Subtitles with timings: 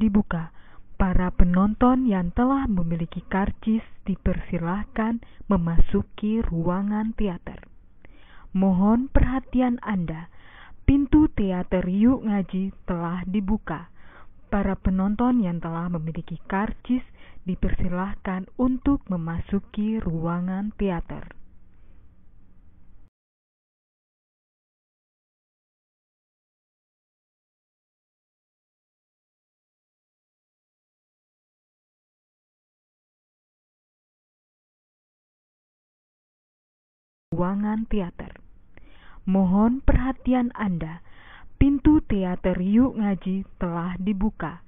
[0.00, 0.56] dibuka.
[0.96, 7.68] Para penonton yang telah memiliki karcis dipersilahkan memasuki ruangan teater.
[8.56, 10.32] Mohon perhatian Anda,
[10.88, 13.92] pintu teater Yuk Ngaji telah dibuka.
[14.50, 17.04] Para penonton yang telah memiliki karcis
[17.46, 21.39] dipersilahkan untuk memasuki ruangan teater.
[37.30, 38.42] Ruangan teater.
[39.22, 40.98] Mohon perhatian Anda,
[41.62, 44.66] pintu teater Yuk Ngaji telah dibuka.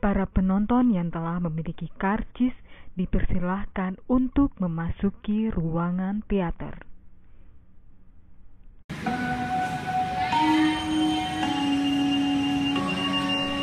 [0.00, 2.56] Para penonton yang telah memiliki karcis
[2.96, 6.80] dipersilahkan untuk memasuki ruangan teater.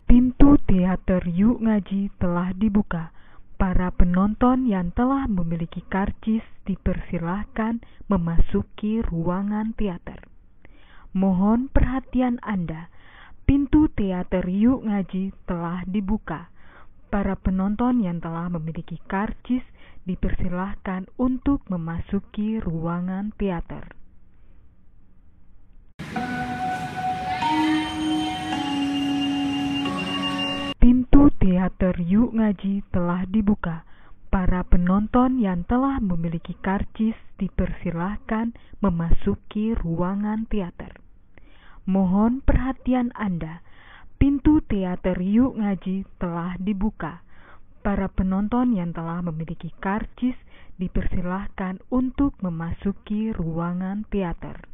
[0.05, 3.09] Pintu teater Yuk Ngaji telah dibuka.
[3.55, 7.79] Para penonton yang telah memiliki karcis dipersilahkan
[8.11, 10.27] memasuki ruangan teater.
[11.15, 12.91] Mohon perhatian Anda,
[13.47, 16.51] pintu teater Yuk Ngaji telah dibuka.
[17.07, 19.63] Para penonton yang telah memiliki karcis
[20.03, 23.87] dipersilahkan untuk memasuki ruangan teater.
[31.65, 33.89] Teater Yuk Ngaji telah dibuka.
[34.29, 38.53] Para penonton yang telah memiliki karcis dipersilahkan
[38.85, 40.93] memasuki ruangan teater.
[41.89, 43.65] Mohon perhatian Anda,
[44.21, 47.25] pintu teater Yuk Ngaji telah dibuka.
[47.81, 50.37] Para penonton yang telah memiliki karcis
[50.77, 54.69] dipersilahkan untuk memasuki ruangan teater.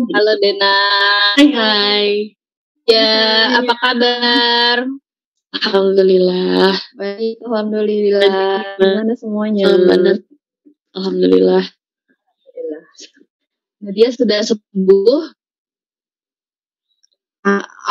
[0.00, 0.76] Halo Dena.
[1.36, 2.32] Hai hai.
[2.88, 3.12] Ya,
[3.60, 4.88] apa kabar?
[5.52, 6.72] Alhamdulillah.
[6.96, 8.80] Baik, alhamdulillah.
[8.80, 9.68] Gimana semuanya?
[9.68, 10.24] Benar.
[10.96, 11.60] Alhamdulillah.
[11.60, 12.88] Alhamdulillah.
[13.84, 15.36] Nadia sudah sembuh?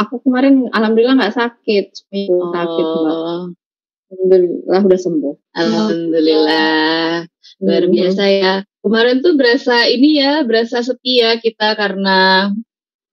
[0.02, 3.54] Aku kemarin alhamdulillah nggak sakit, seminggu sakit mbak.
[4.10, 5.36] Alhamdulillah udah sembuh.
[5.54, 7.30] Alhamdulillah.
[7.62, 7.94] Luar Hmm.
[7.94, 8.54] biasa ya.
[8.80, 12.50] Kemarin tuh berasa ini ya, berasa sepi ya kita karena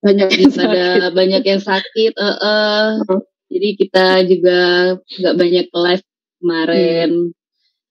[0.01, 0.63] Banyak yang sakit.
[0.63, 2.13] daripada banyak yang sakit.
[2.17, 2.91] eh.
[3.03, 3.21] Hmm.
[3.47, 4.59] Jadi kita juga
[4.99, 6.05] nggak banyak live
[6.39, 7.09] kemarin.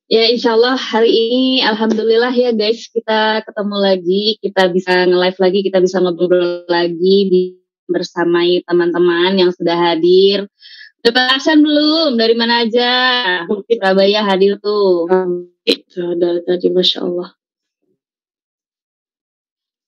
[0.07, 5.59] Ya insya Allah hari ini Alhamdulillah ya guys kita ketemu lagi, kita bisa nge-live lagi,
[5.67, 10.47] kita bisa ngobrol lagi di- bersamai teman-teman yang sudah hadir.
[11.07, 12.19] Udah perasan belum?
[12.19, 12.91] Dari mana aja?
[13.47, 15.07] Surabaya hadir tuh.
[15.63, 17.31] Itu ada tadi Masya Allah.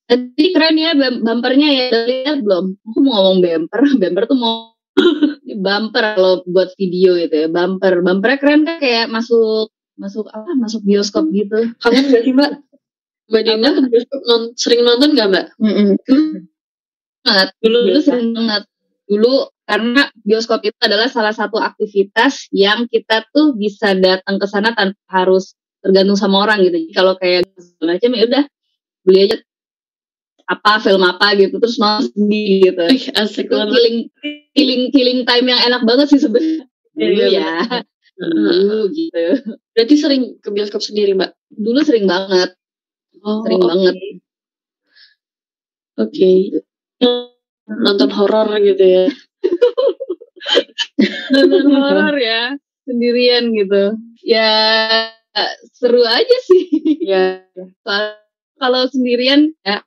[0.07, 2.71] Tadi keren ya bumpernya ya, lihat belum?
[2.87, 4.79] Aku mau ngomong bumper, bumper tuh mau
[5.67, 7.99] bumper kalau buat video itu ya, bumper.
[7.99, 10.55] Bumpernya keren kan kayak masuk masuk apa?
[10.55, 11.75] Masuk bioskop gitu.
[11.83, 12.63] Kangen gak sih Mbak?
[13.27, 15.47] Mbak Dina ke bioskop non- sering nonton gak Mbak?
[15.67, 15.99] Mm-mm.
[17.27, 17.49] banget.
[17.59, 18.63] Dulu Dulu sering banget.
[19.11, 24.73] Dulu karena bioskop itu adalah salah satu aktivitas yang kita tuh bisa datang ke sana
[24.73, 25.53] tanpa harus
[25.85, 26.81] tergantung sama orang gitu.
[26.89, 27.45] Jadi kalau kayak
[27.85, 28.45] macam ya udah
[29.05, 29.37] beli aja
[30.49, 32.85] apa film apa gitu terus nonton sendiri gitu.
[33.21, 33.97] Asik Itu killing
[34.57, 36.65] killing killing time yang enak banget sih sebenarnya.
[36.97, 37.53] Dulu Iya, ya.
[38.19, 39.25] Dulu gitu.
[39.77, 41.31] Berarti sering ke bioskop sendiri Mbak?
[41.53, 42.57] Dulu sering banget,
[43.23, 43.69] Oh, sering oke.
[43.69, 43.95] banget.
[46.01, 46.31] Oke.
[47.69, 49.05] Nonton horor gitu ya.
[51.33, 52.57] Nonton horor ya
[52.89, 53.95] sendirian gitu
[54.25, 54.51] ya
[55.77, 56.67] seru aja sih.
[57.85, 58.19] Soal-
[58.59, 59.79] kalau sendirian ya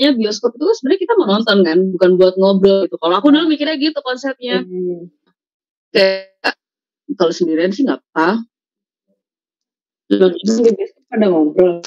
[0.00, 3.28] ya bioskop itu kan sebenarnya kita mau nonton kan bukan buat ngobrol gitu kalau aku
[3.28, 5.12] dulu mikirnya gitu konsepnya Mm.
[5.92, 6.56] kayak
[7.20, 8.40] kalau sendirian sih nggak apa
[10.08, 11.84] di bioskop pada ngobrol.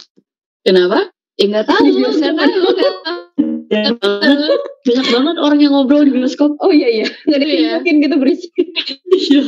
[0.61, 1.09] kenapa
[1.41, 3.22] ya nggak tahu nggak tahu.
[3.69, 6.55] Banyak banget, banyak banget orang yang ngobrol di bioskop.
[6.59, 7.07] Oh iya iya.
[7.27, 7.71] Nggak Iya.
[7.79, 8.51] mungkin gitu berisik.
[9.13, 9.43] Iya.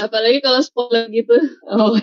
[0.00, 1.36] apalagi kalau spoiler gitu
[1.68, 1.94] Oh.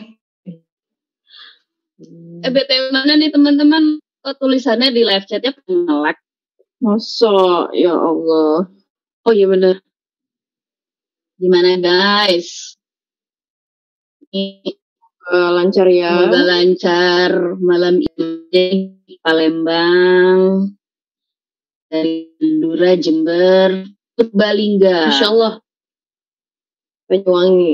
[2.46, 6.18] eh btw mana nih teman-teman kok tulisannya di live chatnya pengelak
[6.78, 8.68] Masa ya Allah.
[9.26, 9.80] Oh iya benar.
[11.36, 12.78] gimana guys
[14.30, 14.76] ini
[15.26, 16.22] Eh, lancar ya.
[16.22, 20.70] Semoga lancar malam ini di Palembang,
[21.96, 23.70] dari Madura, Jember,
[24.20, 25.12] Purbalingga.
[25.12, 25.54] Masya Allah.
[27.08, 27.74] Banyuwangi.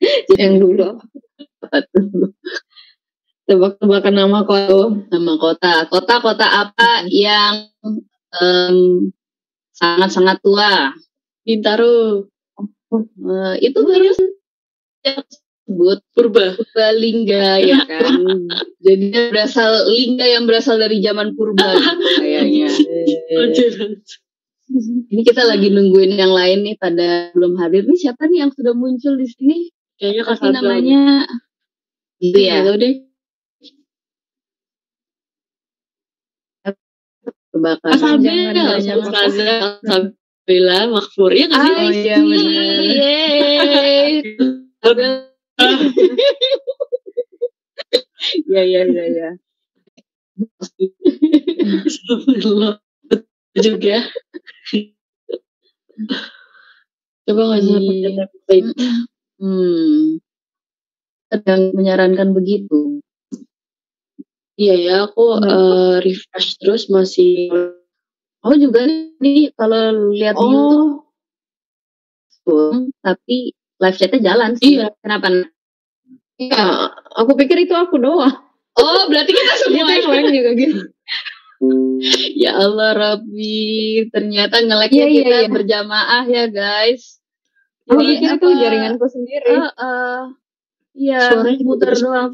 [0.40, 0.88] Yang dulu
[3.46, 5.06] tebak-tebakan nama kok.
[5.08, 5.74] Nama kota.
[5.86, 7.70] Kota-kota apa yang
[8.42, 8.76] em,
[9.72, 10.92] sangat-sangat tua?
[11.46, 12.26] Bintaro.
[12.90, 14.10] Eh, itu baru
[15.66, 16.54] disebut Purba.
[16.54, 18.06] Purbalingga ya kan.
[18.86, 22.70] Jadi berasal lingga yang berasal dari zaman purba gitu kayaknya.
[25.10, 27.82] Ini kita lagi nungguin yang lain nih pada belum hadir.
[27.86, 29.58] Nih siapa nih yang sudah muncul di sini?
[29.98, 31.02] Kayaknya Apa sih Kak namanya?
[32.22, 32.62] Gitu ya.
[32.62, 32.94] Deh.
[37.50, 37.94] Kebakaran.
[37.94, 38.26] Asabil.
[38.54, 38.98] jangan, jangan.
[39.02, 39.58] Ustazah.
[39.82, 40.82] Alhamdulillah.
[40.92, 41.30] Makfur.
[41.32, 41.72] Iya gak sih?
[41.72, 42.54] I Oh, iya, benar.
[44.84, 45.25] Yeay.
[48.48, 49.28] Ya ya ya ya.
[53.56, 53.96] Juga.
[57.26, 58.24] Coba nggak sih Iya.
[59.36, 60.16] Hmm.
[61.28, 63.02] Sedang menyarankan begitu.
[64.56, 67.52] Iya ya, aku eh, refresh terus masih.
[68.40, 68.88] Oh juga
[69.20, 71.04] nih kalau lihat di YouTube
[72.46, 72.78] Oh.
[73.02, 73.50] tapi
[73.82, 74.78] live chatnya jalan sih.
[74.78, 74.94] Iya.
[75.02, 75.50] Kenapa?
[76.36, 78.36] Iya, aku pikir itu aku doang.
[78.76, 80.78] Oh berarti kita semua Ternyata yang lain juga gitu.
[82.36, 85.48] Ya Allah Rabbi, ternyata ngeleknya Iya, iya, kita iya.
[85.48, 87.24] berjamaah ya guys.
[87.88, 89.52] Aku Jadi pikir itu jaringanku sendiri.
[89.56, 90.22] Eh, eh,
[90.96, 92.32] Iya, muter doang.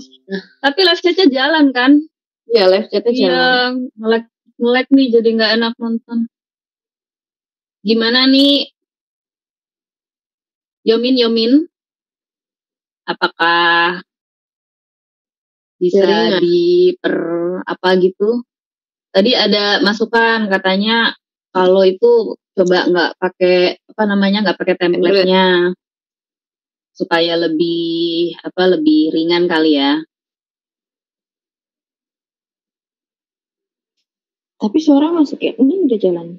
[0.63, 1.99] Tapi live chatnya jalan kan?
[2.47, 3.27] Iya, live chatnya jalan.
[3.27, 3.47] Iya,
[3.99, 4.25] ngelek
[4.63, 6.19] ngelek nih jadi nggak enak nonton.
[7.83, 8.71] Gimana nih?
[10.87, 11.67] Yomin Yomin,
[13.07, 14.03] apakah
[15.83, 16.41] bisa Jaringan.
[16.43, 17.17] diper
[17.67, 18.47] apa gitu?
[19.13, 21.13] Tadi ada masukan katanya
[21.53, 25.75] kalau itu coba nggak pakai apa namanya nggak pakai template-nya
[26.93, 30.01] supaya lebih apa lebih ringan kali ya.
[34.63, 35.59] Tapi suara masuk ya?
[35.59, 36.39] Ini udah jalan.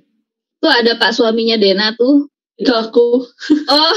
[0.64, 2.32] Tuh ada pak suaminya Dena tuh.
[2.54, 3.26] Itu aku.
[3.70, 3.96] Oh.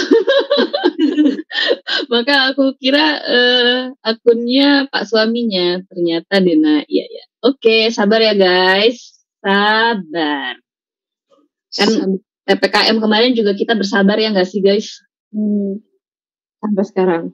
[2.12, 5.80] Maka aku kira eh, akunnya pak suaminya.
[5.88, 6.80] Ternyata Dena.
[6.88, 7.25] Iya ya.
[7.44, 9.22] Oke, sabar ya guys.
[9.44, 10.56] Sabar.
[11.76, 15.04] Kan PPKM kemarin juga kita bersabar ya nggak sih guys?
[15.34, 15.82] Hmm.
[16.64, 17.25] Sampai sekarang.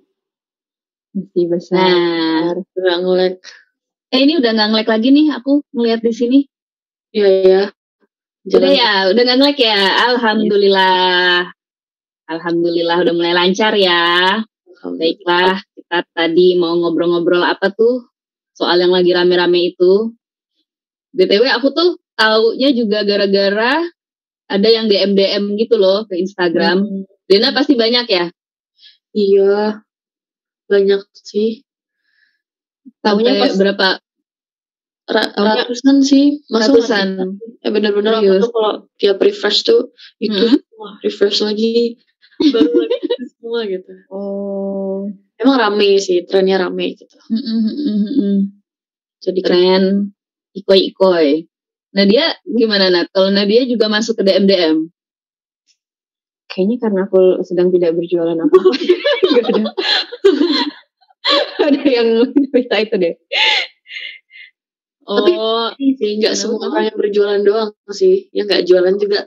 [1.12, 1.79] Masih besar.
[1.79, 3.35] Nah, Nggak ngelek.
[4.12, 6.38] eh ini udah nggak ngelek lagi nih aku ngeliat di sini.
[7.12, 7.62] Iya ya.
[8.43, 9.81] Udah ya, udah nggak ngelek ya.
[10.11, 11.55] Alhamdulillah.
[12.27, 14.43] Alhamdulillah udah mulai lancar ya.
[14.83, 18.11] Baiklah, kita tadi mau ngobrol-ngobrol apa tuh?
[18.51, 20.11] Soal yang lagi rame-rame itu.
[21.15, 23.79] BTW aku tuh taunya juga gara-gara
[24.51, 26.83] ada yang DM DM gitu loh ke Instagram.
[26.83, 27.03] Hmm.
[27.31, 28.27] Dena pasti banyak ya.
[29.15, 29.87] Iya.
[30.67, 31.63] Banyak sih.
[33.07, 33.89] Taunya pas berapa?
[35.12, 36.40] Ra- ratusan sih.
[36.49, 37.37] Masa Ratusan.
[37.61, 38.42] Ya bener-bener aku Serius?
[38.42, 40.59] tuh kalau tiap refresh tuh itu Hmm.
[40.59, 42.00] semua refresh lagi
[42.42, 42.99] baru lagi
[43.37, 43.92] semua gitu.
[44.09, 45.07] Oh.
[45.38, 47.16] Emang rame sih, trennya rame gitu.
[49.23, 49.83] Jadi kan Tren
[50.54, 51.47] ikoi-ikoi.
[51.92, 53.12] Nadia gimana Nat?
[53.12, 54.76] Kalau Nadia juga masuk ke DM DM.
[56.49, 58.57] Kayaknya karena aku sedang tidak berjualan apa.
[59.35, 59.62] Gak ada.
[61.71, 62.09] ada yang
[62.50, 63.14] minta itu deh.
[65.02, 69.26] Tapi- Oh, sih nggak semua orang yang berjualan doang sih, yang nggak jualan juga.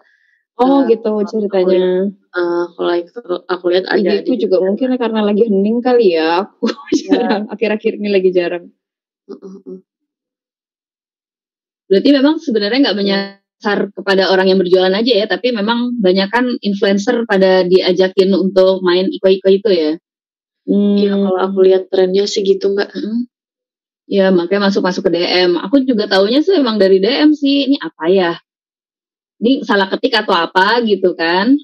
[0.55, 2.07] Oh Eh, gitu ceritanya.
[2.07, 3.99] eh, kalau itu aku lihat ada.
[3.99, 6.47] Igiku di- juga mungkin karena lagi hening kali ya.
[6.47, 6.63] Aku
[7.11, 7.43] jarang.
[7.51, 8.71] Akhir-akhir ini lagi jarang.
[11.85, 16.47] Berarti memang sebenarnya nggak menyasar kepada orang yang berjualan aja ya, tapi memang banyak kan
[16.63, 19.91] influencer pada diajakin untuk main ikoi-ikoi itu ya.
[20.65, 20.97] Hmm.
[20.97, 22.89] Iya kalau aku lihat trennya sih gitu mbak.
[22.89, 23.27] Mm.
[24.05, 25.57] Ya makanya masuk-masuk ke DM.
[25.65, 27.69] Aku juga taunya sih emang dari DM sih.
[27.69, 28.31] Ini apa ya?
[29.41, 31.57] Ini salah ketik atau apa gitu kan?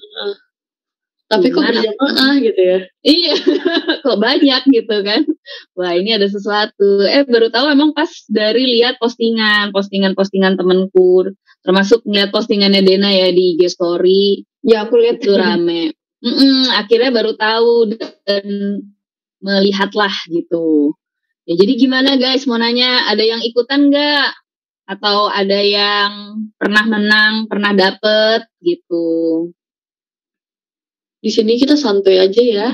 [1.32, 1.80] Tapi kok Gimana?
[1.80, 2.80] berjamaah gitu ya?
[3.08, 3.36] Iya,
[4.04, 5.24] kok banyak gitu kan?
[5.80, 7.08] Wah ini ada sesuatu.
[7.08, 11.32] Eh baru tahu emang pas dari lihat postingan, postingan-postingan temenku,
[11.64, 15.98] termasuk ngeliat postingannya Dena ya di IG Story Ya aku lihat itu rame.
[16.22, 18.46] Mm-mm, akhirnya baru tahu dan
[19.42, 20.94] melihatlah gitu.
[21.52, 22.48] Ya jadi gimana guys?
[22.48, 24.40] Mau nanya, ada yang ikutan nggak?
[24.88, 29.52] Atau ada yang pernah menang, pernah dapet gitu?
[31.20, 32.72] Di sini kita santuy aja ya.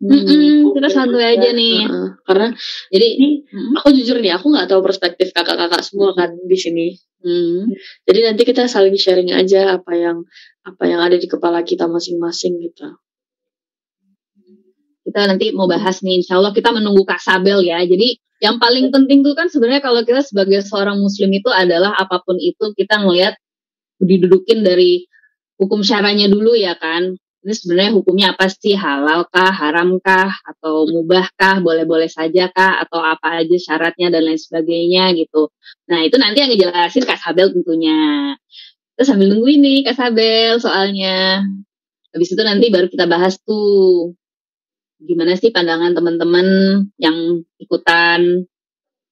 [0.00, 1.84] Mm-mm, kita santuy aja nih.
[1.84, 2.48] Heeh, Karena
[2.88, 6.96] Jadi, ini mm, aku jujur nih, aku nggak tahu perspektif kakak-kakak semua kan di sini.
[7.20, 7.68] mm,
[8.08, 10.24] Jadi nanti kita saling sharing aja apa yang
[10.64, 12.96] apa yang ada di kepala kita masing-masing gitu.
[15.10, 16.22] Kita nanti mau bahas nih.
[16.22, 17.82] Insya Allah kita menunggu Kak Sabel ya.
[17.82, 22.24] Jadi yang paling penting tuh kan sebenarnya kalau kita sebagai seorang Muslim itu adalah apa
[22.24, 23.36] pun itu kita ngelihat
[24.00, 25.04] didudukin dari
[25.60, 27.18] hukum syaranya dulu ya kan.
[27.40, 28.76] Ini sebenarnya hukumnya apa sih?
[28.76, 34.28] Halal kah, haram kah, atau mubah kah, boleh-boleh saja kah, atau apa aja syaratnya dan
[34.28, 35.48] lain sebagainya gitu.
[35.88, 37.96] Nah itu nanti yang ngejelasin Kak Sabel tentunya.
[38.92, 41.40] Terus sambil nunggu ini Kak Sabel soalnya.
[42.12, 44.12] Habis itu nanti baru kita bahas tuh
[45.00, 46.46] gimana sih pandangan teman-teman
[47.00, 48.44] yang ikutan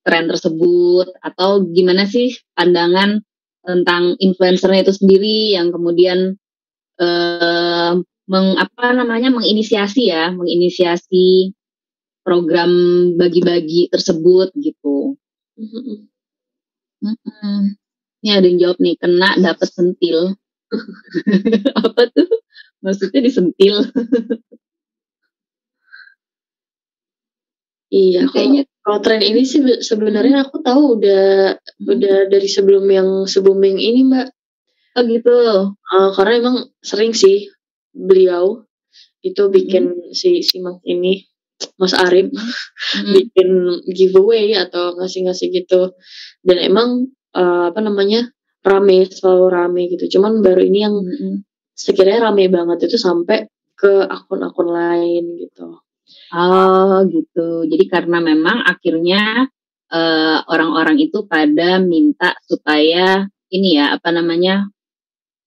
[0.04, 3.24] tren tersebut atau gimana sih pandangan
[3.64, 6.36] tentang influencernya itu sendiri yang kemudian
[7.00, 7.92] eh,
[8.28, 11.52] meng, apa namanya menginisiasi ya menginisiasi
[12.24, 12.70] program
[13.16, 15.16] bagi-bagi tersebut gitu.
[18.20, 20.36] Ini ada yang jawab nih kena dapat sentil.
[21.80, 22.28] apa tuh?
[22.84, 23.80] Maksudnya disentil.
[27.88, 31.88] Iya, kalau, Kayaknya kalau tren ini sih be- sebenarnya aku tahu udah Hmm.
[31.94, 34.28] udah dari sebelum yang booming ini mbak.
[34.98, 35.38] oh gitu.
[35.72, 37.48] Eh, karena emang sering sih
[37.94, 38.66] beliau
[39.24, 41.24] itu bikin si si mas ini
[41.80, 42.30] Mas Arif
[43.04, 43.12] Mm.
[43.14, 43.48] bikin
[43.92, 45.92] giveaway atau ngasih-ngasih gitu
[46.46, 46.88] dan emang
[47.34, 48.30] eh, apa namanya
[48.64, 51.34] rame selalu rame gitu cuman baru ini yang Mm-mm.
[51.74, 53.46] sekiranya rame banget itu sampai
[53.78, 55.78] ke akun-akun lain gitu
[56.34, 57.64] Oh gitu.
[57.68, 59.48] Jadi karena memang akhirnya
[59.92, 64.68] eh, orang-orang itu pada minta supaya ini ya apa namanya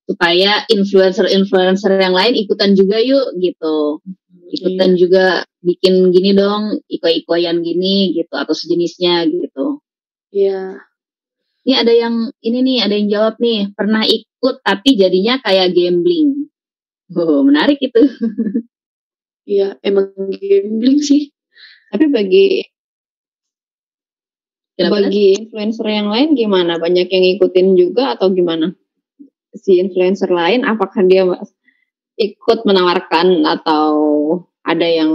[0.10, 4.01] supaya influencer-influencer yang lain ikutan juga yuk gitu.
[4.51, 9.80] Ikutan juga bikin gini dong, iko-ikoyan gini gitu atau sejenisnya gitu.
[10.32, 10.80] Iya
[11.62, 16.50] Ini ada yang ini nih, ada yang jawab nih, pernah ikut tapi jadinya kayak gambling.
[17.13, 18.01] Oh, menarik itu.
[19.48, 21.32] iya emang gambling sih
[21.92, 22.48] Tapi bagi
[24.80, 25.12] Kenapa?
[25.12, 26.80] bagi influencer yang lain gimana?
[26.80, 28.72] Banyak yang ngikutin juga atau gimana?
[29.54, 31.28] Si influencer lain apakah dia
[32.16, 33.92] ikut menawarkan atau
[34.64, 35.12] ada yang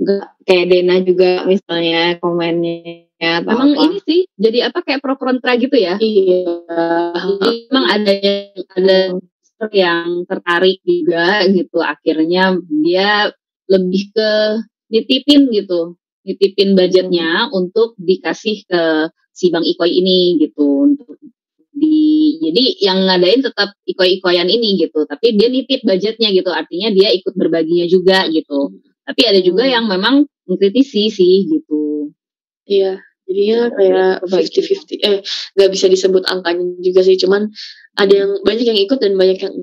[0.00, 3.82] enggak kayak Dena juga misalnya komennya atau Memang apa?
[3.84, 6.00] ini sih jadi apa kayak pro kontra gitu ya.
[6.00, 6.46] iya
[7.20, 8.38] Jadi memang ada yang
[8.78, 8.98] ada
[9.68, 11.78] yang tertarik juga gitu.
[11.84, 13.28] Akhirnya dia
[13.68, 14.30] lebih ke
[14.88, 15.96] nitipin gitu.
[16.20, 18.82] nitipin budgetnya untuk dikasih ke
[19.32, 21.16] si Bang Ikoi ini gitu untuk
[21.72, 27.08] di jadi yang ngadain tetap ikoi-ikoyan ini gitu tapi dia nitip budgetnya gitu artinya dia
[27.16, 28.68] ikut berbaginya juga gitu
[29.08, 29.72] tapi ada juga Hmm.
[29.72, 30.14] yang memang
[30.44, 32.12] mengkritisi sih gitu
[32.70, 35.02] Iya, jadinya kayak 50-50.
[35.02, 35.18] Eh,
[35.58, 37.50] nggak bisa disebut angkanya juga sih, cuman
[37.96, 39.54] ada yang banyak yang ikut dan banyak yang.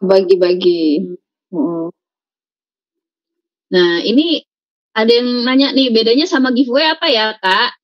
[0.00, 1.16] Bagi-bagi.
[1.50, 1.86] Heeh.
[3.70, 4.42] nah ini
[4.98, 7.78] ada yang nanya nih bedanya sama giveaway apa ya kak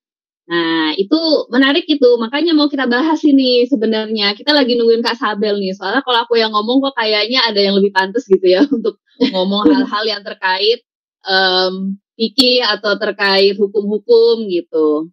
[0.46, 1.18] Nah, itu
[1.50, 2.06] menarik itu.
[2.22, 4.34] Makanya mau kita bahas ini sebenarnya.
[4.38, 5.74] Kita lagi nungguin Kak Sabel nih.
[5.74, 9.66] Soalnya kalau aku yang ngomong kok kayaknya ada yang lebih pantas gitu ya untuk ngomong
[9.74, 10.86] hal-hal yang terkait
[11.26, 15.10] em fikih atau terkait hukum-hukum gitu.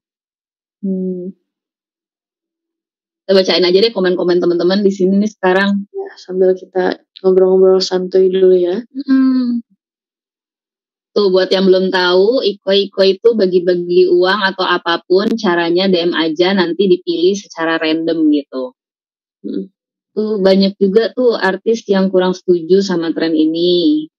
[0.86, 1.34] Hmm.
[3.24, 5.88] Kita bacain aja deh komen-komen teman-teman di sini nih sekarang.
[5.96, 8.84] Ya, sambil kita ngobrol-ngobrol santuy dulu ya.
[8.84, 9.64] Hmm.
[11.16, 16.52] Tuh buat yang belum tahu, Iko-Iko itu bagi-bagi uang atau apa pun caranya DM aja
[16.52, 18.76] nanti dipilih secara random gitu.
[19.40, 19.72] Hmm.
[20.12, 24.12] Tuh banyak juga tuh artis yang kurang setuju sama tren ini.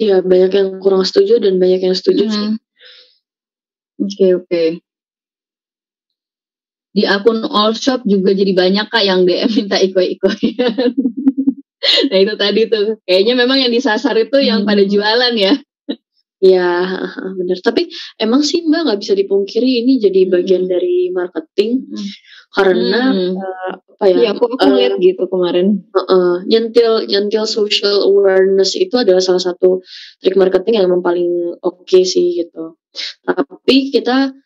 [0.00, 2.48] Iya, banyak yang kurang setuju dan banyak yang setuju sih.
[2.48, 2.56] Hmm.
[4.00, 4.64] Oke oke.
[6.94, 10.30] Di akun all shop juga jadi banyak kak yang DM minta iko-iko
[12.10, 14.68] nah itu tadi tuh kayaknya memang yang disasar itu yang Hmm.
[14.70, 15.54] pada jualan ya.
[16.44, 16.68] Iya,
[17.40, 17.56] benar.
[17.64, 17.88] Tapi
[18.20, 20.72] emang sih Mbak nggak bisa dipungkiri ini jadi bagian Hmm.
[20.76, 21.88] dari marketing
[22.52, 23.34] karena Hmm.
[23.40, 24.16] eh, apa ya?
[24.20, 25.80] Iya, aku aku eh, lihat gitu kemarin.
[25.96, 29.80] Heeh, nyentil nyentil social awareness itu adalah salah satu
[30.20, 32.76] trik marketing yang memang paling oke sih gitu.
[33.24, 34.36] Tapi kita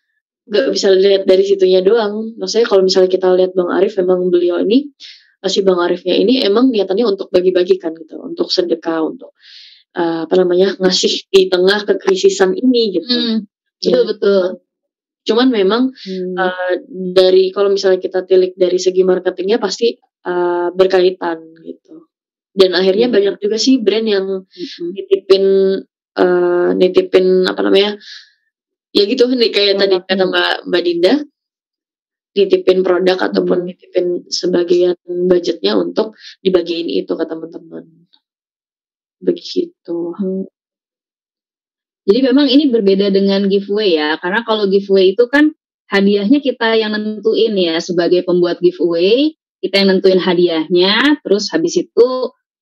[0.48, 2.34] nggak bisa lihat dari situnya doang.
[2.40, 4.88] Maksudnya kalau misalnya kita lihat Bang Arif, memang beliau ini
[5.44, 9.37] eh, si Bang Arifnya ini emang niatannya untuk bagi-bagikan gitu, untuk sedekah, untuk
[9.94, 13.08] eh, apa namanya ngasih di tengah kekrisisan ini gitu.
[13.08, 13.37] Hmm,
[13.78, 13.94] Ya.
[13.94, 14.44] betul betul.
[15.28, 16.34] Cuman memang Hmm.
[16.34, 16.74] eh,
[17.14, 22.11] dari kalau misalnya kita tilik dari segi marketingnya pasti eh, berkaitan gitu.
[22.50, 23.14] Dan akhirnya Hmm.
[23.14, 24.88] banyak juga sih brand yang Mm-mm.
[24.96, 25.44] nitipin
[26.18, 27.94] eh, nitipin apa namanya
[28.96, 31.14] ya gitu nih kayak tadi kata Mbak Mbak Dinda
[32.38, 33.66] nitipin produk ataupun Hmm.
[33.66, 34.94] nitipin sebagian
[35.27, 37.85] budgetnya untuk dibagiin itu ke teman-teman
[39.18, 40.46] begitu Hmm.
[42.09, 45.53] Jadi memang ini berbeda dengan giveaway ya, karena kalau giveaway itu kan
[45.92, 52.09] hadiahnya kita yang nentuin ya sebagai pembuat giveaway, kita yang nentuin hadiahnya, terus habis itu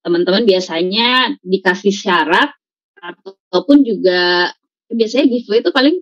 [0.02, 2.50] teman-teman biasanya dikasih syarat
[2.98, 4.50] ataupun juga
[4.90, 5.96] biasanya giveaway itu paling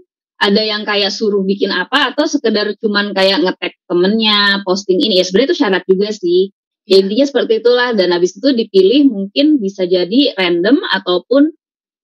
[0.44, 5.24] ada yang kayak suruh bikin apa atau sekedar cuman kayak ngetek temennya posting ini ya
[5.24, 6.52] sebenarnya itu syarat juga sih
[6.84, 11.48] ya, intinya seperti itulah dan habis itu dipilih mungkin bisa jadi random ataupun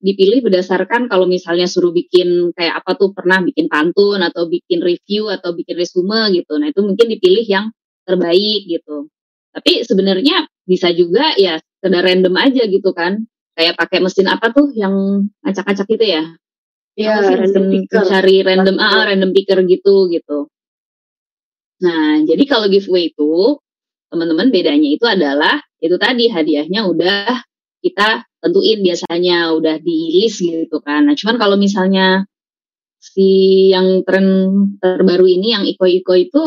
[0.01, 5.29] dipilih berdasarkan kalau misalnya suruh bikin kayak apa tuh pernah bikin pantun atau bikin review
[5.29, 6.57] atau bikin resume gitu.
[6.57, 7.69] Nah, itu mungkin dipilih yang
[8.03, 9.07] terbaik gitu.
[9.53, 13.21] Tapi sebenarnya bisa juga ya sekedar random aja gitu kan.
[13.53, 16.23] Kayak pakai mesin apa tuh yang acak-acak gitu ya.
[16.95, 20.47] Ya random picker Cari random ah random picker gitu gitu.
[21.81, 23.57] Nah, jadi kalau giveaway itu
[24.13, 27.41] teman-teman bedanya itu adalah itu tadi hadiahnya udah
[27.81, 31.09] kita tentuin biasanya udah di list gitu kan.
[31.09, 32.29] Nah, cuman kalau misalnya
[33.01, 34.27] si yang tren
[34.77, 36.43] terbaru ini yang iko-iko itu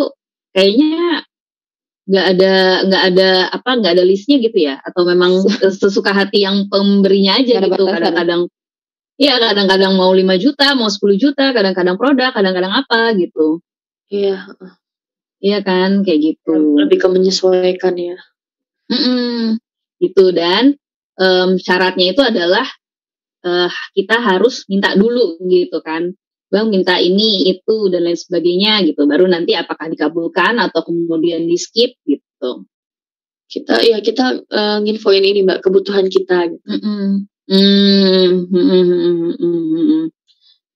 [0.54, 1.26] kayaknya
[2.04, 2.54] nggak ada
[2.84, 5.40] nggak ada apa nggak ada listnya gitu ya atau memang
[5.82, 8.46] sesuka hati yang pemberinya aja gitu kadang-kadang
[9.14, 13.62] Iya kadang-kadang mau 5 juta, mau 10 juta, kadang-kadang produk, kadang-kadang apa gitu.
[14.10, 14.42] iya
[15.44, 16.80] Iya kan, kayak gitu.
[16.80, 18.16] lebih ke menyesuaikan ya.
[18.88, 19.60] Mm-mm,
[20.00, 20.76] gitu dan
[21.20, 22.66] em, syaratnya itu adalah
[23.44, 26.10] eh, kita harus minta dulu gitu kan.
[26.52, 29.04] Bang minta ini itu dan lain sebagainya gitu.
[29.10, 32.64] Baru nanti apakah dikabulkan atau kemudian di skip gitu.
[33.50, 36.66] Kita ya kita eh, nginfoin ini mbak kebutuhan kita gitu.
[36.66, 37.12] Mm, mm,
[37.48, 40.04] mm, mm, mm, mm, mm.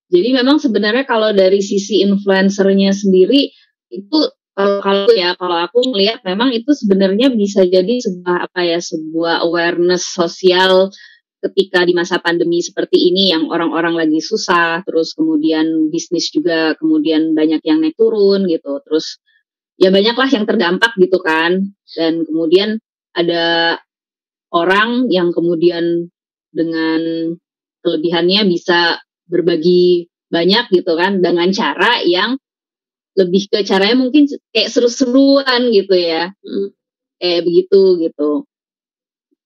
[0.08, 3.52] jadi memang sebenarnya kalau dari sisi influencernya sendiri
[3.88, 4.18] itu
[4.58, 10.10] kalau ya kalau aku melihat memang itu sebenarnya bisa jadi sebuah apa ya sebuah awareness
[10.10, 10.90] sosial
[11.38, 17.38] ketika di masa pandemi seperti ini yang orang-orang lagi susah terus kemudian bisnis juga kemudian
[17.38, 19.22] banyak yang naik turun gitu terus
[19.78, 22.82] ya banyaklah yang terdampak gitu kan dan kemudian
[23.14, 23.78] ada
[24.50, 26.10] orang yang kemudian
[26.58, 27.00] dengan
[27.86, 28.98] kelebihannya bisa
[29.30, 32.36] berbagi banyak gitu kan dengan cara yang
[33.18, 36.34] lebih ke caranya mungkin kayak seru-seruan gitu ya.
[36.42, 36.70] Mm.
[37.18, 38.30] kayak begitu gitu.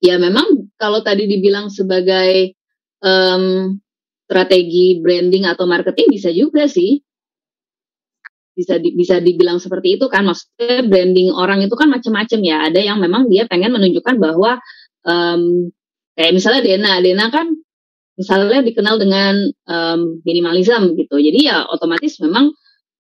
[0.05, 2.53] Ya memang kalau tadi dibilang sebagai
[3.01, 3.45] em,
[4.29, 7.01] strategi branding atau marketing bisa juga sih.
[8.53, 12.57] Bisa di, bisa dibilang seperti itu kan maksudnya branding orang itu kan macam-macam ya.
[12.69, 14.61] Ada yang memang dia pengen menunjukkan bahwa
[15.09, 15.73] um,
[16.17, 16.93] kayak misalnya Dena.
[17.01, 17.47] Dena kan
[18.17, 19.35] misalnya dikenal dengan
[19.67, 21.17] um, minimalism gitu.
[21.17, 22.53] Jadi ya otomatis memang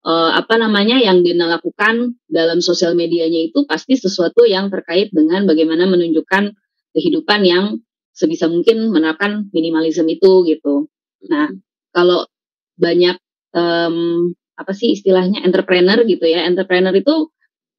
[0.06, 5.44] uh, apa namanya yang Dena lakukan dalam sosial medianya itu pasti sesuatu yang terkait dengan
[5.44, 6.56] bagaimana menunjukkan
[6.96, 7.64] kehidupan yang
[8.16, 10.88] sebisa mungkin menerapkan minimalism itu gitu.
[11.28, 11.52] Nah
[11.92, 12.24] kalau
[12.80, 13.20] banyak
[13.52, 16.48] um, apa sih istilahnya entrepreneur gitu ya.
[16.48, 17.28] Entrepreneur itu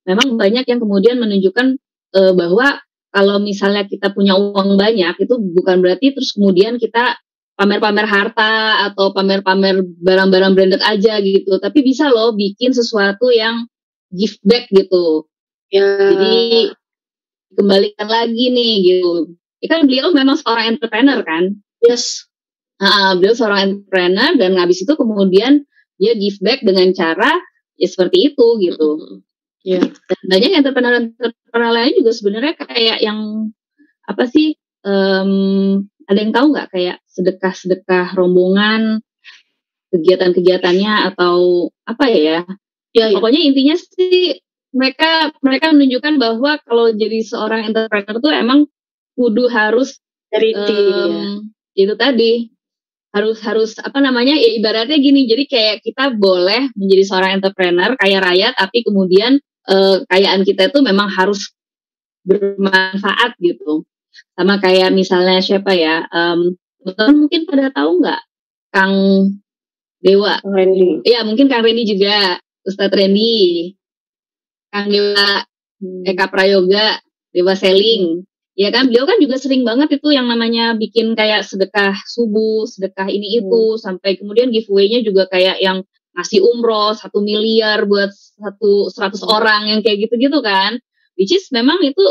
[0.05, 1.81] memang banyak yang kemudian menunjukkan
[2.13, 2.77] uh, bahwa
[3.11, 7.17] kalau misalnya kita punya uang banyak itu bukan berarti terus kemudian kita
[7.57, 11.57] pamer-pamer harta atau pamer-pamer barang-barang branded aja gitu.
[11.57, 13.65] Tapi bisa loh bikin sesuatu yang
[14.13, 15.25] give back gitu.
[15.73, 16.13] Ya.
[16.13, 16.71] Jadi
[17.57, 19.33] kembalikan lagi nih gitu.
[19.57, 21.57] Ya kan beliau memang seorang entrepreneur kan?
[21.81, 22.29] Yes.
[22.77, 25.65] Nah, beliau seorang entrepreneur dan habis itu kemudian
[25.97, 27.33] dia give back dengan cara
[27.81, 29.21] ya seperti itu gitu.
[29.65, 29.83] Yeah.
[29.83, 33.51] Dan banyak entrepreneur-entrepreneur lain juga sebenarnya kayak yang
[34.07, 34.55] apa sih
[34.87, 39.03] um, ada yang tahu nggak kayak sedekah-sedekah rombongan
[39.91, 42.43] kegiatan-kegiatannya atau apa ya?
[42.95, 43.15] Ya, ya.
[43.19, 44.39] pokoknya intinya sih
[44.71, 48.59] mereka mereka menunjukkan bahwa kalau jadi seorang entrepreneur tuh emang
[49.17, 50.63] kudu harus dari um,
[51.73, 51.87] ya.
[51.87, 52.33] itu tadi
[53.15, 58.19] harus harus apa namanya ya ibaratnya gini jadi kayak kita boleh menjadi seorang entrepreneur kaya
[58.19, 61.51] raya tapi kemudian eh, kekayaan kita itu memang harus
[62.27, 63.87] bermanfaat gitu.
[64.33, 66.57] Sama kayak misalnya siapa ya um,
[67.13, 68.21] mungkin pada tahu nggak
[68.73, 68.95] Kang
[70.01, 70.39] Dewa?
[70.43, 71.01] Randy.
[71.07, 73.73] Ya mungkin Kang Randy juga Ustadz Randy.
[74.69, 75.43] Kang Dewa
[75.81, 76.03] hmm.
[76.05, 77.01] Eka Prayoga
[77.31, 78.25] Dewa Seling.
[78.57, 83.05] Ya kan, beliau kan juga sering banget itu yang namanya bikin kayak sedekah subuh, sedekah
[83.05, 83.77] ini itu, hmm.
[83.77, 85.85] sampai kemudian giveaway-nya juga kayak yang
[86.17, 90.81] ngasih umroh satu miliar buat satu seratus orang yang kayak gitu-gitu kan.
[91.13, 92.01] Which is memang itu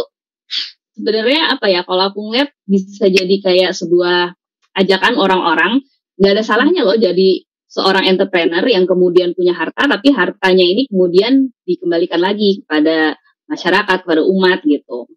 [0.95, 4.35] sebenarnya apa ya, kalau aku ngeliat bisa jadi kayak sebuah
[4.79, 5.83] ajakan orang-orang,
[6.16, 11.51] nggak ada salahnya loh jadi seorang entrepreneur yang kemudian punya harta, tapi hartanya ini kemudian
[11.66, 13.19] dikembalikan lagi kepada
[13.51, 15.11] masyarakat, kepada umat gitu.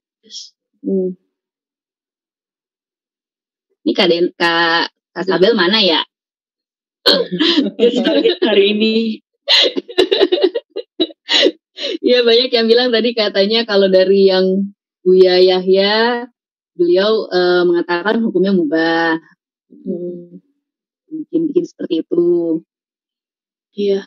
[0.84, 1.16] Hmm.
[3.86, 6.04] Ini Kak, Den, Kak, Kak Sabel mana ya?
[8.44, 8.96] Hari ini.
[12.04, 16.28] ya banyak yang bilang tadi katanya kalau dari yang Buya Yahya,
[16.76, 19.16] beliau uh, mengatakan hukumnya mubah.
[19.72, 20.44] Hmm.
[21.10, 22.62] Mungkin bikin seperti itu.
[23.74, 24.06] Iya.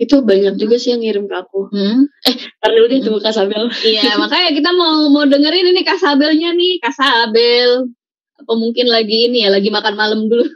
[0.00, 1.68] Itu banyak juga sih yang ngirim ke aku.
[1.70, 2.08] Hmm?
[2.24, 3.68] Eh, ntar dulu deh tunggu Kasabel.
[3.84, 7.92] iya, makanya kita mau mau dengerin ini Kasabelnya nih, Kasabel.
[8.40, 10.44] Apa mungkin lagi ini ya, lagi makan malam dulu.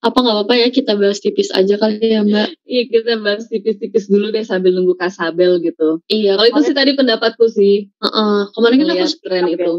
[0.00, 2.48] apa nggak apa-apa ya kita bahas tipis aja kali ya Mbak?
[2.64, 6.00] Iya kita bahas tipis-tipis dulu deh sambil nunggu Kasabel gitu.
[6.08, 6.40] Iya.
[6.40, 7.92] Kalau itu sih tadi pendapatku sih.
[8.00, 8.36] Uh -uh.
[8.56, 9.60] Kemarin kan aku tren ya.
[9.60, 9.74] itu.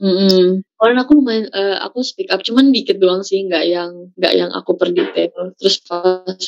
[0.00, 0.44] Mm -hmm.
[0.74, 4.50] Kemarin aku lumayan, uh, aku speak up, cuman dikit doang sih, nggak yang nggak yang
[4.50, 5.54] aku perdetail.
[5.60, 6.40] Terus pas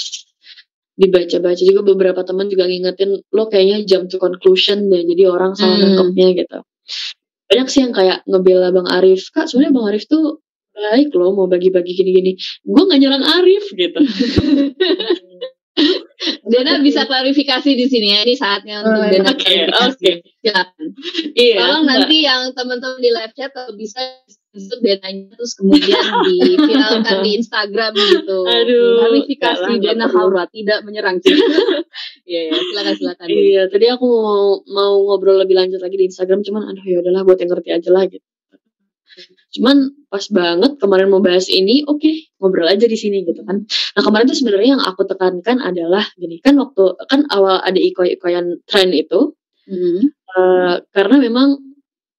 [0.97, 5.79] dibaca-baca juga beberapa teman juga ngingetin lo kayaknya jump to conclusion deh, jadi orang salah
[5.79, 5.85] hmm.
[5.85, 6.59] nangkepnya gitu.
[7.53, 10.41] Banyak sih yang kayak ngebela Bang Arif, kak sebenarnya Bang Arif tuh
[10.73, 12.33] baik loh mau bagi-bagi gini-gini.
[12.65, 14.01] Gue nggak nyerang Arif gitu.
[16.49, 18.21] Dena bisa klarifikasi di sini ya.
[18.25, 20.11] Ini saatnya untuk oh, Dena okay, klarifikasi.
[20.45, 21.33] Okay.
[21.37, 21.61] Iya.
[21.61, 24.01] Tolong nanti yang teman-teman di live chat kalau bisa
[24.53, 28.39] itu Denanya terus kemudian diviralkan di Instagram gitu.
[28.45, 29.01] Aduh.
[29.01, 31.19] Klarifikasi Dena Haura tidak menyerang.
[32.23, 33.27] Iya, ya, silakan silakan.
[33.29, 37.27] Iya, tadi aku mau mau ngobrol lebih lanjut lagi di Instagram cuman aduh ya udahlah
[37.27, 38.25] buat yang ngerti aja lah gitu.
[39.53, 43.69] Cuman pas banget kemarin mau bahas ini, oke okay, ngobrol aja di sini gitu kan.
[43.69, 48.65] Nah kemarin tuh sebenarnya yang aku tekankan adalah gini kan waktu kan awal ada iko-ikoyan
[48.65, 49.37] tren itu,
[49.69, 50.01] hmm.
[50.33, 51.61] uh, karena memang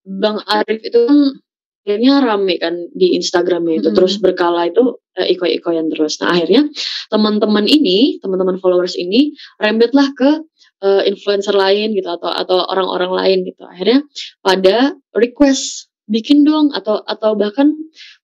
[0.04, 1.42] Bang Arif itu kan
[1.84, 3.98] akhirnya rame kan di Instagramnya itu hmm.
[4.00, 6.18] terus berkala itu uh, iko-ikoyan terus.
[6.24, 6.72] Nah akhirnya
[7.12, 10.48] teman-teman ini, teman-teman followers ini rembetlah ke
[10.80, 13.68] uh, influencer lain gitu atau atau orang-orang lain gitu.
[13.68, 14.00] Akhirnya
[14.40, 17.76] pada request bikin dong atau atau bahkan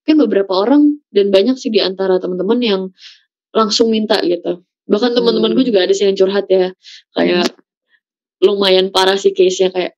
[0.04, 2.82] mungkin beberapa orang dan banyak sih di antara teman-teman yang
[3.56, 5.70] langsung minta gitu bahkan teman-teman gue hmm.
[5.70, 6.74] juga ada sih yang curhat ya
[7.14, 7.62] kayak hmm.
[8.42, 9.94] lumayan parah sih case-nya kayak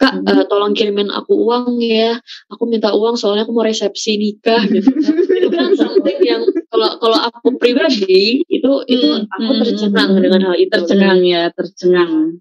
[0.00, 0.24] kak hmm.
[0.24, 2.16] uh, tolong kirimin aku uang ya
[2.48, 4.88] aku minta uang soalnya aku mau resepsi nikah gitu
[5.36, 6.40] itu kan something yang
[6.72, 9.28] kalau kalau aku pribadi itu itu hmm.
[9.28, 10.22] aku tercengang hmm.
[10.24, 12.40] dengan hal itu tercengang ya tercengang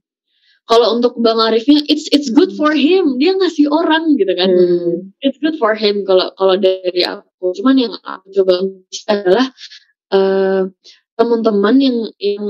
[0.70, 5.12] kalau untuk Bang Arifnya it's it's good for him dia ngasih orang gitu kan Hmm.
[5.20, 8.64] it's good for him kalau kalau dari aku cuman yang aku coba
[9.12, 9.46] adalah
[10.16, 10.64] eh,
[11.20, 12.46] teman-teman yang yang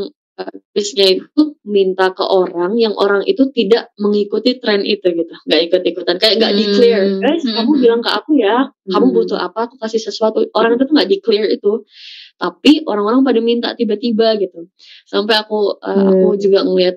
[0.72, 5.82] bisnya itu minta ke orang yang orang itu tidak mengikuti tren itu gitu nggak ikut
[5.86, 6.60] ikutan kayak nggak Hmm.
[6.62, 7.56] declare guys Hmm.
[7.60, 8.58] kamu bilang ke aku ya
[8.90, 9.16] kamu Hmm.
[9.16, 11.72] butuh apa aku kasih sesuatu orang itu tuh nggak declare itu
[12.40, 14.72] tapi orang-orang pada minta tiba-tiba gitu
[15.06, 16.10] sampai aku eh, Hmm.
[16.16, 16.96] aku juga ngeliat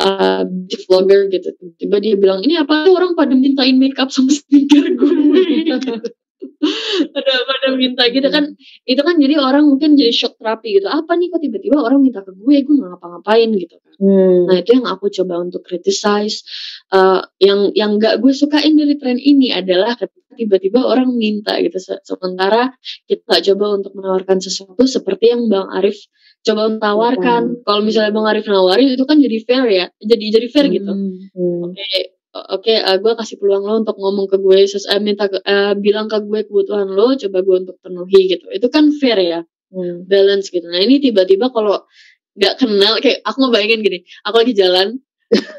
[0.00, 0.42] uh,
[0.88, 5.12] vlogger gitu tiba dia bilang ini apa orang pada mintain makeup sama skincare gue
[7.14, 8.56] pada pada minta gitu kan.
[8.84, 10.86] Itu kan jadi orang mungkin jadi shock terapi gitu.
[10.88, 12.56] Apa nih kok tiba-tiba orang minta ke gue?
[12.64, 13.92] Gue nggak ngapa-ngapain gitu kan.
[14.00, 14.48] Hmm.
[14.48, 16.44] nah itu yang aku coba untuk criticize.
[16.88, 21.76] Uh, yang yang nggak gue sukain dari tren ini adalah ketika tiba-tiba orang minta gitu.
[21.76, 22.72] Se- sementara
[23.08, 25.96] kita coba untuk menawarkan sesuatu seperti yang bang Arif
[26.40, 29.86] coba tawarkan kalau misalnya bang Arif nawarin itu kan jadi fair ya.
[30.00, 30.92] Jadi jadi fair gitu.
[30.92, 31.72] Hmm.
[31.72, 35.42] oke oke uh, gue kasih peluang lo untuk ngomong ke gue ses- eh, minta ke-
[35.42, 39.40] eh, bilang ke gue kebutuhan lo coba gue untuk penuhi gitu itu kan fair ya
[39.70, 40.02] Hmm.
[40.02, 41.86] balance gitu nah ini tiba-tiba kalau
[42.34, 44.98] nggak kenal kayak aku ngebayangin gini aku lagi jalan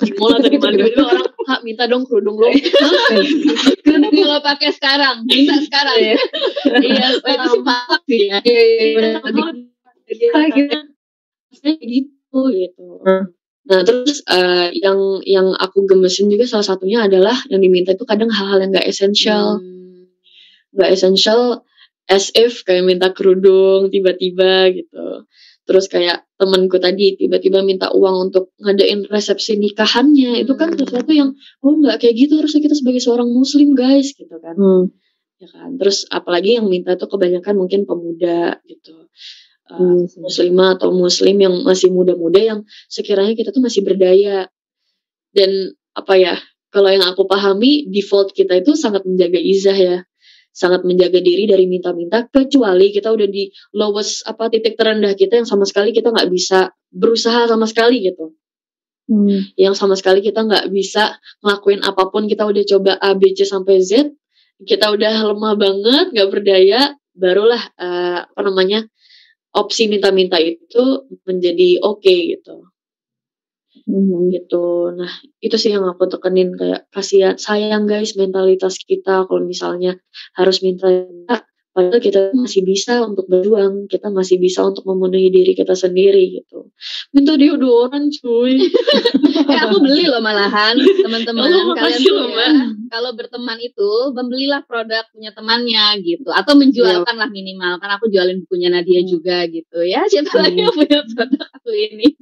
[0.04, 2.52] di mall atau di mana tiba-tiba orang kak minta dong kerudung lo
[3.84, 5.96] Kerudung lo pakai sekarang, minta sekarang.
[5.96, 6.16] iya
[7.24, 8.38] Oh, itu sih palak sih ya.
[8.44, 9.20] Iya, iya, iya.
[9.24, 9.54] Bener.
[10.06, 10.78] Kita gitu.
[11.80, 12.86] Gitu gitu.
[13.62, 13.69] Hmm.
[13.69, 18.34] Nah terus eh, yang yang aku gemesin juga salah satunya adalah yang diminta itu kadang
[18.34, 19.62] hal-hal yang gak esensial,
[20.74, 21.62] nggak esensial
[22.10, 25.28] as if kayak minta kerudung tiba-tiba gitu.
[25.62, 30.80] Terus kayak temenku tadi tiba-tiba minta uang untuk ngadain resepsi nikahannya itu kan Hmm.
[30.82, 34.89] sesuatu yang oh nggak kayak gitu harusnya kita sebagai seorang muslim guys gitu kan Hmm.
[35.38, 39.06] ya kan terus apalagi yang minta tuh kebanyakan mungkin pemuda gitu
[39.72, 40.20] Uh, Iya sih.
[40.20, 42.60] muslimah atau muslim yang masih muda-muda yang
[42.92, 44.52] sekiranya kita tuh masih berdaya
[45.32, 45.52] dan
[45.96, 46.36] apa ya
[46.76, 49.98] kalau yang aku pahami default kita itu sangat menjaga izah ya
[50.52, 55.48] sangat menjaga diri dari minta-minta kecuali kita udah di lowest apa titik terendah kita yang
[55.48, 58.36] sama sekali kita nggak bisa berusaha sama sekali gitu
[59.12, 59.44] Hmm.
[59.60, 63.44] yang sama sekali kita nggak bisa ngelakuin apa pun kita udah coba A B C
[63.44, 64.08] sampai Z
[64.64, 68.88] kita udah lemah banget nggak berdaya barulah eh, apa namanya
[69.52, 72.72] opsi minta-minta itu menjadi oke gitu.
[73.88, 74.30] Hmm.
[74.30, 74.92] gitu.
[74.94, 79.96] Nah itu sih yang aku tekenin kayak kasihan sayang guys mentalitas kita kalau misalnya
[80.36, 80.88] harus minta
[81.89, 86.70] padahal kita masih bisa untuk berjuang kita masih bisa untuk memenuhi diri kita sendiri gitu.
[87.10, 88.62] Minta deodoran cuy.
[89.41, 92.52] Eh, aku beli loh malahan teman-teman kalian tuh ya,
[92.94, 96.30] kalau berteman itu membelilah produk punya temannya gitu.
[96.32, 99.10] Atau menjualkan lah minimal kan aku jualin bukunya Nadia Hmm.
[99.12, 100.06] juga gitu ya.
[100.08, 100.63] Siapa lagi Hmm.
[100.70, 102.08] yang punya produk aku ini?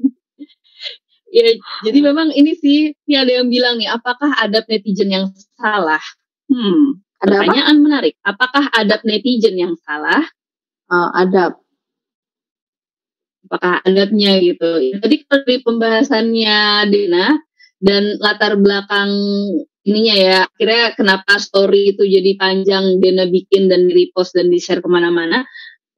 [1.30, 1.46] Ya
[1.86, 5.30] jadi memang ini sih ini ada yang bilang nih apakah adab netizen yang
[5.62, 6.02] salah?
[6.50, 7.32] Hmm Ada apa?
[7.44, 10.24] pertanyaan menarik apakah adab netizen yang salah
[10.90, 11.54] Oh, adab.
[13.46, 14.98] apakah adabnya gitu.
[15.02, 16.58] Tadi kalau dari pembahasannya
[16.90, 17.34] Dena
[17.82, 19.10] dan latar belakang
[19.86, 24.58] ininya ya, akhirnya kenapa story itu jadi panjang Dena bikin dan di repost dan di
[24.62, 25.46] share ke mana-mana.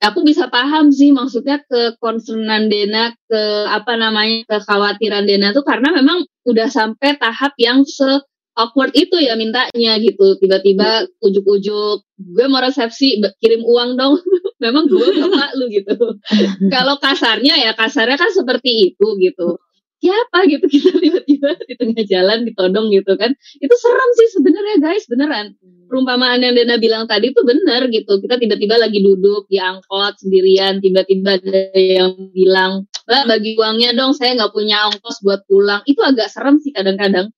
[0.01, 5.91] Aku bisa paham sih maksudnya ke concernan Dena, ke apa namanya kekhawatiran Dena tuh karena
[5.91, 8.19] memang udah sampai tahap yang se
[8.55, 10.35] awkward itu ya mintanya gitu.
[10.39, 14.19] Tiba-tiba ujuk-ujuk gue mau resepsi kirim uang dong.
[14.63, 15.95] Memang gue bapak lu gitu.
[16.73, 19.57] Kalau kasarnya ya kasarnya kan seperti itu gitu.
[20.01, 20.49] Siapa?
[20.49, 20.65] gitu.
[20.65, 23.31] Kita tiba-tiba di tengah jalan ditodong gitu kan.
[23.61, 25.05] Itu serem sih sebenarnya guys.
[25.05, 25.53] Beneran.
[25.91, 28.17] Perumpamaan yang Dena bilang tadi tuh bener gitu.
[28.17, 34.15] Kita tiba-tiba lagi duduk di angkot sendirian tiba-tiba ada yang bilang mbak bagi uangnya dong
[34.15, 35.83] saya nggak punya ongkos buat pulang.
[35.85, 37.29] Itu agak serem sih kadang-kadang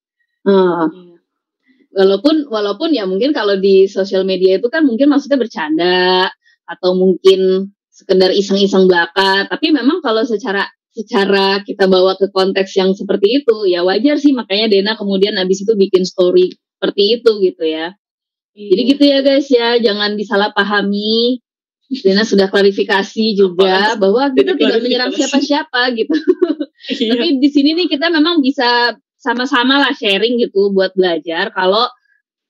[0.44, 0.92] Oh,
[1.96, 6.28] walaupun walaupun ya mungkin kalau di sosial media itu kan mungkin maksudnya bercanda
[6.68, 12.94] atau mungkin sekedar iseng-iseng belaka tapi memang kalau secara secara kita bawa ke konteks yang
[12.94, 14.32] seperti itu ya wajar sih.
[14.32, 17.98] Makanya Dena kemudian abis itu bikin story seperti itu gitu ya.
[18.54, 21.42] Jadi gitu ya guys ya jangan disalahpahami.
[21.94, 26.14] Dena sudah klarifikasi juga bahwa kita tidak menyerang siapa-siapa gitu.
[26.84, 27.16] Iya.
[27.16, 31.88] tapi di sini nih kita memang bisa sama-sama lah sharing gitu buat belajar kalau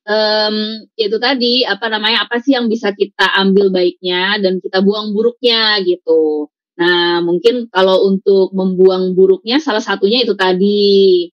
[0.09, 0.55] em,
[0.97, 5.77] itu tadi apa namanya apa sih yang bisa kita ambil baiknya dan kita buang buruknya
[5.85, 6.49] gitu.
[6.81, 11.29] Nah mungkin kalau untuk membuang buruknya salah satunya itu tadi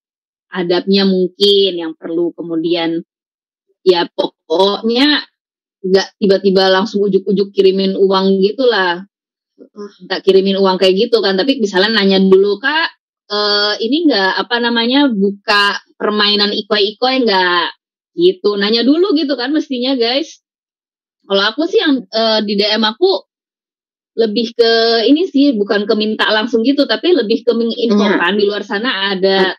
[0.52, 2.36] adabnya mungkin yang perlu.
[2.36, 3.00] Kemudian
[3.80, 5.24] ya pokoknya
[5.80, 9.08] nggak tiba-tiba langsung ujuk-ujuk kirimin uang gitulah.
[10.08, 12.99] Tak kirimin uang kayak gitu kan tapi misalnya nanya dulu kak
[13.30, 17.66] eh, ini nggak apa namanya buka permainan ikoi-ikoi nggak
[18.18, 18.58] gitu.
[18.58, 20.42] Nanya dulu gitu kan mestinya guys.
[21.24, 23.30] Kalau aku sih yang eh, di DM aku
[24.18, 24.72] lebih ke
[25.06, 29.54] ini sih bukan ke minta langsung gitu tapi lebih ke menginfokan di luar sana ada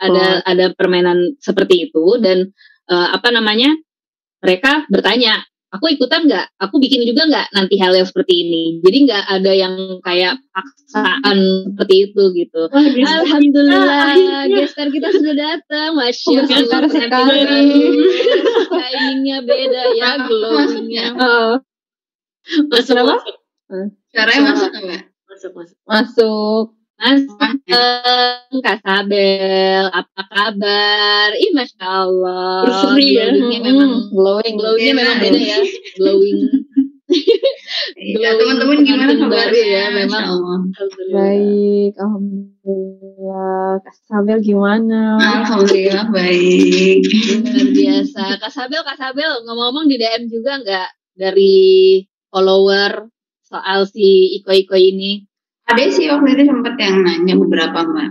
[0.00, 2.48] ada ada permainan seperti itu dan
[2.88, 3.76] eh, apa namanya
[4.40, 6.46] mereka bertanya aku ikutan nggak?
[6.58, 8.64] Aku bikin juga nggak nanti hal yang seperti ini?
[8.82, 11.38] Jadi nggak ada yang kayak paksaan
[11.70, 12.62] seperti itu gitu.
[12.70, 12.86] Wah,
[13.22, 15.94] alhamdulillah gestar kita sudah datang.
[15.94, 17.40] Masya Oh, Allah sekali.
[18.66, 21.06] Shiningnya beda ya glowingnya.
[21.16, 21.52] Oh,
[22.70, 23.36] masuk masuk.
[24.10, 25.02] Suaranya masuk nggak?
[25.30, 25.76] masuk masuk.
[25.86, 26.64] Masuk.
[27.00, 27.24] Mas
[27.64, 31.32] eh, Kak Sabel, apa kabar?
[31.32, 32.60] Ih, Masya Allah.
[32.68, 33.24] Berseri ya.
[33.32, 34.54] Glowingnya Mm, memang, glowing.
[34.60, 35.22] glowingnya memang ya.
[35.22, 35.58] beda ya.
[35.96, 36.38] Glowing.
[38.00, 39.64] Ya, teman-teman gimana kabarnya?
[39.66, 40.24] ya, memang.
[40.28, 40.58] Allah.
[40.70, 43.70] alhamdulillah Baik, alhamdulillah.
[43.80, 45.00] Kak Sabel gimana?
[45.18, 47.00] Alhamdulillah baik.
[47.02, 48.24] Luar biasa.
[48.38, 53.10] Kak Sabel, Kak Sabel, ngomong-ngomong di DM juga nggak dari follower
[53.42, 55.26] soal si Iko-Iko ini?
[55.70, 58.10] Ada sih waktu itu sempat yang nanya beberapa mbak.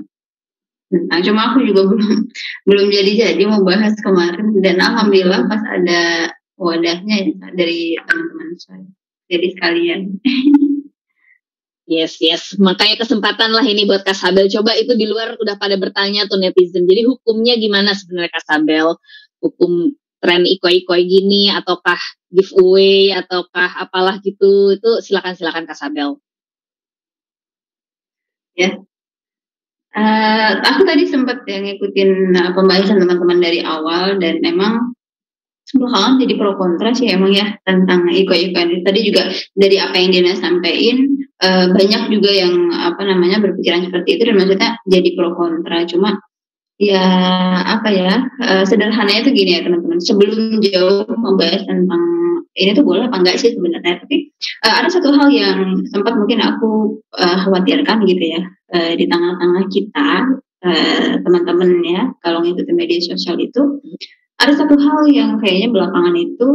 [0.90, 2.32] Nah, cuma aku juga belum
[2.66, 8.88] belum jadi-jadi mau bahas kemarin dan alhamdulillah pas ada wadahnya ya, dari teman-teman saya.
[9.30, 10.02] Jadi sekalian.
[11.90, 12.54] Yes, yes.
[12.62, 14.46] Makanya kesempatan lah ini buat Kak Sabel.
[14.46, 16.86] Coba itu di luar udah pada bertanya tuh netizen.
[16.86, 18.94] Jadi hukumnya gimana sebenarnya Kak Sabel?
[19.42, 21.98] Hukum tren ikoi-ikoi gini ataukah
[22.30, 24.78] giveaway ataukah apalah gitu.
[24.78, 25.82] Itu silakan silakan Kak
[28.60, 28.90] Sabel.
[29.90, 34.94] Eh, aku tadi sempat ya ngikutin uh, pembahasan teman-teman dari awal dan emang
[35.70, 38.86] belakangan jadi pro kontra sih emang ya tentang iko-iko ini.
[38.86, 40.98] Tadi juga dari apa yang Dina sampaikan
[41.42, 45.86] eh, banyak juga yang apa namanya berpikiran seperti itu dan maksudnya jadi pro kontra.
[45.86, 46.18] Cuma
[46.80, 47.06] ya
[47.76, 50.00] apa ya eh, sederhananya itu gini ya teman-teman.
[50.00, 52.04] Sebelum jauh membahas tentang
[52.60, 56.40] ini tuh boleh apa enggak sih sebenarnya tapi eh, ada satu hal yang sempat mungkin
[56.40, 58.42] aku eh, khawatirkan gitu ya
[58.74, 60.10] eh, di tengah-tengah kita
[60.66, 63.84] eh, teman-teman ya kalau ngikutin media sosial itu
[64.40, 66.48] ada satu hal yang kayaknya belakangan itu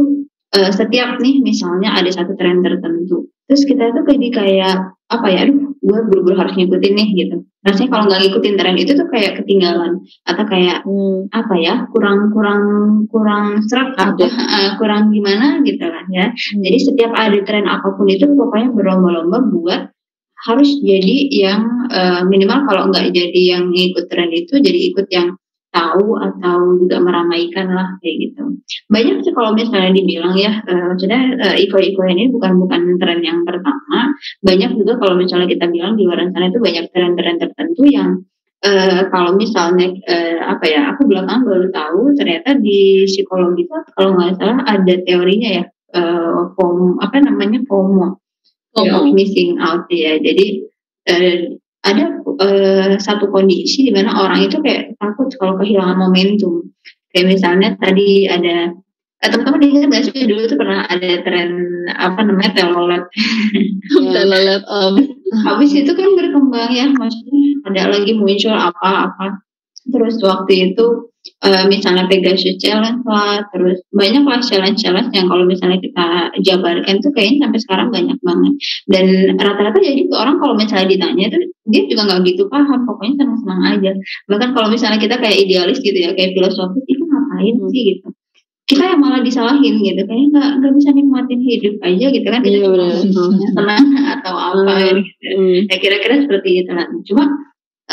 [0.57, 4.75] eh, setiap nih misalnya ada satu tren tertentu terus kita tuh jadi kayak
[5.09, 7.35] apa ya aduh gue buru-buru harus ngikutin nih gitu.
[7.61, 12.33] Rasanya kalau nggak ngikutin tren itu tuh kayak ketinggalan atau kayak Hmm, apa ya kurang
[12.33, 12.63] kurang
[13.09, 14.25] kurang serak apa?
[14.25, 16.33] eh, kurang gimana gitu lah ya.
[16.35, 19.81] Jadi setiap ada tren apa pun itu pokoknya berlomba-lomba buat
[20.45, 25.33] harus jadi yang eh, minimal kalau nggak jadi yang ngikut tren itu jadi ikut yang
[25.75, 28.43] tahu atau juga meramaikan lah kayak gitu.
[28.87, 33.43] Banyak sih kalau misalnya dibilang ya, eh, maksudnya eh, iko-iko ini bukan bukan tren yang
[33.43, 34.15] pertama.
[34.39, 38.23] Banyak juga kalau misalnya kita bilang di luar sana itu banyak tren-tren tertentu yang
[38.63, 44.15] eh, kalau misalnya eh, apa ya, aku belakangan baru tahu ternyata di psikologi itu kalau
[44.15, 48.15] nggak salah ada teorinya ya, eh, FOMO, apa namanya FOMO,
[48.71, 49.11] FOMO.
[49.11, 50.15] missing out ya.
[50.23, 50.63] Jadi
[51.11, 52.03] eh, ada
[52.41, 56.65] eh, satu kondisi di mana orang itu kayak takut kalau kehilangan momentum.
[57.13, 58.73] Kayak misalnya tadi ada
[59.21, 61.49] eh, teman-teman ingat nggak sih dulu tuh pernah ada tren
[61.93, 63.05] apa namanya telolet.
[64.17, 64.95] Telolet om.
[65.45, 69.45] Habis itu kan berkembang ya, maksudnya ada lagi muncul apa-apa.
[69.85, 71.13] Terus waktu itu
[71.45, 76.05] eh, misalnya Pegasus Challenge lah, terus banyak lah challenge-challenge yang kalau misalnya kita
[76.45, 78.53] jabarkan tuh kayaknya sampai sekarang banyak banget.
[78.89, 79.05] Dan
[79.37, 83.91] rata-rata jadi orang kalau misalnya ditanya tuh dia juga nggak gitu paham, pokoknya senang-senang aja.
[84.29, 88.07] Bahkan kalau misalnya kita kayak idealis gitu ya, kayak filosofis itu ngapain sih gitu.
[88.65, 92.41] Kita yang malah disalahin gitu, kayaknya nggak nggak bisa nikmatin hidup aja gitu kan.
[92.41, 93.49] Kita Iya, cuma benar.
[93.57, 93.85] senang
[94.17, 95.01] atau apa gitu.
[95.21, 95.59] Hmm.
[95.69, 96.85] Ya kira-kira seperti itu lah.
[97.05, 97.23] Cuma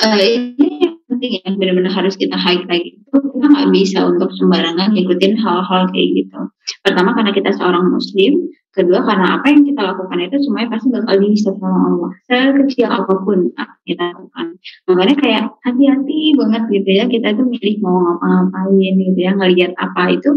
[0.00, 0.16] eh,
[0.56, 0.81] ini
[1.22, 6.08] penting ya benar-benar harus kita highlight itu kita nggak bisa untuk sembarangan ngikutin hal-hal kayak
[6.18, 6.40] gitu.
[6.82, 11.14] Pertama karena kita seorang muslim, kedua karena apa yang kita lakukan itu semuanya pasti bakal
[11.22, 14.46] dihisab sama Allah sekecil apa pun apa yang kita lakukan.
[14.90, 20.02] Makanya kayak hati-hati banget gitu ya kita tuh milih mau ngapa-ngapain gitu ya ngelihat apa
[20.18, 20.30] itu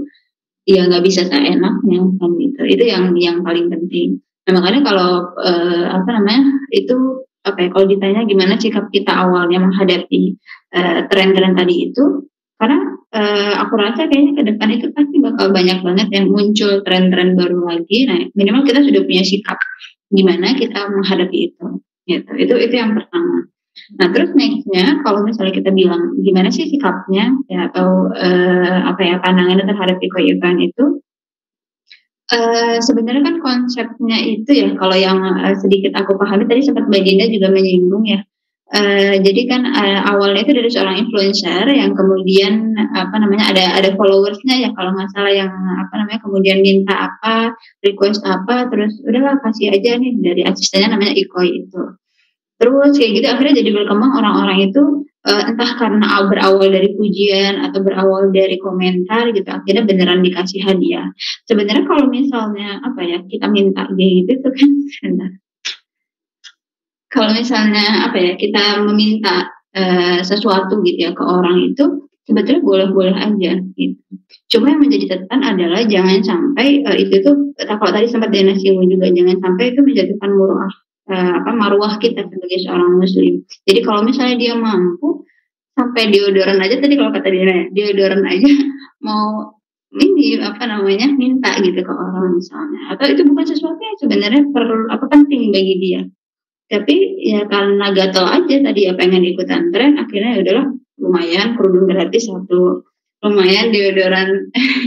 [0.69, 2.61] ya nggak bisa seenaknya kan gitu.
[2.61, 4.21] Itu yang yang paling penting.
[4.45, 9.61] Nah, makanya kalau eh, apa namanya itu apa ya kalau ditanya gimana sikap kita awalnya
[9.61, 10.35] menghadapi
[10.73, 12.25] eh, tren-tren tadi itu
[12.57, 12.79] karena
[13.13, 17.59] eh, aku rasa kayaknya ke depan itu pasti bakal banyak banget yang muncul tren-tren baru
[17.67, 18.09] lagi.
[18.09, 19.59] Nah minimal kita sudah punya sikap
[20.09, 21.65] gimana kita menghadapi itu
[22.09, 22.31] gitu.
[22.33, 23.45] Itu itu yang pertama.
[23.99, 29.15] Nah terus nextnya kalau misalnya kita bilang gimana sih sikapnya ya atau eh, apa ya
[29.19, 31.03] pandangannya terhadap iko-ikoan itu
[32.25, 37.01] Eh, sebenarnya kan konsepnya itu ya kalau yang eh, sedikit aku pahami tadi sempat Mbak
[37.05, 38.25] Dinda juga menyinggung ya.
[38.65, 43.93] Uh, jadi kan uh, awalnya itu dari seorang influencer yang kemudian apa namanya ada ada
[43.93, 47.53] followersnya ya kalau nggak salah yang apa namanya kemudian minta apa
[47.85, 51.81] request apa terus udahlah kasih aja nih dari asistennya namanya Ikoi itu.
[52.57, 54.81] Terus kayak gitu akhirnya jadi berkembang orang-orang itu
[55.25, 61.09] uh, entah karena berawal dari pujian atau berawal dari komentar gitu akhirnya beneran dikasih hadiah.
[61.49, 64.71] Sebenarnya kalau misalnya apa ya kita minta gitu tuh kan
[67.09, 73.15] kalau misalnya apa ya kita meminta uh, sesuatu gitu ya ke orang itu sebetulnya boleh-boleh
[73.15, 74.03] aja gitu.
[74.51, 78.91] Cuma yang menjadi catatan adalah jangan sampai uh, itu tuh kalau tadi sempat Dena singgung
[78.91, 80.73] juga jangan sampai itu menjatuhkan maruah
[81.09, 83.43] uh, apa maruah kita sebagai seorang muslim.
[83.65, 85.25] Jadi kalau misalnya dia mampu
[85.75, 88.47] sampai deodoran aja tadi kalau kata dia deodoran aja
[89.07, 89.55] mau
[89.95, 92.91] ini apa namanya minta gitu ke orang misalnya.
[92.91, 96.01] Atau itu bukan sesuatu yang sebenarnya perlu apa penting bagi dia.
[96.65, 101.85] Tapi ya karena gatel aja tadi ya pengen ikutan tren akhirnya ya udahlah lumayan kerudung
[101.85, 102.81] gratis satu
[103.25, 104.29] lumayan deodoran.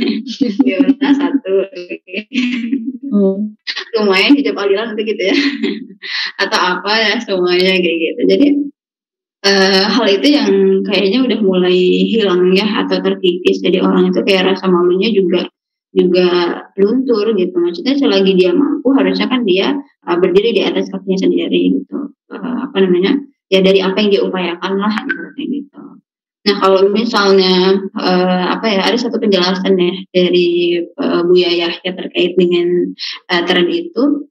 [0.66, 1.66] Deodoran satu.
[3.08, 3.56] Hmm.
[3.98, 5.36] lumayan hijab aliran itu gitu ya.
[6.38, 8.20] Atau apa ya semuanya kayak gitu.
[8.30, 8.46] Jadi
[9.42, 10.50] uh, hal itu yang
[10.86, 13.58] kayaknya udah mulai hilang ya atau terkikis.
[13.58, 15.50] Jadi orang itu kayak rasa malunya juga
[15.90, 16.28] juga
[16.78, 17.56] luntur gitu.
[17.58, 19.74] Maksudnya selagi dia mampu harusnya kan dia
[20.06, 22.14] uh, berdiri di atas kakinya sendiri gitu.
[22.30, 23.18] Uh, apa namanya?
[23.48, 25.57] Ya dari apa yang dia upayakan lah gitu
[26.48, 31.92] nah kalau misalnya uh, apa ya ada satu penjelasan ya dari uh, Bu Yayah ya
[31.92, 32.96] terkait dengan
[33.28, 34.24] uh, tren itu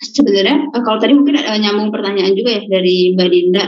[0.00, 3.64] sebenarnya uh, kalau tadi mungkin uh, nyambung pertanyaan juga ya dari Mbak Dinda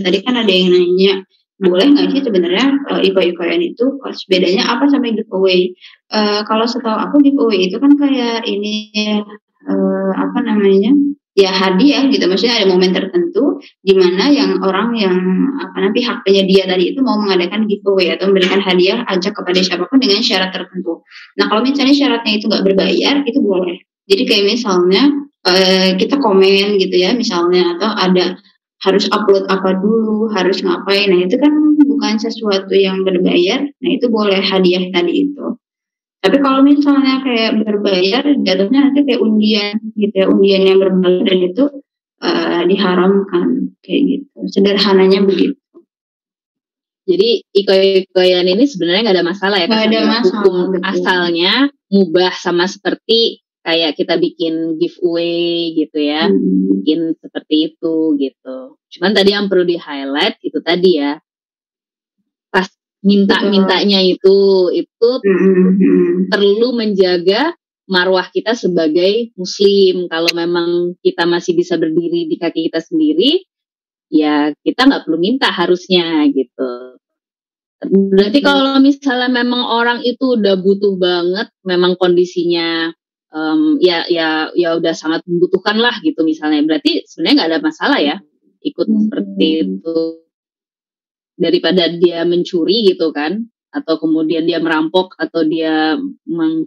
[0.00, 1.28] tadi kan ada yang nanya
[1.58, 3.98] boleh nggak sih sebenarnya uh, iko-ikoyan itu
[4.30, 5.74] bedanya apa sama giveaway?
[6.06, 8.94] Uh, kalau setahu aku giveaway itu kan kayak ini
[9.66, 10.94] uh, apa namanya
[11.38, 15.14] ya hadiah gitu maksudnya ada momen tertentu di mana yang orang yang
[15.62, 19.86] apa nanti haknya dia tadi itu mau mengadakan giveaway atau memberikan hadiah ajak kepada siapa
[19.86, 21.06] pun dengan syarat tertentu.
[21.38, 23.78] Nah kalau misalnya syaratnya itu nggak berbayar itu boleh.
[24.10, 25.02] Jadi kayak misalnya
[25.46, 28.34] uh, kita komen gitu ya misalnya atau ada
[28.86, 31.10] harus upload apa dulu, harus ngapain.
[31.10, 31.50] Nah, itu kan
[31.82, 33.66] bukan sesuatu yang berbayar.
[33.66, 35.57] Nah, itu boleh hadiah tadi itu.
[36.18, 41.38] Tapi kalau misalnya kayak berbayar, jatuhnya nanti kayak undian gitu ya, undian yang berbayar dan
[41.46, 41.64] itu
[42.22, 43.46] uh, diharamkan
[43.86, 44.38] kayak gitu.
[44.50, 45.58] Sederhananya begitu.
[47.08, 49.66] Jadi iko-ikoyan ini sebenarnya nggak ada masalah ya.
[49.70, 50.44] Nggak ada masalah.
[50.44, 50.82] Hukum betul.
[50.84, 51.52] asalnya
[51.88, 56.84] mubah sama seperti kayak kita bikin giveaway gitu ya, hmm.
[56.84, 58.76] bikin seperti itu gitu.
[58.92, 61.16] Cuman tadi yang perlu di highlight itu tadi ya,
[63.02, 66.28] minta-mintanya itu itu hmm.
[66.30, 67.54] perlu menjaga
[67.88, 70.06] marwah kita sebagai muslim.
[70.12, 73.42] Kalau memang kita masih bisa berdiri di kaki kita sendiri,
[74.12, 77.00] ya kita nggak perlu minta harusnya gitu.
[77.78, 82.90] Berarti kalau misalnya memang orang itu udah butuh banget, memang kondisinya
[83.32, 87.98] um, ya ya ya udah sangat membutuhkan lah gitu misalnya berarti sebenarnya nggak ada masalah
[88.00, 88.16] ya
[88.64, 88.98] ikut hmm.
[89.06, 89.98] seperti itu
[91.38, 95.96] daripada dia mencuri gitu kan atau kemudian dia merampok atau dia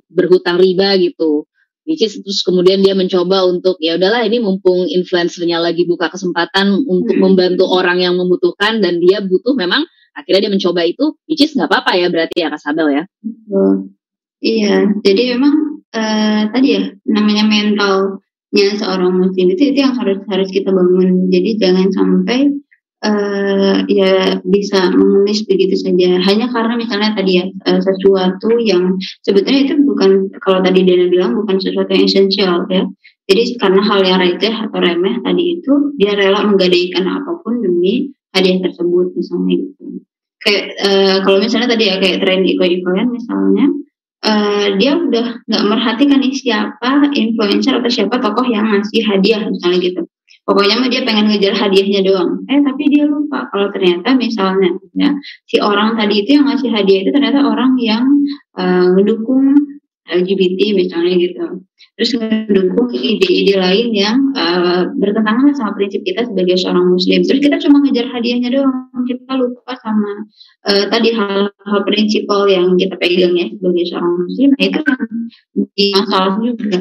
[0.10, 1.46] berhutang riba gitu.
[1.82, 6.78] Which is terus kemudian dia mencoba untuk ya udahlah ini mumpung influencernya lagi buka kesempatan
[6.86, 7.26] untuk hmm.
[7.26, 11.74] membantu orang yang membutuhkan dan dia butuh memang akhirnya dia mencoba itu which is nggak
[11.74, 13.04] apa-apa ya berarti ya Kasabel ya.
[14.46, 20.50] Iya jadi memang uh, tadi ya namanya mentalnya seorang muslim itu itu yang harus harus
[20.54, 21.34] kita bangun.
[21.34, 22.62] Jadi jangan sampai
[23.02, 26.22] uh, ya bisa mengemis begitu saja.
[26.22, 28.96] Hanya karena misalnya tadi ya uh, sesuatu yang
[29.26, 32.86] sebetulnya itu bukan kalau tadi Dana bilang bukan sesuatu yang esensial ya.
[33.30, 38.12] Jadi karena hal yang receh atau remeh tadi itu dia rela menggadaikan apa pun demi
[38.36, 39.84] hadiah tersebut misalnya gitu.
[40.42, 43.66] Kayak uh, kalau misalnya tadi ya kayak tren iko-ikoyan misalnya
[44.26, 49.80] uh, dia udah nggak merhatikan nih siapa influencer atau siapa tokoh yang ngasih hadiah misalnya
[49.80, 50.02] gitu.
[50.42, 52.42] Pokoknya mah dia pengen ngejar hadiahnya doang.
[52.50, 55.14] Eh tapi dia lupa kalau ternyata misalnya ya
[55.46, 58.04] si orang tadi itu yang ngasih hadiah itu ternyata orang yang
[58.58, 59.54] uh, ngedukung
[60.12, 61.46] LGBT misalnya gitu.
[61.96, 67.22] Terus mendukung ide-ide lain yang uh, bertentangan sama prinsip kita sebagai seorang muslim.
[67.24, 70.12] Terus kita cuma ngejar hadiahnya doang, kita lupa sama
[70.68, 74.50] uh, tadi hal-hal prinsipal yang kita pegang ya sebagai seorang muslim.
[74.58, 74.80] Nah itu
[75.78, 76.80] di masalah juga.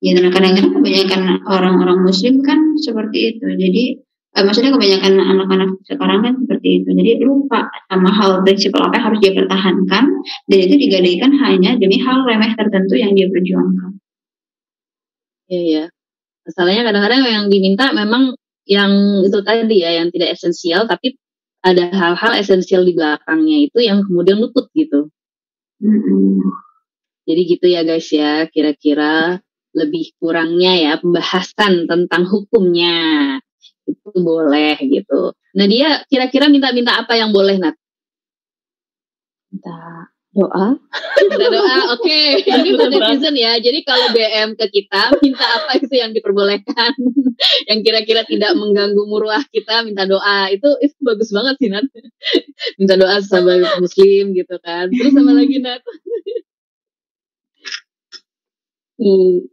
[0.00, 3.44] Ya kadang-kadang kebanyakan orang-orang muslim kan seperti itu.
[3.44, 3.84] Jadi
[4.32, 6.88] uh, maksudnya kebanyakan anak-anak sekarang kan seperti itu.
[6.96, 10.04] Jadi lupa sama hal prinsip apa yang harus dia pertahankan
[10.48, 14.00] dan itu digadaikan hanya demi hal remeh tertentu yang dia perjuangkan.
[15.52, 15.84] Iya ya.
[16.48, 18.32] Masalahnya kadang-kadang yang diminta memang
[18.64, 21.20] yang itu tadi ya yang tidak esensial tapi
[21.60, 25.12] ada hal-hal esensial di belakangnya itu yang kemudian luput gitu.
[25.84, 26.40] Mm-mm.
[27.28, 33.38] Jadi gitu ya guys ya, kira-kira lebih kurangnya ya pembahasan tentang hukumnya
[33.86, 35.34] itu boleh gitu.
[35.54, 37.74] Nah dia kira-kira minta-minta apa yang boleh Nat?
[39.50, 40.78] Minta doa.
[41.26, 42.20] Minta doa, oke.
[42.62, 43.58] Ini buat netizen ya.
[43.58, 46.94] Jadi kalau BM ke kita, minta apa itu yang diperbolehkan.
[47.70, 50.46] yang kira-kira tidak mengganggu muruah kita, minta doa.
[50.54, 51.86] Itu itu bagus banget sih Nat.
[52.78, 54.86] minta doa sebagai muslim gitu kan.
[54.90, 55.82] Terus sama lagi Nat?
[59.00, 59.50] Hmm.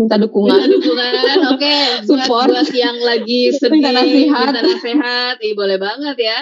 [0.00, 0.56] Minta dukungan.
[0.56, 1.12] Minta dukungan,
[1.52, 1.74] oke.
[2.08, 2.48] Buat, Support.
[2.56, 4.48] buat yang lagi sedih, Minta nasihat.
[4.48, 6.38] minta nasihat, Ih, boleh banget ya.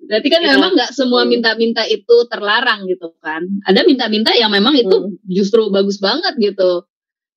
[0.00, 0.48] Berarti kan Iya.
[0.56, 3.46] memang nggak semua minta-minta itu terlarang gitu kan.
[3.62, 5.14] Ada minta-minta yang memang itu Hmm.
[5.28, 6.88] justru bagus banget gitu.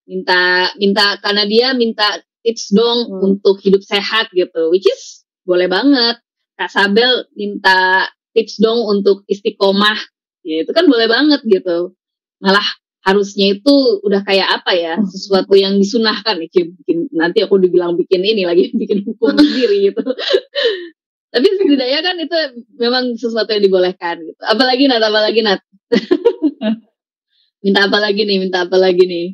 [0.10, 3.20] Minta minta karena dia minta tips dong Hmm.
[3.36, 4.72] untuk hidup sehat gitu.
[4.72, 6.18] Which is boleh banget.
[6.56, 10.00] Kak Sabel minta tips dong untuk istiqomah.
[10.42, 11.94] Ya itu kan boleh banget gitu.
[12.40, 12.66] Malah
[13.04, 13.74] harusnya itu
[14.08, 15.08] udah kayak apa ya Hmm.
[15.08, 16.72] sesuatu yang disunahkan Cip.
[16.84, 20.02] bikin nanti aku dibilang bikin ini lagi bikin hukum sendiri gitu
[21.34, 22.38] tapi setidaknya kan itu
[22.80, 25.62] memang sesuatu yang dibolehkan gitu apalagi Nat apalagi Nat
[27.64, 29.28] minta apa lagi nih minta apa lagi nih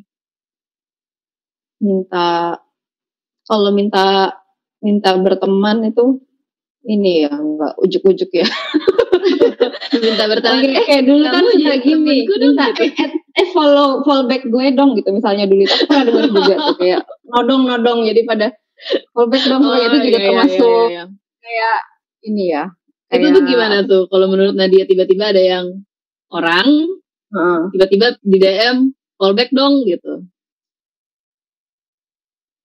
[1.80, 2.58] minta
[3.48, 4.34] kalau minta
[4.80, 6.20] minta berteman itu
[6.88, 8.48] ini ya enggak ujuk-ujuk ya.
[9.94, 13.04] Minta berteman Oke, eh kayak dulu kan suka gini, minta gitu.
[13.36, 17.00] eh, follow follow back gue dong gitu misalnya dulu itu pernah dengar juga tuh kayak
[17.26, 18.46] nodong nodong jadi pada
[19.12, 21.04] follow back dong Oh, itu juga iya, iya, termasuk iya, iya.
[21.40, 21.78] kayak
[22.22, 22.64] ini ya.
[23.08, 25.66] itu kayak- tuh gimana tuh kalau menurut Nadia tiba-tiba ada yang
[26.30, 26.68] orang
[27.30, 27.60] Heeh.
[27.70, 28.76] tiba-tiba di DM
[29.14, 30.24] callback dong gitu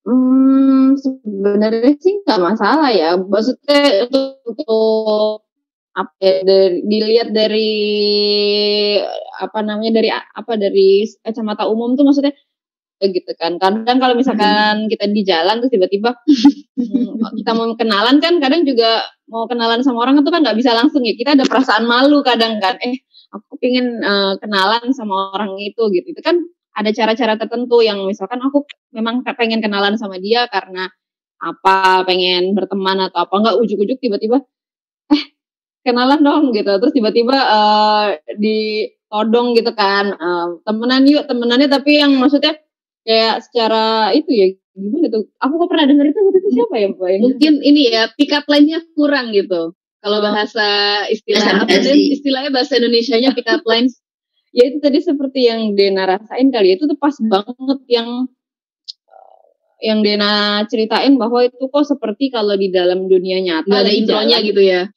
[0.05, 3.17] Hmm, sebenarnya sih nggak masalah ya.
[3.17, 5.44] Maksudnya untuk, untuk
[5.95, 7.71] apa ya, dari, dilihat dari
[9.39, 12.35] apa namanya dari apa dari kacamata umum tuh maksudnya
[12.99, 13.55] ya gitu kan.
[13.59, 19.03] Kadang kalau misalkan kita di jalan terus tiba-tiba hmm, kita mau kenalan kan kadang juga
[19.31, 21.15] mau kenalan sama orang itu kan nggak bisa langsung ya.
[21.15, 22.75] Kita ada perasaan malu kadang kan.
[22.83, 22.99] Eh,
[23.31, 26.07] aku pengen eh, kenalan sama orang itu gitu.
[26.11, 26.39] Itu kan
[26.75, 30.91] ada cara-cara tertentu yang misalkan aku memang pengen kenalan sama dia karena
[31.39, 34.43] apa pengen berteman atau apa enggak ujuk-ujuk tiba-tiba
[35.11, 35.23] eh
[35.85, 36.81] kenalan dong gitu.
[36.81, 38.07] Terus tiba-tiba eh
[38.41, 40.17] ditodong gitu kan.
[40.17, 41.69] Eh, temenan yuk temenannya.
[41.69, 42.57] Tapi yang maksudnya
[43.05, 45.29] kayak secara itu ya gimana tuh?
[45.39, 48.49] Aku kok pernah denger itu itu siapa ya mbak yang mungkin ini ya pick up
[48.49, 49.77] line-nya kurang gitu.
[50.01, 50.67] Kalau bahasa
[51.09, 53.97] istilah apa istilahnya bahasa Indonesianya pick up lines
[54.57, 56.73] ya itu tadi seperti yang Dena rasain kali.
[56.73, 58.29] Ya, itu tuh pas banget yang
[59.09, 59.45] eh,
[59.89, 64.61] yang Dena ceritain bahwa itu kok seperti kalau di dalam dunia nyata ada intronya gitu
[64.61, 64.91] ya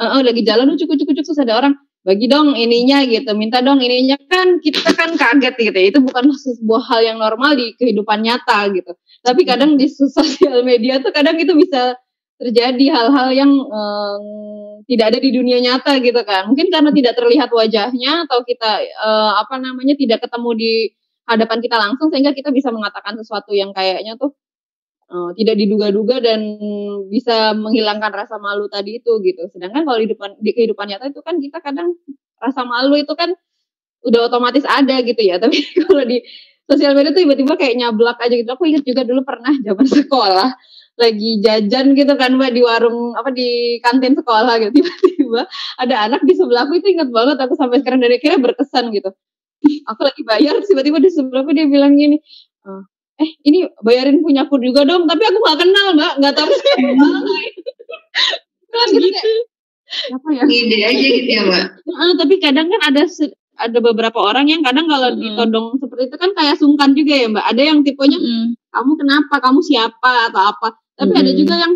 [0.00, 3.84] eh, eh, lagi jalan ucuk ucuk terus ada orang bagi dong ininya gitu minta dong
[3.84, 4.16] ininya.
[4.24, 8.72] Kan kita kan kaget gitu ya itu bukan sebuah hal yang normal di kehidupan nyata
[8.72, 8.96] gitu.
[9.20, 11.96] Tapi kadang di sosial media tuh kadang itu bisa
[12.40, 14.24] terjadi hal-hal yang em,
[14.88, 16.48] tidak ada di dunia nyata gitu kan.
[16.48, 20.72] Mungkin karena tidak terlihat wajahnya atau kita eh, apa namanya tidak ketemu di
[21.28, 24.34] hadapan kita langsung sehingga kita bisa mengatakan sesuatu yang kayaknya tuh
[25.10, 26.40] eh, tidak diduga-duga dan
[27.10, 29.46] bisa menghilangkan rasa malu tadi itu gitu.
[29.52, 31.94] Sedangkan kalau di depan di kehidupan nyata itu kan kita kadang
[32.40, 33.34] rasa malu itu kan
[34.06, 35.36] udah otomatis ada gitu ya.
[35.42, 36.22] Tapi kalau di
[36.70, 38.50] sosial media tuh tiba-tiba kayak nyablak aja gitu.
[38.54, 40.50] Aku ingat juga dulu pernah zaman sekolah
[41.00, 45.42] lagi jajan gitu kan mbak di warung apa di kantin sekolah gitu tiba-tiba
[45.80, 49.08] ada anak di sebelahku itu ingat banget aku sampai sekarang dari kira berkesan gitu
[49.88, 52.20] aku lagi bayar tiba-tiba di sebelahku dia bilang gini
[52.68, 52.82] "Eh,
[53.20, 56.12] eh ini bayarin punyaku juga dong tapi aku nggak kenal mbak.
[56.20, 56.48] Nggak tahu.
[58.70, 59.32] Siapa kan gitu.
[60.14, 60.42] apa ya?
[60.46, 61.64] Ide aja gitu ya mbak.
[61.84, 63.02] Heeh, tapi kadang kan ada
[63.60, 65.20] ada beberapa orang yang kadang kalau Mm-mm.
[65.20, 67.44] ditodong seperti itu kan kayak sungkan juga ya mbak.
[67.44, 68.56] Ada yang tipenya Mm-mm.
[68.72, 69.34] kamu kenapa?
[69.42, 70.32] Kamu siapa?
[70.32, 70.68] atau apa.
[70.96, 71.40] Tapi ada Mm-mm.
[71.44, 71.74] juga yang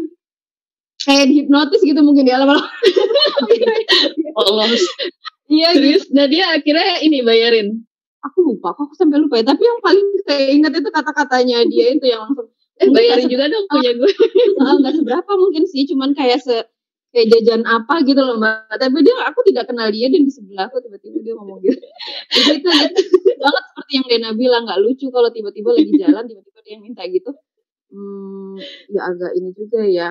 [1.05, 2.65] kayak dihipnotis gitu mungkin di lama-lama
[4.41, 4.67] Allah
[5.53, 5.69] iya.
[5.77, 6.09] Gitu.
[6.17, 7.85] Nah dia akhirnya ini bayarin
[8.25, 9.45] aku lupa kok aku sampai lupa ya.
[9.53, 12.49] Tapi yang paling saya ingat itu kata-katanya dia itu yang langsung
[12.83, 14.13] eh bayarin juga dong punya gue.
[14.65, 16.57] Ah, nggak seberapa mungkin sih cuman kayak se
[17.15, 18.75] kayak jajan apa gitu loh mbak.
[18.81, 21.79] Tapi dia aku tidak kenal dia dan di sebelahku tiba-tiba dia ngomong gitu.
[22.35, 26.59] Jadi itu itu banget seperti yang Dena bilang nggak lucu kalau tiba-tiba lagi jalan tiba-tiba
[26.65, 27.31] dia minta gitu.
[27.95, 28.59] Hmm,
[28.91, 30.11] ya agak ini juga ya.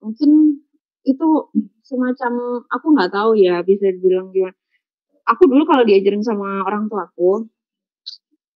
[0.00, 0.30] Mungkin
[1.04, 1.28] itu
[1.84, 2.32] semacam
[2.70, 4.59] aku nggak tahu ya bisa dibilang gimana
[5.30, 7.46] aku dulu kalau diajarin sama orang tuaku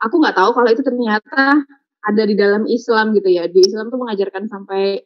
[0.02, 1.64] aku nggak tahu kalau itu ternyata
[2.04, 3.48] ada di dalam Islam gitu ya.
[3.48, 5.00] Di Islam tuh mengajarkan sampai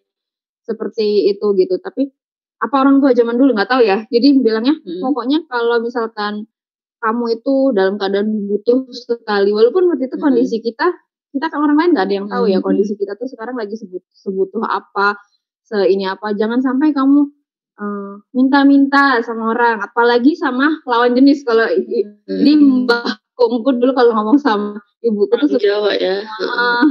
[0.67, 1.79] seperti itu gitu.
[1.79, 2.11] Tapi
[2.59, 4.03] apa orang tua zaman dulu nggak tahu ya.
[4.11, 5.03] Jadi bilangnya Hmm.
[5.07, 6.51] pokoknya kalau misalkan
[6.99, 10.25] kamu itu dalam keadaan butuh sekali, walaupun waktu itu Hmm.
[10.31, 10.91] kondisi kita,
[11.31, 12.67] kita kan orang lain nggak ada yang tahu ya Hmm.
[12.67, 15.15] kondisi kita tuh sekarang lagi sebut, sebutuh apa,
[15.63, 16.35] se ini apa.
[16.35, 17.31] Jangan sampai kamu
[17.79, 21.47] eh, minta-minta sama orang, apalagi sama lawan jenis.
[21.47, 26.27] Kalau i- ini mbahku dulu kalau ngomong sama ibuku tuh Jawa ya.
[26.43, 26.85] Ah,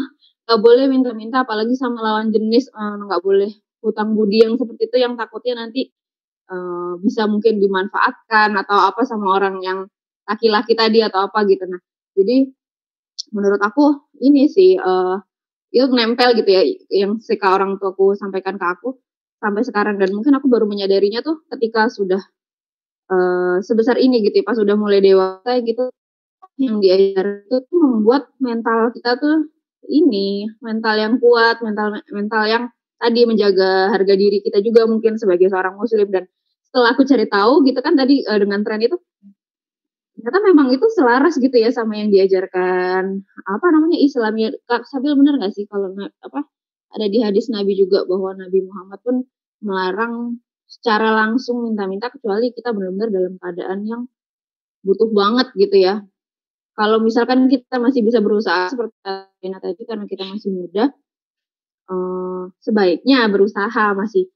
[0.47, 3.51] nggak boleh minta-minta apalagi sama lawan jenis eh, nggak boleh
[3.83, 5.91] hutang budi yang seperti itu yang takutnya nanti
[6.47, 9.79] eh, bisa mungkin dimanfaatkan atau apa sama orang yang
[10.27, 11.79] laki-laki tadi atau apa gitu nah
[12.15, 12.47] jadi
[13.35, 15.15] menurut aku ini sih eh,
[15.75, 16.63] itu nempel gitu ya
[16.95, 18.95] yang seka orang tuaku sampaikan ke aku
[19.41, 19.95] sampai sekarang.
[20.01, 22.21] Dan mungkin aku baru menyadarinya tuh ketika sudah
[23.13, 25.89] eh, sebesar ini gitu ya pas sudah mulai dewasa gitu.
[26.57, 29.49] Yang diajar itu tuh membuat mental kita tuh
[29.87, 32.63] ini mental yang kuat, mental mental yang
[32.97, 36.09] tadi menjaga harga diri kita juga mungkin sebagai seorang muslim.
[36.09, 36.25] Dan
[36.67, 38.97] setelah aku cari tahu gitu kan tadi eh, dengan tren itu
[40.17, 44.49] ternyata memang itu selaras gitu ya sama yang diajarkan apa namanya Islam ya.
[44.65, 45.93] Kak Sabil benar nggak sih kalau
[46.25, 46.41] apa
[46.93, 49.15] ada di hadis Nabi juga bahwa Nabi Muhammad pun
[49.63, 54.01] melarang secara langsung minta-minta kecuali kita benar-benar dalam keadaan yang
[54.83, 56.03] butuh banget gitu ya
[56.77, 58.93] kalau misalkan kita masih bisa berusaha seperti
[59.41, 60.93] Ina tadi karena kita masih muda,
[61.89, 64.29] eh, sebaiknya berusaha masih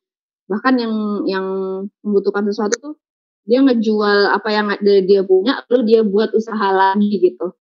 [0.49, 0.93] bahkan yang
[1.30, 1.45] yang
[2.02, 2.95] membutuhkan sesuatu tuh
[3.45, 7.54] dia ngejual apa yang ada dia punya lalu dia buat usaha lagi gitu.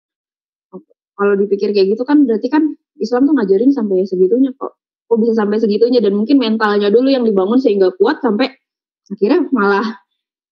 [1.20, 4.79] Kalau dipikir kayak gitu kan berarti kan Islam tuh ngajarin sampai segitunya kok.
[5.10, 8.54] Kok bisa sampai segitunya dan mungkin mentalnya dulu yang dibangun sehingga kuat sampai
[9.10, 9.98] akhirnya malah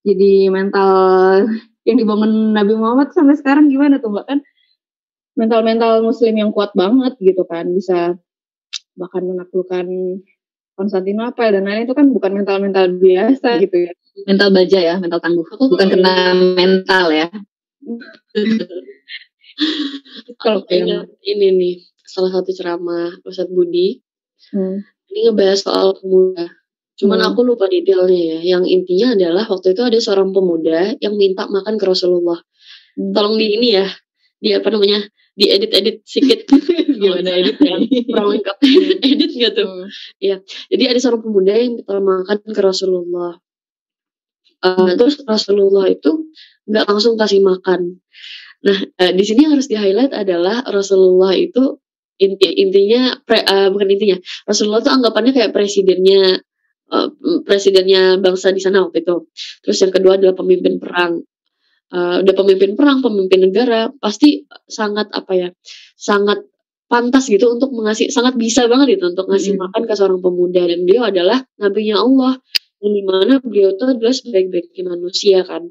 [0.03, 0.91] jadi mental
[1.87, 4.43] yang dibangun Nabi Muhammad sampai sekarang gimana tuh mbak kan
[5.39, 8.19] mental-mental muslim yang kuat banget gitu kan bisa
[8.99, 9.87] bahkan menaklukkan
[10.75, 13.93] Konstantinopel dan lain itu kan bukan mental-mental biasa gitu ya
[14.27, 15.47] Mental baja ya, mental tangguh.
[15.47, 17.31] Bukan kena mental ya.
[20.43, 21.75] kalau Aku ingat ini nih
[22.07, 23.99] salah satu ceramah Ustadz Budi
[24.55, 24.81] Hmm.
[25.09, 26.47] ini ngebahas soal pemuda.
[26.99, 27.29] Cuman Hmm.
[27.33, 28.39] aku lupa detailnya ya.
[28.57, 32.39] Yang intinya adalah waktu itu ada seorang pemuda yang minta makan ke Rasulullah.
[32.99, 33.15] Hmm.
[33.15, 33.87] Tolong di ini ya,
[34.43, 35.07] di apa namanya,
[35.39, 36.51] diedit-edit sedikit.
[36.99, 37.79] Gimana editnya?
[38.11, 38.57] Kurang lengkap.
[39.07, 39.67] Edit nggak tuh?
[39.71, 40.43] Hmm.
[40.71, 43.39] Jadi ada seorang pemuda yang minta makan ke Rasulullah.
[44.59, 46.35] Eh, terus Rasulullah itu
[46.67, 48.03] nggak langsung kasih makan.
[48.67, 51.79] Nah, eh, di sini yang harus di highlight adalah Rasulullah itu
[52.19, 56.43] inti intinya pre- eh, bukan intinya Rasulullah itu anggapannya kayak presidennya
[56.93, 57.09] eh,
[57.47, 59.31] presidennya bangsa di sana waktu itu.
[59.65, 61.23] Terus yang kedua adalah pemimpin perang.
[61.89, 65.49] Eh, udah pemimpin perang, pemimpin negara, pasti sangat apa ya,
[65.97, 66.45] sangat
[66.89, 69.69] pantas gitu untuk mengasih, sangat bisa banget gitu untuk ngasih Hmm.
[69.69, 72.41] makan ke seorang pemuda dan beliau adalah nabinya Allah
[72.81, 75.69] yang di mana beliau itu adalah sebaik-baiknya manusia kan.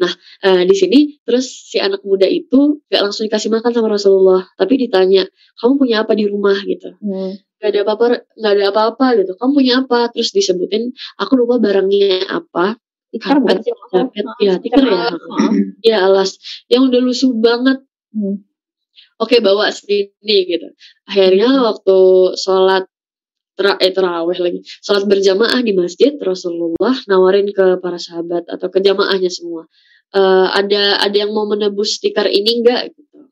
[0.00, 0.12] Nah,
[0.44, 4.80] eh, di sini terus si anak muda itu gak langsung dikasih makan sama Rasulullah, tapi
[4.80, 5.28] ditanya,
[5.60, 6.96] kamu punya apa di rumah gitu?
[7.00, 7.36] Hmm.
[7.60, 8.04] Gak ada apa-apa,
[8.40, 9.32] gak ada apa-apa gitu.
[9.36, 10.08] Kamu punya apa?
[10.12, 12.80] Terus disebutin, aku lupa barangnya apa.
[13.10, 13.74] Tikar bukan sih
[14.38, 15.10] ya tikar ya.
[15.90, 16.38] Ya alas,
[16.70, 17.82] yang udah lusuh banget.
[18.14, 18.46] Hmm.
[19.20, 20.72] Oke bawa sini gitu.
[21.04, 21.98] Akhirnya waktu
[22.38, 22.88] sholat
[23.60, 28.80] tra eh, terawih lagi, sholat berjamaah di masjid Rasulullah nawarin ke para sahabat atau ke
[28.80, 29.68] jamaahnya semua.
[30.16, 32.96] Eh, ada ada yang mau menebus tikar ini enggak?
[32.96, 33.28] Gitu.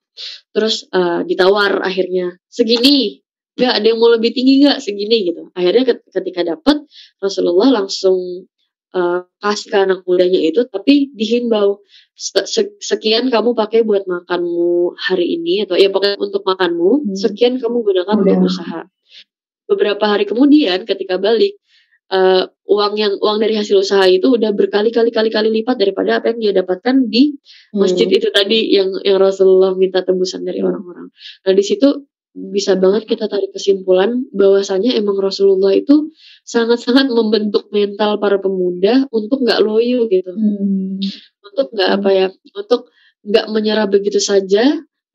[0.52, 3.24] Terus eh, ditawar akhirnya segini.
[3.56, 5.48] Enggak ada yang mau lebih tinggi enggak segini gitu.
[5.56, 6.84] Akhirnya ket- ketika dapat
[7.18, 8.44] Rasulullah langsung
[8.88, 11.84] eh, kasih ke anak mudanya itu tapi dihimbau
[12.16, 17.12] se- se- sekian kamu pakai buat makanmu hari ini atau ya pokoknya untuk makanmu Hmm.
[17.12, 18.88] sekian kamu gunakan untuk usaha
[19.68, 21.60] beberapa hari kemudian ketika balik
[22.08, 26.38] eh, uang yang uang dari hasil usaha itu udah berkali-kali kali-kali lipat daripada apa yang
[26.40, 27.36] dia dapatkan di
[27.76, 30.72] masjid itu tadi yang yang Rasulullah minta tebusan dari Hmm.
[30.72, 31.08] orang-orang.
[31.44, 32.08] Nah di situ
[32.38, 36.12] bisa banget kita tarik kesimpulan bahwasanya emang Rasulullah itu
[36.44, 41.00] sangat-sangat membentuk mental para pemuda untuk nggak loyo gitu, Hmm.
[41.44, 42.88] untuk nggak apa ya, untuk
[43.26, 44.64] nggak menyerah begitu saja.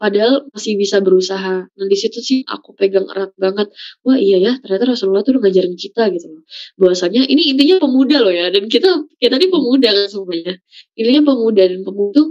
[0.04, 1.64] Padahal masih bisa berusaha.
[1.64, 3.72] Nah di situ sih aku pegang erat banget.
[4.04, 6.44] Wah iya ya, ternyata Rasulullah tuh ngajarin kita gitu loh.
[6.76, 8.52] Bahwasanya ini intinya pemuda loh ya.
[8.52, 10.60] Dan kita kita ini pemuda kan semuanya.
[11.00, 12.28] Intinya pemuda dan pemuda tuh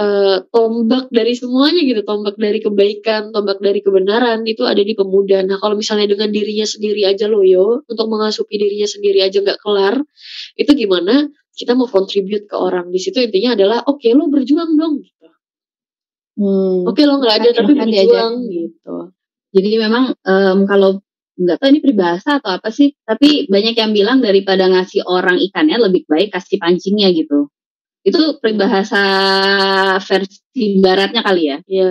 [0.00, 5.44] eh, tombak dari semuanya gitu, tombak dari kebaikan, tombak dari kebenaran itu ada di pemuda.
[5.44, 10.00] Nah kalau misalnya dengan dirinya sendiri aja loyo, untuk mengasupi dirinya sendiri aja nggak kelar,
[10.56, 11.28] itu gimana?
[11.52, 15.04] Kita mau contribute ke orang di situ intinya adalah oke lo berjuang dong.
[16.40, 16.88] Hmm.
[16.88, 18.96] Oke lo nggak ada tapi Kan berjuang gitu.
[19.52, 21.04] Jadi memang em, kalau
[21.36, 25.76] nggak tahu ini peribahasa atau apa sih, tapi banyak yang bilang daripada ngasih orang ikannya
[25.76, 27.52] lebih baik kasih pancingnya gitu.
[28.00, 29.02] Itu peribahasa
[30.00, 31.90] versi baratnya kali ya, Iya.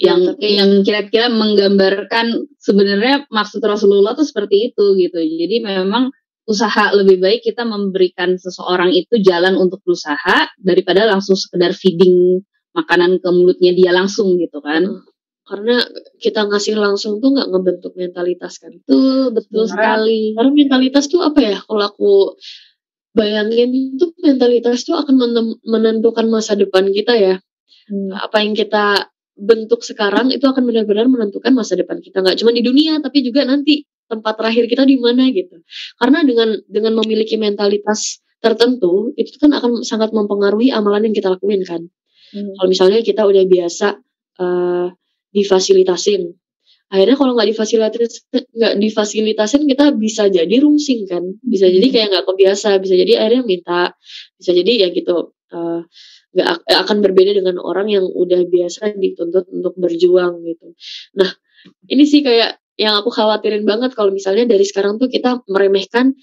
[0.00, 5.20] yang tapi- yang kira-kira menggambarkan sebenarnya maksud Rasulullah tuh seperti itu gitu.
[5.20, 6.08] Jadi memang
[6.48, 12.40] usaha lebih baik kita memberikan seseorang itu jalan untuk berusaha daripada langsung sekedar feeding
[12.72, 15.04] makanan ke mulutnya dia langsung gitu kan.
[15.42, 15.82] Karena
[16.22, 18.72] kita ngasih langsung tuh nggak ngebentuk mentalitas kan.
[18.72, 20.20] Betul, betul Sebenarnya- sekali.
[20.38, 21.56] Karena mentalitas tuh apa ya?
[21.60, 22.12] Kalau aku
[23.12, 25.14] bayangin tuh mentalitas tuh akan
[25.66, 27.34] menentukan masa depan kita ya.
[27.90, 28.10] Hmm.
[28.16, 32.22] Apa yang kita bentuk sekarang itu akan benar-benar menentukan masa depan kita.
[32.22, 35.60] Nggak cuma di dunia, tapi juga nanti tempat terakhir kita di mana gitu.
[35.96, 41.64] Karena dengan dengan memiliki mentalitas tertentu itu kan akan sangat mempengaruhi amalan yang kita lakuin
[41.64, 41.88] kan.
[42.32, 42.52] Hmm.
[42.56, 43.88] Kalau misalnya kita udah biasa
[44.40, 44.86] eh,
[45.32, 46.22] difasilitasin,
[46.92, 48.08] akhirnya kalau nggak difasilitasin
[48.52, 53.42] nggak difasilitasin kita bisa jadi rungsing kan, bisa jadi kayak nggak kebiasa, bisa jadi akhirnya
[53.44, 53.82] minta,
[54.36, 55.36] bisa jadi ya gitu
[56.32, 60.72] nggak ak- akan berbeda dengan orang yang udah biasa dituntut untuk berjuang gitu.
[61.20, 61.28] Nah
[61.92, 66.16] ini sih kayak yang aku khawatirin banget kalau misalnya dari sekarang tuh kita meremehkan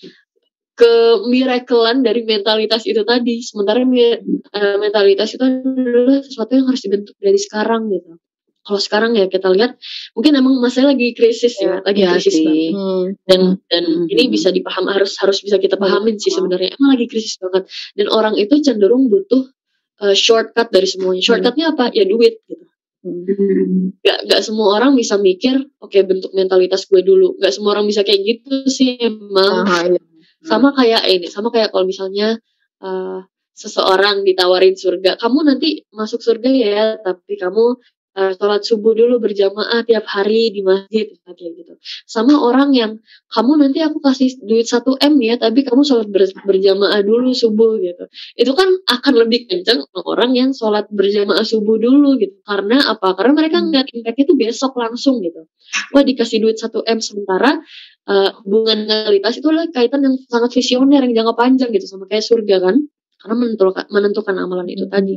[0.79, 0.93] ke
[1.27, 3.43] mirakelan dari mentalitas itu tadi.
[3.43, 8.15] Sementara eh, mentalitas itu adalah sesuatu yang harus dibentuk dari sekarang gitu.
[8.59, 9.75] Kalau sekarang ya kita lihat
[10.13, 12.45] mungkin emang masanya lagi krisis ya, lagi Iya krisis sih.
[12.45, 12.71] banget.
[12.75, 13.05] Hmm.
[13.25, 14.13] Dan dan Mhm.
[14.13, 16.77] ini bisa dipaham harus harus bisa kita pahamin sih sebenarnya.
[16.77, 17.65] Emang lagi krisis banget.
[17.97, 19.51] Dan orang itu cenderung butuh
[19.99, 21.19] eh, shortcut dari semuanya.
[21.19, 21.91] Shortcutnya apa?
[21.91, 22.63] Ya duit gitu.
[22.99, 23.95] Hmm.
[24.03, 27.39] Gak, gak semua orang bisa mikir, oke bentuk mentalitas gue dulu.
[27.39, 29.99] Gak semua orang bisa kayak gitu sih emang Aha, iya.
[30.43, 32.39] Sama kayak ini sama kayak kalau misalnya
[32.79, 33.19] eh,
[33.55, 37.75] seseorang ditawarin surga kamu nanti masuk surga ya tapi kamu
[38.19, 41.73] eh, sholat subuh dulu berjamaah tiap hari di masjid kayak gitu.
[42.09, 42.91] Sama orang yang
[43.31, 47.79] kamu nanti aku kasih duit 1 m ya tapi kamu sholat ber- berjamaah dulu subuh
[47.79, 48.03] gitu.
[48.35, 52.35] Itu kan akan lebih kenceng orang yang sholat berjamaah subuh dulu gitu.
[52.43, 53.15] Karena apa?
[53.15, 55.47] Karena mereka ngeliat impactnya tuh besok langsung gitu.
[55.93, 57.61] Wah dikasih duit 1 m sementara
[58.09, 62.25] eh, hubungan realitas itu adalah kaitan yang sangat visioner yang jangka panjang gitu sama kayak
[62.25, 62.75] surga kan?
[63.19, 65.15] Karena menentukan menentukan amalan itu tadi.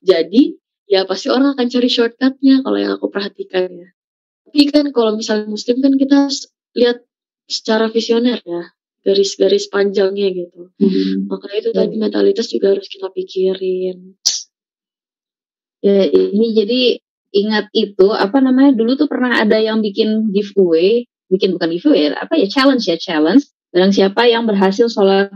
[0.00, 0.56] Jadi
[0.90, 3.88] ya pasti orang akan cari shortcutnya kalau yang aku perhatikan ya.
[4.48, 7.06] Tapi kan kalau misalnya muslim kan kita harus lihat
[7.46, 8.62] secara visioner ya
[9.00, 10.70] garis-garis panjangnya gitu.
[10.76, 11.24] Hmm.
[11.24, 13.98] makanya itu tadi mentalitas juga harus kita pikirin.
[15.80, 16.80] Ya, ini jadi
[17.32, 22.34] ingat itu apa namanya dulu tuh pernah ada yang bikin giveaway, bikin bukan giveaway, apa
[22.36, 23.46] ya challenge ya challenge.
[23.70, 25.30] Barang siapa yang berhasil sholat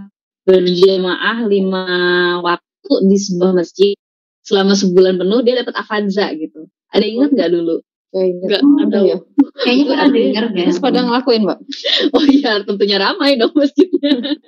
[0.45, 1.87] berjamaah lima
[2.43, 3.95] waktu di sebuah masjid
[4.45, 6.69] selama sebulan penuh dia dapat avanza gitu.
[6.93, 7.77] Ada yang ingat nggak dulu?
[8.15, 8.31] Ya.
[8.31, 9.17] Enggak Oh, ada Iya.
[9.59, 10.65] Kayaknya pernah denger deh.
[10.71, 11.59] Terus pada ngelakuin, Mbak.
[12.15, 14.13] Oh iya, tentunya ramai dong masjidnya.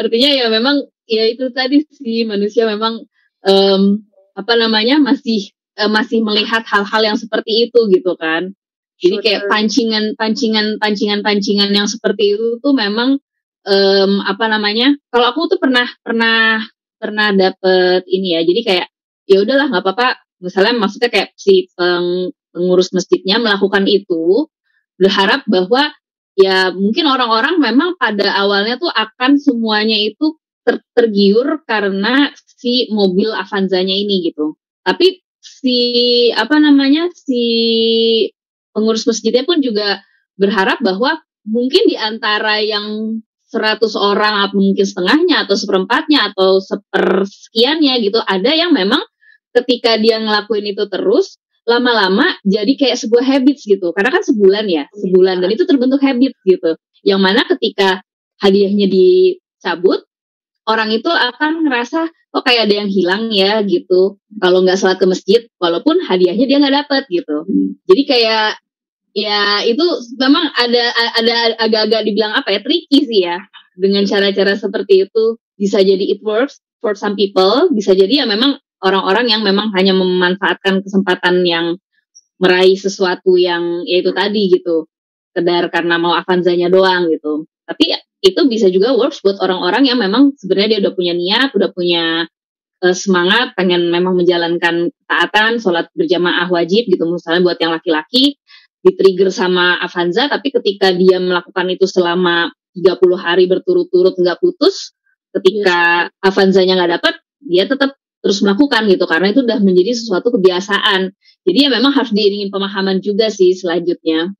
[0.00, 3.02] Artinya ya memang ya itu tadi sih manusia memang
[3.42, 4.04] em,
[4.36, 8.52] apa namanya masih eh, masih melihat hal-hal yang seperti itu gitu kan.
[8.98, 13.22] Jadi kayak pancingan pancingan pancingan pancingan yang seperti itu tuh memang
[13.62, 14.98] em, apa namanya?
[15.14, 16.58] Kalau aku tuh pernah pernah
[16.98, 18.42] pernah dapet ini ya.
[18.42, 18.86] Jadi kayak
[19.30, 20.08] ya udahlah nggak apa-apa.
[20.42, 24.50] Misalnya maksudnya kayak si peng- pengurus masjidnya melakukan itu
[24.98, 25.94] berharap bahwa
[26.34, 30.34] ya mungkin orang-orang memang pada awalnya tuh akan semuanya itu
[30.66, 34.58] ter- tergiur karena si mobil Avanzanya ini gitu.
[34.82, 35.22] Tapi
[35.58, 35.78] si
[36.34, 37.42] apa namanya si
[38.70, 40.02] pengurus masjidnya pun juga
[40.38, 47.94] berharap bahwa mungkin di antara yang 100 orang atau mungkin setengahnya atau seperempatnya atau sepersekiannya
[48.04, 49.00] gitu ada yang memang
[49.56, 53.92] ketika dia ngelakuin itu terus lama-lama jadi kayak sebuah habits gitu.
[53.92, 55.44] Karena kan sebulan ya sebulan.
[55.44, 56.70] Dan itu terbentuk habit gitu.
[57.04, 58.00] Yang mana ketika
[58.40, 60.07] hadiahnya dicabut
[60.68, 64.20] orang itu akan ngerasa kok kayak ada yang hilang ya gitu.
[64.36, 67.48] Kalau nggak sholat ke masjid walaupun hadiahnya dia nggak dapat gitu.
[67.88, 68.60] Jadi kayak
[69.16, 69.82] ya itu
[70.20, 73.40] memang ada ada agak-agak dibilang apa ya tricky sih ya
[73.80, 75.40] dengan cara-cara seperti itu.
[75.56, 79.96] Bisa jadi it works for some people bisa jadi ya memang orang-orang yang memang hanya
[79.96, 81.80] memanfaatkan kesempatan yang
[82.38, 84.86] meraih sesuatu yang yaitu tadi gitu.
[85.32, 87.48] Sekedar karena mau avanzanya doang gitu.
[87.66, 91.70] Tapi itu bisa juga works buat orang-orang yang memang sebenarnya dia udah punya niat udah
[91.70, 92.04] punya
[92.82, 98.38] eh, semangat pengen memang menjalankan taatan sholat berjamaah wajib gitu misalnya buat yang laki-laki
[98.82, 104.94] di-trigger sama Avanza tapi ketika dia melakukan itu selama 30 hari berturut-turut nggak putus
[105.34, 111.14] ketika Avanzanya nggak dapat dia tetap terus melakukan gitu karena itu udah menjadi sesuatu kebiasaan.
[111.46, 114.34] Jadi ya memang harus diiringin pemahaman juga sih selanjutnya.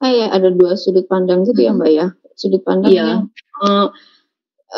[0.00, 2.06] Kayak ada dua sudut pandang gitu ya Mbak ya.
[2.32, 3.04] Sudut pandang Iya.
[3.04, 3.20] yang
[3.60, 3.86] eh,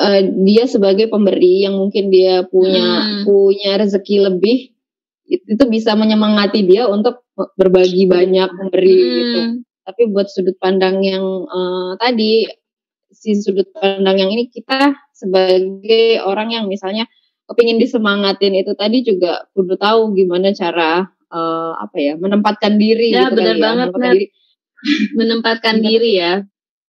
[0.02, 3.22] eh, dia sebagai pemberi yang mungkin dia punya Hmm.
[3.22, 4.74] punya rezeki lebih
[5.32, 7.22] itu, bisa menyemangati dia untuk
[7.56, 9.38] berbagi banyak memberi gitu.
[9.40, 12.44] Hmm, Tapi buat sudut pandang yang eh, tadi
[13.14, 17.06] si sudut pandang yang ini kita sebagai orang yang misalnya
[17.46, 23.30] kepingin disemangatin itu tadi juga kudu tahu gimana cara eh, apa ya menempatkan diri Ya,
[23.30, 24.26] gitu benar ya, banget, menempatkan diri.
[25.18, 25.88] menempatkan Benar.
[25.88, 26.34] diri ya.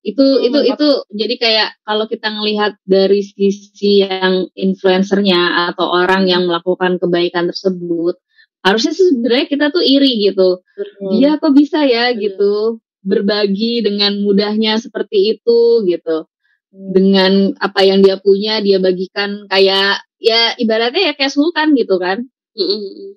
[0.03, 6.43] Itu itu itu jadi kayak kalau kita ngelihat dari sisi yang influencernya atau orang yang
[6.43, 8.19] melakukan kebaikan tersebut,
[8.67, 10.59] harusnya sih sebenarnya kita tuh iri gitu.
[10.59, 11.09] Hmm.
[11.15, 12.19] Dia kok bisa ya Benar.
[12.19, 16.27] gitu berbagi dengan mudahnya seperti itu gitu.
[16.71, 16.89] Hmm.
[16.91, 17.31] Dengan
[17.63, 22.27] apa yang dia punya dia bagikan kayak ya ibaratnya ya kayak sultan gitu kan.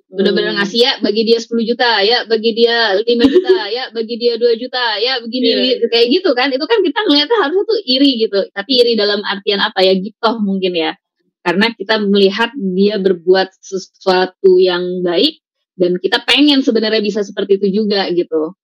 [0.06, 0.58] Bener-bener Hmm.
[0.62, 4.56] ngasih ya bagi dia 10 juta ya bagi dia 5 juta ya bagi dia 2
[4.56, 5.56] juta ya begini Iya.
[5.60, 8.38] li- kayak gitu kan itu kan kita ngeliatnya harusnya tuh iri gitu.
[8.48, 9.92] Tapi iri dalam artian apa ya?
[9.92, 10.96] Gitu mungkin ya.
[11.44, 15.44] Karena kita melihat dia berbuat sesuatu yang baik
[15.76, 18.56] dan kita pengen sebenarnya bisa seperti itu juga gitu.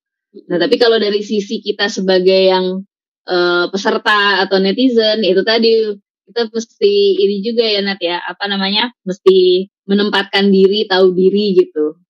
[0.48, 2.80] Nah tapi kalau dari sisi kita sebagai yang
[3.28, 5.94] eh, peserta atau netizen itu tadi
[6.28, 12.02] kita mesti ini juga ya Nat ya apa namanya mesti menempatkan diri tahu diri gitu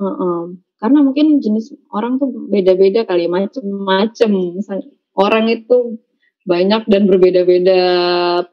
[0.00, 0.40] Heeh.
[0.80, 4.30] Karena mungkin jenis orang tuh beda-beda kali, macem-macem.
[4.58, 6.02] Misalnya orang itu
[6.44, 7.80] banyak dan berbeda-beda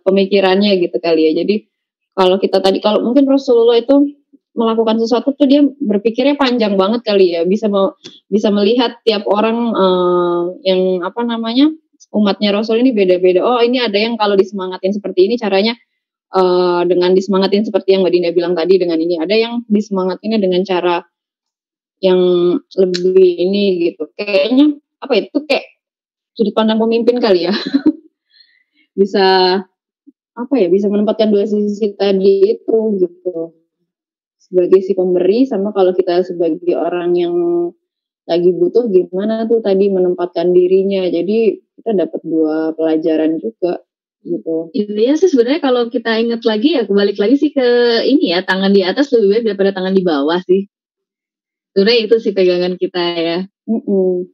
[0.07, 1.43] pemikirannya gitu kali ya.
[1.43, 1.67] Jadi
[2.15, 4.15] kalau kita tadi, kalau mungkin Rasulullah itu
[4.51, 7.95] melakukan sesuatu tuh dia berpikirnya panjang banget kali ya, bisa me-
[8.27, 11.71] bisa melihat tiap orang eh, yang apa namanya
[12.11, 13.41] umatnya Rasul ini beda-beda.
[13.41, 15.73] Oh ini ada yang kalau disemangatin seperti ini caranya
[16.35, 19.15] eh, dengan disemangatin seperti yang Mbak Dinda bilang tadi dengan ini.
[19.17, 21.03] Ada yang disemangatinnya dengan cara
[22.03, 22.21] yang
[22.75, 24.11] lebih ini gitu.
[24.17, 25.65] Kayaknya apa ya, itu kayak
[26.35, 27.53] sudut pandang pemimpin kali ya.
[28.99, 29.25] bisa
[30.31, 33.55] apa ya, bisa menempatkan dua sisi tadi itu gitu.
[34.41, 37.35] Sebagai si pemberi sama kalau kita sebagai orang yang
[38.29, 41.07] lagi butuh gimana tuh tadi menempatkan dirinya.
[41.09, 43.81] Jadi kita dapat dua pelajaran juga
[44.21, 44.69] gitu.
[44.77, 47.67] Intinya sih sebenarnya kalau kita ingat lagi ya kebalik lagi sih ke
[48.05, 50.69] ini ya tangan di atas lebih baik daripada tangan di bawah sih.
[51.73, 53.39] Sebenarnya itu sih pegangan kita ya.
[53.65, 54.29] Mm-mm.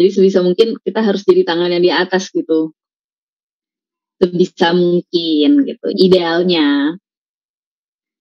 [0.00, 2.72] Jadi sebisa mungkin kita harus jadi tangan yang di atas gitu.
[4.16, 5.86] Sebisa mungkin gitu.
[5.92, 6.96] Idealnya.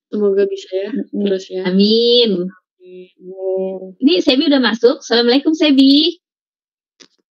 [0.09, 0.89] Semoga bisa ya.
[1.07, 1.63] Terus ya.
[1.69, 2.51] Amin.
[2.89, 3.93] Amin.
[4.01, 5.05] Ini Sebi udah masuk.
[5.05, 6.17] Assalamualaikum Sebi.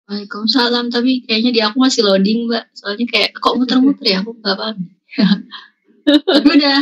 [0.05, 2.65] Waalaikumsalam, tapi kayaknya di aku masih loading, Mbak.
[2.77, 4.77] Soalnya kayak kok muter-muter ya, aku nggak paham.
[6.35, 6.79] tapi udah,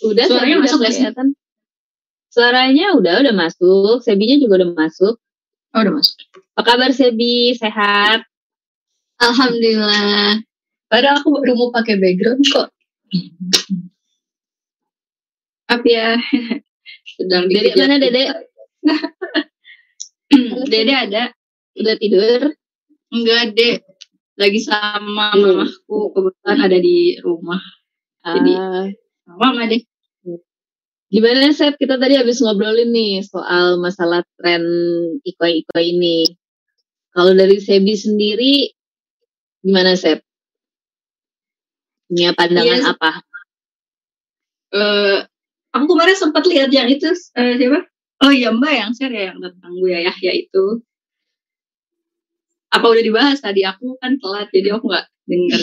[0.00, 1.28] Udah Suaranya udah masuk kelihatan.
[2.30, 3.96] Suaranya udah udah masuk.
[4.04, 5.14] Sebinya juga udah masuk.
[5.74, 6.16] oh udah masuk.
[6.54, 7.52] Apa kabar Sebi?
[7.58, 8.22] Sehat?
[9.20, 10.40] Alhamdulillah.
[10.86, 12.68] Padahal aku baru mau pakai background kok.
[15.68, 16.10] Apa ya?
[17.20, 18.28] Sedang dikejar mana, Dedek?
[20.72, 21.24] Dede ada?
[21.76, 22.40] Udah tidur?
[23.12, 23.84] Enggak, Dek.
[24.40, 25.68] Lagi sama Hmm.
[25.68, 26.16] mamaku.
[26.16, 27.60] Kebetulan ada di rumah.
[28.24, 28.88] Jadi, Ah.
[29.26, 29.84] sama mama deh.
[31.10, 31.74] Gimana Sep?
[31.74, 34.62] Kita tadi habis ngobrolin nih soal masalah tren
[35.20, 36.22] ikoi-ikoi ini.
[37.10, 38.70] Kalau dari Sebi sendiri,
[39.60, 40.22] gimana Sep?
[42.06, 43.12] Punya pandangan Iya, apa?
[44.70, 45.18] eh
[45.70, 47.86] aku kemarin sempat lihat yang itu eh, siapa?
[48.20, 50.84] Oh iya Mbak yang share ya yang tentang Buya Yahya itu.
[52.70, 53.64] Apa udah dibahas tadi?
[53.64, 55.60] Aku kan telat jadi aku nggak dengar.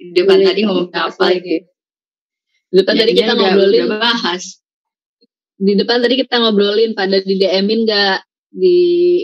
[0.00, 1.24] Di depan tadi ngomong apa?
[2.70, 4.42] Di depan tadi kita ngobrolin, udah bahas.
[5.60, 8.18] di depan tadi kita ngobrolin pada di DM-in nggak
[8.50, 8.76] di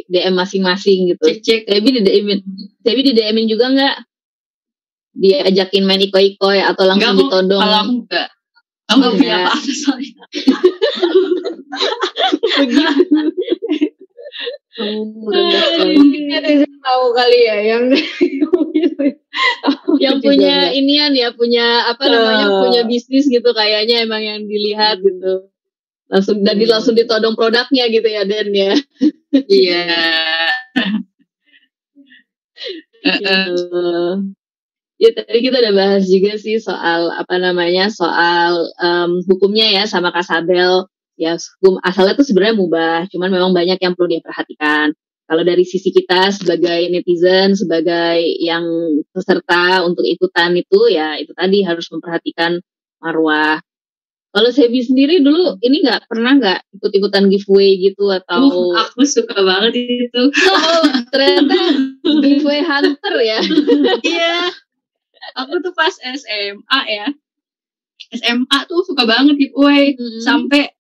[0.07, 1.25] DM masing-masing gitu.
[1.27, 1.61] Cek cek.
[1.67, 2.39] Sebi di DM-in,
[2.85, 3.97] Sebi di DM-in juga nggak?
[5.17, 7.61] Diajakin main ikoi-ikoi atau langsung kok, ditodong?
[7.61, 8.29] kalau aku enggak.
[8.87, 10.23] Aku nggak punya apa-apa soalnya.
[14.77, 17.85] Mungkin netizen tahu kali ya yang
[20.05, 22.61] yang punya inian ya punya apa namanya Ah.
[22.69, 25.49] punya bisnis gitu kayaknya emang yang dilihat gitu
[26.07, 26.71] langsung dan Hmm.
[26.71, 28.73] langsung ditodong produknya gitu ya Den ya
[29.33, 29.83] Iya.
[33.07, 34.37] Gitu.
[34.97, 40.13] Ya tadi kita udah bahas juga sih soal apa namanya soal em, hukumnya ya sama
[40.13, 45.67] Kasabel ya hukum asalnya tuh sebenarnya mubah cuman memang banyak yang perlu diperhatikan kalau dari
[45.67, 48.63] sisi kita sebagai netizen, sebagai yang
[49.11, 52.63] peserta untuk ikutan itu ya itu tadi harus memperhatikan
[53.03, 53.59] marwah.
[54.31, 59.35] Kalau Sebi sendiri dulu ini nggak pernah nggak ikut-ikutan giveaway gitu atau Uh, aku suka
[59.35, 60.23] banget itu.
[60.31, 61.59] oh, ternyata
[62.23, 63.41] giveaway hunter ya.
[64.07, 64.55] Iya.
[65.35, 67.07] Aku tuh pas SMA ya.
[68.13, 70.23] SMA tuh suka banget giveaway Mm-mm.
[70.23, 70.71] sampai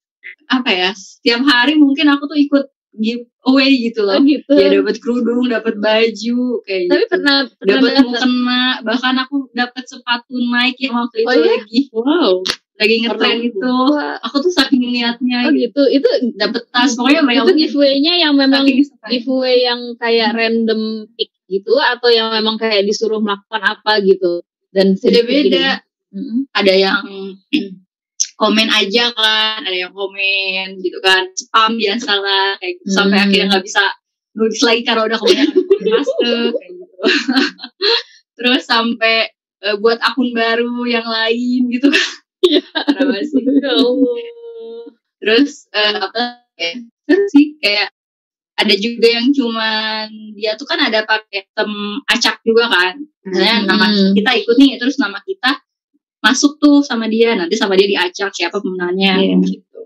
[0.46, 0.90] apa ya?
[0.94, 2.64] Setiap hari mungkin aku tuh ikut
[2.96, 4.20] giveaway gitu Oh loh.
[4.22, 4.52] gitu.
[4.56, 7.10] Ya dapat kerudung, dapat baju kayak Tapi gitu.
[7.12, 11.50] pernah pernah dapat mukena, bahkan aku dapat sepatu Nike yang waktu itu Oh, iya?
[11.60, 12.30] lagi Wow.
[12.76, 13.72] lagi ngetren itu.
[14.20, 15.82] Aku tuh saking niatnya Oh gitu.
[15.88, 18.64] Itu dapat tas pokoknya banyak itu giveaway-nya yang memang
[19.08, 24.42] giveaway yang kayak random pick gitu atau yang memang kayak disuruh melakukan apa gitu.
[24.74, 25.80] Dan beda-beda.
[26.54, 27.02] Ada yang
[28.40, 32.92] komen aja kan ada yang komen gitu kan spam biasa lah kayak gitu.
[32.92, 33.24] sampai Hmm.
[33.28, 33.84] akhirnya nggak bisa
[34.36, 36.96] nulis lagi karena udah kebanyakan komen masuk kayak gitu
[38.36, 39.16] terus sampai
[39.64, 42.08] eh, buat akun baru yang lain gitu kan
[42.46, 42.62] Iya.
[43.26, 43.72] Sih Ya
[45.18, 46.72] terus eh, apa ya
[47.08, 47.90] terus sih kayak
[48.56, 51.72] ada juga yang cuman dia tuh kan ada pakai tem
[52.08, 53.68] acak juga kan misalnya Hmm.
[53.68, 53.86] nama
[54.16, 55.60] kita ikut nih terus nama kita
[56.20, 59.36] masuk tuh sama dia nanti sama dia diacak siapa pemenangnya Iya.
[59.44, 59.80] gitu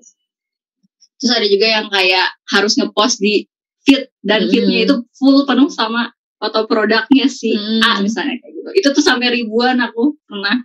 [1.21, 3.45] terus ada juga yang kayak harus ngepost di
[3.83, 4.51] feed dan Hmm.
[4.51, 7.83] feednya itu full penuh sama foto produknya si Hmm.
[7.83, 10.63] A misalnya kayak gitu itu tuh sampai ribuan aku pernah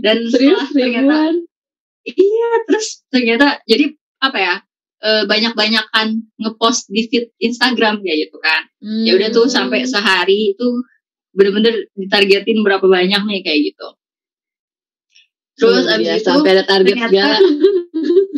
[0.00, 1.34] dan Serius setelah ternyata ribuan.
[2.08, 3.84] Iya, terus ternyata jadi
[4.18, 4.54] apa ya?
[5.02, 6.06] Eh, banyak-banyakan
[6.38, 8.62] ngepost di feed Instagram ya gitu kan.
[9.04, 10.68] Ya udah tuh sampai sehari itu
[11.34, 13.88] bener-bener ditargetin berapa banyak nih kayak gitu.
[15.58, 17.42] Terus Luar abis biasa, itu sampai ada target ternyata-.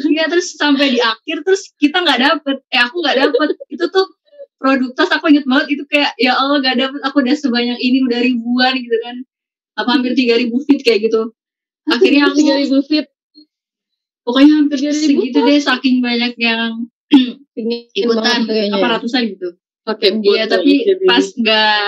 [0.01, 4.09] Iya terus sampai di akhir terus kita nggak dapet, eh aku nggak dapet itu tuh
[4.57, 8.05] produk tas aku inget banget itu kayak ya Allah nggak dapet aku udah sebanyak ini
[8.09, 9.17] udah ribuan gitu kan
[9.77, 11.33] apa hampir 3000 feet kayak gitu
[11.89, 13.07] akhirnya aku 3000 feet.
[14.31, 16.87] Pokoknya hampir 3.000 segitu deh saking banyak yang
[17.99, 19.59] ikutan apa ratusan gitu.
[19.83, 21.87] Pakai iya tapi pas nggak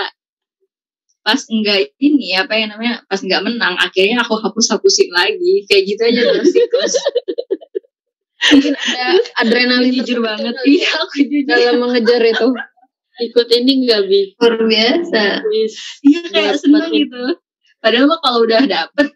[1.23, 5.63] pas enggak ini apa yang namanya pas nggak menang akhirnya aku hapus hapusin lagi.
[5.71, 6.93] Kayak gitu aja terus siklus.
[8.51, 9.05] Mungkin ada
[9.39, 10.51] adrenalin jujur banget.
[10.51, 11.47] kali iya aku jujur.
[11.47, 12.47] Dalam mengejar itu.
[13.13, 14.35] ikut ini enggak bisa.
[14.41, 15.23] luar biasa.
[16.03, 17.07] Iya kayak seneng itu.
[17.07, 17.23] gitu.
[17.79, 19.15] Padahal mah kalau udah dapet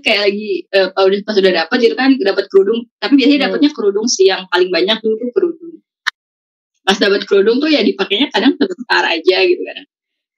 [0.00, 3.46] Kayak lagi kalau udah pas udah dapet itu kan dapat kerudung tapi biasanya Hmm.
[3.50, 5.74] dapatnya kerudung sih yang paling banyak dulu tuh kerudung
[6.82, 9.82] pas dapat kerudung tuh ya dipakainya kadang sebentar aja gitu kan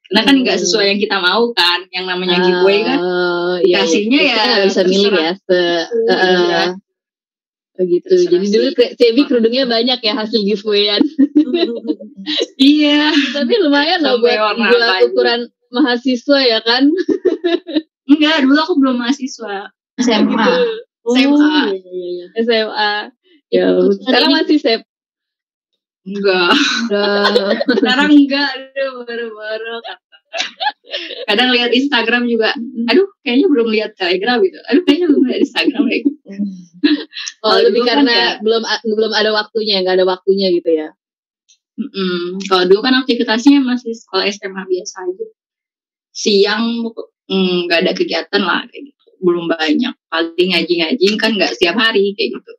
[0.08, 0.64] karena kan nggak Hmm.
[0.66, 4.34] sesuai yang kita mau kan yang namanya giveaway kan Oh, iya, Dikasihnya iya.
[4.34, 5.32] ya nggak bisa milih ya.
[5.36, 5.82] Se, Iya.
[6.10, 6.66] Heeh.
[7.76, 8.06] Begitu.
[8.08, 11.00] Terserah Jadi dulu Sebi kerudungnya banyak ya hasil giveawayan.
[12.60, 14.36] iya Tapi lumayan loh buat,
[15.06, 15.40] ukuran
[15.70, 16.88] mahasiswa ya kan.
[18.11, 20.48] enggak dulu aku belum mahasiswa SMA
[21.06, 21.06] SMA.
[21.06, 22.26] Oh, iya, iya, iya.
[22.40, 22.92] SMA.
[23.50, 24.80] Ya, Terus sekarang masih sep.
[26.00, 26.52] enggak
[27.80, 29.76] sekarang enggak aduh baru-baru
[31.26, 32.56] kadang lihat Instagram juga
[32.86, 36.20] aduh kayaknya belum lihat Telegram gitu aduh kayaknya belum lihat Instagram kayak gitu.
[37.42, 40.88] Oh, lebih kan karena kayak- belum a- belum ada waktunya, nggak ada waktunya gitu ya.
[41.76, 42.40] Mm-mm.
[42.44, 45.26] kalau dulu kan aktivitasnya masih sekolah SMA biasa aja
[46.12, 46.64] siang
[47.31, 52.12] mm, nggak ada kegiatan lah kayak gitu belum banyak paling ngaji-ngaji kan nggak setiap hari
[52.18, 52.53] kayak gitu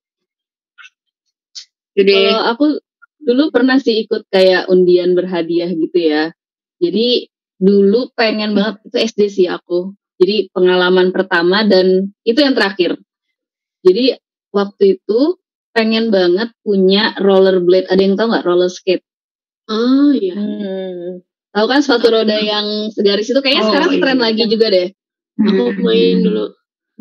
[1.92, 2.66] jadi Kalau aku
[3.22, 6.32] dulu pernah sih ikut kayak undian berhadiah gitu ya.
[6.82, 7.28] Jadi
[7.62, 9.94] dulu pengen banget itu SD sih aku.
[10.18, 12.98] Jadi pengalaman pertama dan itu yang terakhir.
[13.82, 14.16] Jadi
[14.54, 15.42] waktu itu
[15.76, 17.90] pengen banget punya rollerblade.
[17.90, 19.06] Ada yang tahu nggak roller skate?
[19.72, 21.24] oh iya Hmm.
[21.52, 24.00] Tahu kan sepatu roda yang segaris itu kayaknya Oh, sekarang iya.
[24.00, 24.88] tren lagi juga deh.
[25.42, 26.46] aku main dulu.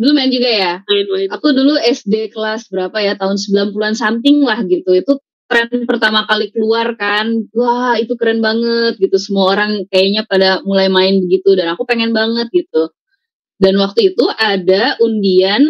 [0.01, 0.72] Dulu main juga ya?
[0.88, 4.90] main-main Aku dulu SD kelas berapa ya tahun 90-an something lah gitu.
[4.96, 7.46] Itu tren pertama kali keluar kan.
[7.55, 9.16] Wah, itu keren banget gitu.
[9.20, 12.90] Semua orang kayaknya pada mulai main begitu dan aku pengen banget gitu.
[13.61, 15.68] Dan waktu itu ada undian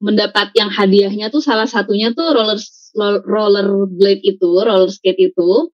[0.00, 2.58] mendapat yang hadiahnya tuh salah satunya tuh roller
[3.26, 5.70] roller blade itu, roller skate itu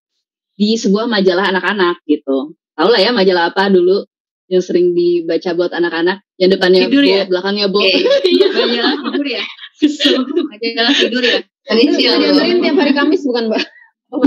[0.55, 2.55] di sebuah majalah anak-anak gitu.
[2.75, 4.07] Tahu lah ya majalah apa dulu
[4.51, 6.23] yang sering dibaca buat anak-anak?
[6.39, 7.25] Yang depannya Tidur bo, ya?
[7.27, 7.81] belakangnya bo.
[7.81, 7.93] Oke.
[8.59, 9.43] majalah tidur ya?
[10.51, 11.39] Majalah tidur ya?
[11.65, 12.21] Tadi Itu siang
[12.61, 13.65] tiap hari Kamis bukan, Mbak?
[14.15, 14.23] Oh,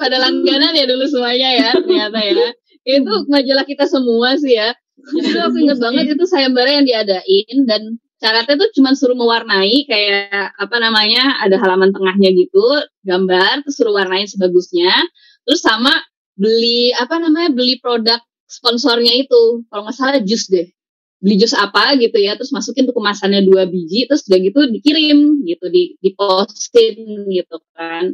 [0.00, 2.34] pada langganan ya dulu semuanya ya ternyata ya.
[2.82, 4.74] Itu majalah kita semua sih ya.
[4.98, 10.50] Dulu aku inget banget itu sayembara yang diadain dan syaratnya tuh cuma suruh mewarnai kayak
[10.58, 12.66] apa namanya ada halaman tengahnya gitu
[13.06, 14.90] gambar terus suruh warnain sebagusnya
[15.48, 15.96] terus sama
[16.36, 19.64] beli apa namanya beli produk sponsornya itu.
[19.72, 20.68] Kalau nggak salah jus deh.
[21.18, 25.42] Beli jus apa gitu ya terus masukin tuh kemasannya dua biji terus udah gitu dikirim
[25.48, 28.12] gitu di di postin gitu kan.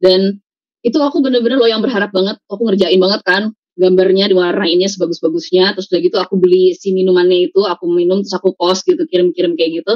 [0.00, 0.40] Dan
[0.82, 3.42] itu aku bener-bener loh yang berharap banget aku ngerjain banget kan
[3.78, 8.52] gambarnya diwarnainnya sebagus-bagusnya terus udah gitu aku beli si minumannya itu aku minum terus aku
[8.58, 9.94] post gitu kirim-kirim kayak gitu.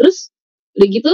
[0.00, 0.32] Terus
[0.78, 1.12] udah gitu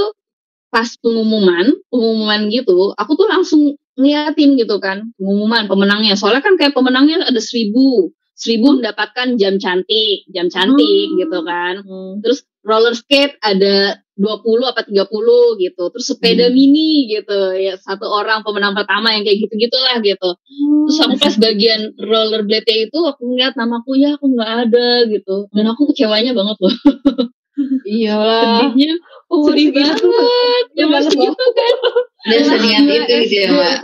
[0.69, 6.15] pas pengumuman pengumuman gitu aku tuh langsung ngeliatin gitu kan pengumuman pemenangnya.
[6.15, 11.19] Soalnya kan kayak pemenangnya ada seribu seribu mendapatkan jam cantik jam cantik Hmm.
[11.19, 11.75] gitu kan.
[11.83, 12.23] Hmm.
[12.23, 18.43] terus roller skate ada 20 apa 30 gitu terus sepeda mini gitu ya satu orang
[18.47, 20.31] pemenang pertama yang kayak gitu gitulah gitu.
[20.87, 25.47] Terus aku pas bagian rollerblade itu aku ngeliat namaku ya aku nggak ada gitu.
[25.51, 26.75] Dan aku kecewanya banget loh
[27.85, 28.73] Iyalah.
[28.73, 28.93] sedihnya
[29.29, 30.65] Umur sedih banget.
[30.73, 31.75] ya masih gitu kan.
[32.29, 33.37] Dan seniat itu gitu.
[33.37, 33.77] Ya, Mbak.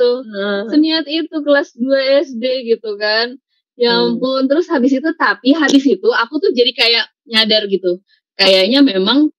[0.72, 3.36] seniat itu kelas 2 SD gitu kan.
[3.74, 4.16] Ya Hmm.
[4.16, 7.98] ampun terus habis itu tapi habis itu aku tuh jadi kayak nyadar gitu.
[8.34, 9.30] Kayaknya memang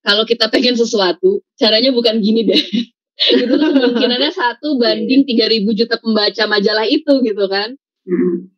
[0.00, 2.62] kalau kita pengen sesuatu caranya bukan gini deh.
[3.18, 7.74] Itu tuh kemungkinannya satu banding 3000 juta pembaca majalah itu gitu kan.
[8.06, 8.48] Hmm.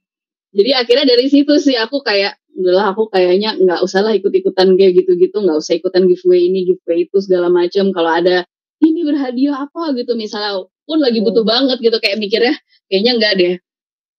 [0.50, 4.92] jadi akhirnya dari situ sih aku kayak udahlah aku kayaknya nggak usah lah ikut-ikutan kayak
[5.02, 8.44] gitu-gitu nggak usah ikutan giveaway ini giveaway itu segala macam kalau ada
[8.80, 9.92] ini berhadiah apa?
[9.94, 10.66] gitu misalnya.
[10.88, 12.56] Pun lagi butuh banget gitu kayak mikirnya
[12.90, 13.54] kayaknya nggak deh.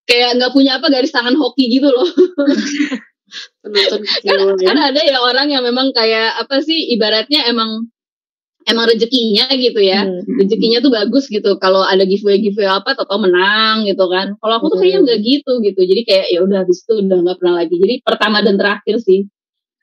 [0.07, 2.07] Kayak nggak punya apa garis tangan hoki gitu loh.
[3.63, 4.67] Penonton kan, ya.
[4.67, 7.87] kan ada ya orang yang memang kayak apa sih ibaratnya emang
[8.70, 10.05] emang rezekinya gitu ya.
[10.05, 10.22] Hmm.
[10.41, 11.57] rezekinya tuh bagus gitu.
[11.57, 14.38] Kalau ada giveaway giveaway apa atau menang gitu kan.
[14.38, 15.07] Kalau aku tuh kayaknya Hmm.
[15.09, 15.82] nggak gitu gitu.
[15.82, 17.76] Jadi kayak ya udah habis itu udah nggak pernah lagi.
[17.78, 19.26] Jadi pertama dan terakhir sih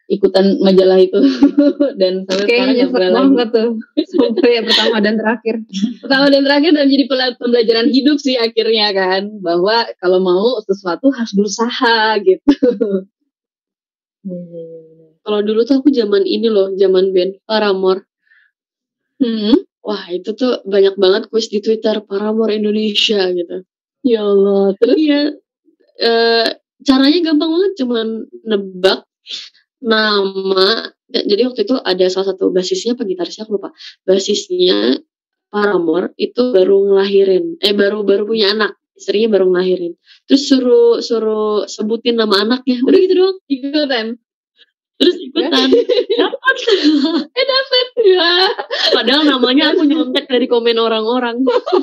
[0.08, 1.20] ikutan majalah itu.
[2.00, 3.20] Dan sampai sekarang nggak pernah lagi.
[3.28, 3.68] banget tuh.
[4.08, 5.54] Sampai ya pertama dan terakhir.
[6.02, 7.04] pertama dan terakhir dan jadi
[7.36, 9.22] pembelajaran hidup sih akhirnya kan.
[9.44, 12.52] Bahwa kalau mau sesuatu harus berusaha gitu.
[15.24, 18.07] Kalau dulu tuh aku zaman ini loh zaman band Paramore
[19.22, 19.56] hmm.
[19.84, 23.62] wah itu tuh banyak banget kuis di Twitter Paramore Indonesia gitu
[24.02, 25.20] ya Allah terus Iya,
[25.98, 26.48] eh,
[26.86, 28.06] caranya gampang banget, cuman
[28.46, 29.00] nebak
[29.82, 30.90] nama.
[31.08, 33.70] Ya, Jadi waktu itu ada salah satu basisnya apa gitarisnya aku lupa.
[34.04, 35.00] Basisnya
[35.48, 39.96] Paramore itu baru ngelahirin, eh baru baru punya anak, istrinya baru ngelahirin.
[40.28, 43.36] Terus suruh suruh sebutin nama anaknya, udah gitu doang.
[43.48, 44.06] ikutan
[44.98, 45.70] Terus ikutan,
[46.18, 46.56] dapat.
[47.30, 48.30] eh dapet ya
[48.90, 51.38] Padahal namanya aku nyontek dari komen orang-orang.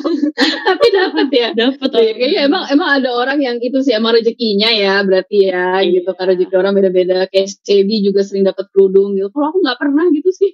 [0.67, 1.89] tapi dapet ya Dapat.
[1.95, 6.03] Iya, kayaknya emang emang ada orang yang itu sih emang rezekinya ya berarti ya Iya.
[6.03, 9.79] gitu kan rezeki orang beda-beda kayak Cebi juga sering dapat kerudung gitu kalau aku nggak
[9.79, 10.51] pernah gitu sih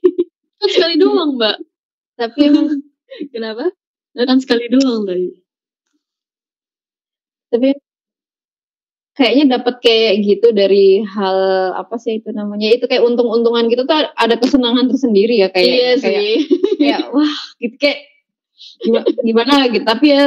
[0.61, 1.57] kan sekali doang, Mbak.
[2.21, 2.67] tapi emang
[3.33, 3.73] kenapa
[4.13, 5.33] Kan sekali doang tadi.
[7.49, 7.69] Tapi
[9.11, 11.37] kayaknya dapat kayak gitu dari hal
[11.75, 12.71] apa sih itu namanya?
[12.71, 16.33] Itu kayak untung-untungan gitu tuh ada kesenangan tersendiri ya kayak iya kayak, sih
[16.81, 17.99] kayak wah gitu kayak
[18.81, 19.85] gimana, gimana gitu.
[19.85, 20.25] Tapi ya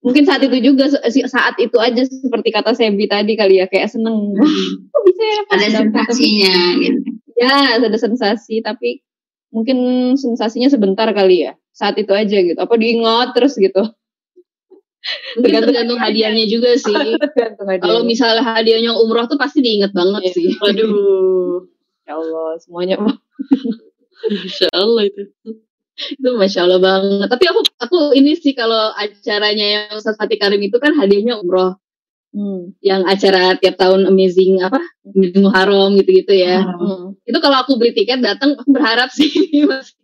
[0.00, 0.86] mungkin saat itu juga
[1.26, 4.54] saat itu aja seperti kata Sebi tadi kali ya kayak seneng wah
[4.94, 6.98] kok bisa ya Ada dapet, tapi- sensasinya gitu.
[7.34, 9.02] ya ada sensasi tapi
[9.50, 9.78] mungkin
[10.14, 13.82] sensasinya sebentar kali ya saat itu aja gitu apa diingat terus gitu
[15.38, 16.94] Tergantung hadiahnya juga sih.
[17.84, 20.34] Kalau misalnya hadiahnya umroh tuh pasti diinget banget Iya.
[20.34, 20.48] sih.
[20.58, 21.62] Waduh,
[22.04, 22.96] ya Allah semuanya
[24.26, 25.22] Insya Allah itu.
[25.96, 27.28] itu masya Allah banget.
[27.30, 31.76] Tapi aku aku ini sih kalau acaranya yang Ustaz Fatih Karim itu kan hadiahnya umroh.
[32.36, 32.76] Hmm.
[32.84, 34.76] yang acara tiap tahun amazing apa?
[35.08, 36.68] Amazing Muharram gitu-gitu ya.
[36.68, 37.16] Hmm.
[37.24, 39.32] itu kalau aku beli tiket datang aku berharap sih
[39.70, 39.96] mas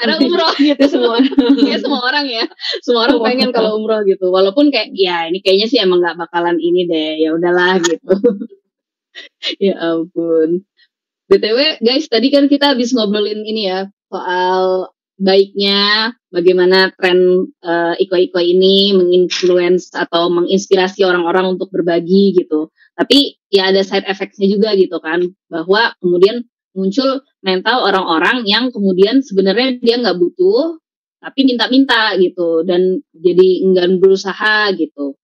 [0.00, 0.52] karena umroh.
[0.56, 1.18] Gitu semua.
[1.70, 2.44] Ya semua orang ya.
[2.80, 3.28] Semua orang Semua.
[3.28, 4.32] pengen kalau umroh gitu.
[4.32, 7.20] Walaupun kayak ya ini kayaknya sih emang nggak bakalan ini deh.
[7.20, 8.14] Ya udahlah gitu.
[9.56, 10.68] Ya ampun.
[11.32, 18.36] Btw guys tadi kan kita habis ngobrolin ini ya soal baiknya bagaimana tren eh, iko-iko
[18.36, 22.68] ini menginfluence atau menginspirasi orang-orang untuk berbagi gitu.
[22.92, 25.24] Tapi ya ada side effects-nya juga gitu kan.
[25.48, 26.44] Bahwa kemudian
[26.76, 30.82] muncul mental orang-orang yang kemudian sebenarnya dia nggak butuh
[31.22, 32.66] tapi minta-minta gitu.
[32.66, 35.14] Dan jadi enggan berusaha gitu.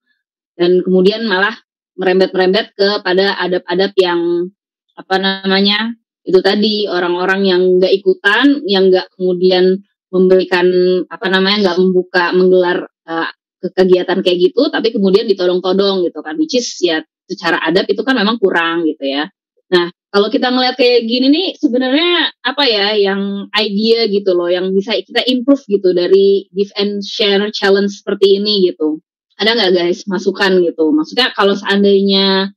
[0.55, 1.53] Dan kemudian malah
[1.99, 4.47] merembet-merembet kepada adab-adab yang
[4.95, 5.91] apa namanya
[6.23, 6.87] itu tadi.
[6.87, 10.67] Orang-orang yang nggak ikutan yang nggak kemudian memberikan
[11.11, 13.29] apa namanya nggak membuka menggelar uh,
[13.59, 16.39] ke- kegiatan kayak gitu tapi kemudian ditodong-todong gitu kan.
[16.39, 19.27] Which is ya secara adab itu kan memang kurang gitu ya.
[19.73, 24.69] Nah kalau kita ngeliat kayak gini nih sebenarnya apa ya yang idea gitu loh yang
[24.69, 29.01] bisa kita improve gitu dari give and share challenge seperti ini gitu.
[29.41, 30.93] Ada nggak guys masukan gitu?
[30.93, 32.53] Maksudnya kalau seandainya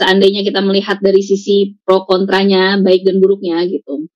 [0.00, 4.08] seandainya kita melihat dari sisi pro kontranya baik dan buruknya gitu.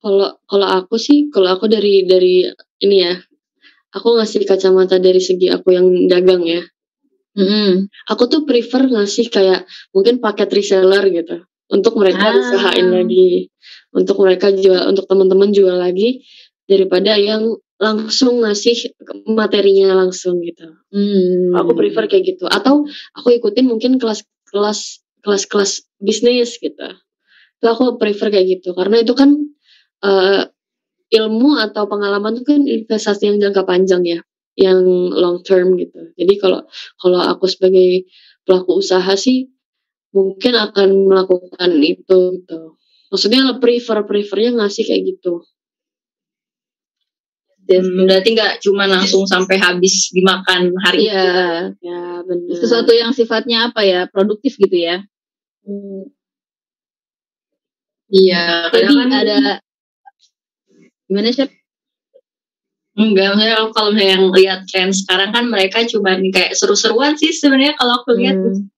[0.00, 2.44] Kalau kalau aku sih, kalau aku dari dari
[2.80, 3.20] ini ya,
[3.92, 6.64] aku ngasih kacamata dari segi aku yang dagang ya.
[7.34, 12.36] Mm Aku tuh prefer ngasih kayak mungkin paket reseller gitu untuk mereka Ah.
[12.36, 13.50] usahain lagi,
[13.90, 16.22] untuk mereka jual, untuk teman-teman jual lagi
[16.68, 18.94] daripada yang langsung ngasih
[19.26, 20.70] materinya langsung gitu.
[20.94, 21.56] Hmm.
[21.58, 22.44] Aku prefer kayak gitu.
[22.46, 22.86] Atau
[23.16, 26.86] aku ikutin mungkin kelas-kelas kelas-kelas bisnis gitu.
[27.58, 29.34] Itu aku prefer kayak gitu karena itu kan
[30.04, 30.42] eh,
[31.14, 34.20] ilmu atau pengalaman itu kan investasi yang jangka panjang ya,
[34.54, 36.14] yang long term gitu.
[36.14, 36.62] Jadi kalau
[36.98, 38.06] kalau aku sebagai
[38.46, 39.50] pelaku usaha sih
[40.14, 42.78] mungkin akan melakukan itu gitu.
[43.10, 45.42] Maksudnya prefer prefernya ngasih kayak gitu.
[47.64, 52.60] Hmm, berarti nggak cuma langsung sampai habis dimakan hari Iya, Ya benar.
[52.60, 55.00] sesuatu yang sifatnya apa ya produktif gitu ya.
[58.12, 59.36] Iya, Jadi kadang kan ada
[61.08, 61.48] gimana sih?
[62.94, 67.74] Enggak maksudnya kalau- misalnya yang lihat tren sekarang kan mereka cuma kayak seru-seruan sih sebenarnya
[67.74, 68.70] kalau aku lihat Hmm.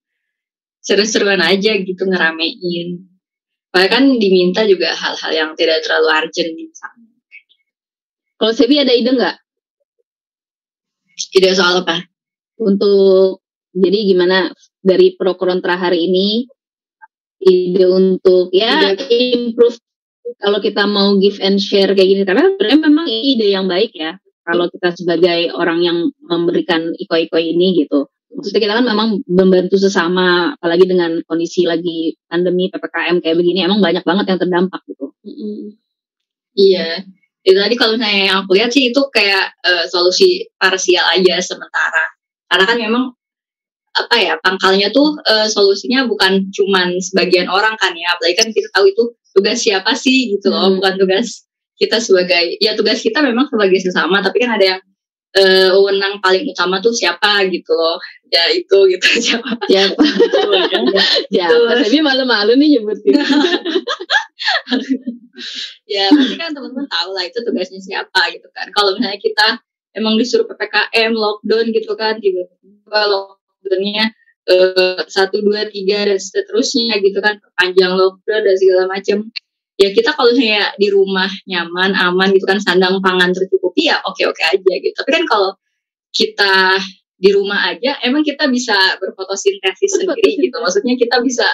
[0.80, 3.04] seru-seruan aja gitu ngeramein.
[3.68, 7.10] Padahal kan diminta juga hal-hal yang tidak terlalu urgent misalnya.
[8.36, 9.36] Kalau Sebi ada ide nggak
[11.16, 12.04] Tidak soal apa?
[12.56, 13.40] untuk
[13.72, 14.48] jadi gimana
[14.80, 16.44] dari pro kontra hari ini
[17.38, 19.76] ide untuk ya improve
[20.42, 24.18] kalau kita mau give and share kayak gini karena sebenarnya memang ide yang baik ya
[24.46, 30.52] kalau kita sebagai orang yang memberikan iko-iko ini gitu maksudnya kita kan memang membantu sesama
[30.60, 35.16] apalagi dengan kondisi lagi pandemi ppkm kayak begini emang banyak banget yang terdampak gitu.
[36.56, 37.04] Iya.
[37.46, 42.04] Itu tadi kalau misalnya yang aku lihat sih itu kayak eh, solusi parsial aja sementara.
[42.50, 43.04] Karena kan memang
[43.96, 48.16] apa ya pangkalnya tuh eh, solusinya bukan cuman sebagian orang kan ya.
[48.18, 49.04] Apalagi kan kita tahu itu
[49.36, 50.80] tugas siapa sih gitu loh, Hmm.
[50.80, 51.44] bukan tugas
[51.76, 54.80] kita sebagai ya tugas kita memang sebagai sesama, tapi kan ada yang
[55.36, 58.00] eh, wewenang paling utama tuh siapa gitu loh.
[58.32, 59.04] Ya itu gitu.
[59.36, 59.52] Siapa.
[59.68, 60.00] siapa?
[61.28, 63.20] Siapa Sebi malu-malu nih nyebutin
[65.86, 68.72] ya pasti kan teman-teman tahu lah itu tugasnya siapa gitu kan.
[68.72, 69.46] Kalau misalnya kita
[69.92, 74.06] emang disuruh ppkm lockdown gitu kan tiba-tiba lockdownnya
[75.10, 77.42] satu dua tiga dan seterusnya gitu kan.
[77.58, 79.30] Panjang lockdown dan segala macam
[79.76, 84.22] ya kita kalau misalnya di rumah nyaman aman gitu kan sandang pangan tercukupi ya oke
[84.24, 84.94] oke aja gitu.
[84.94, 85.50] Tapi kan kalau
[86.14, 86.80] kita
[87.16, 90.56] di rumah aja emang kita bisa berfotosintesis sendiri gitu.
[90.60, 91.48] Maksudnya kita bisa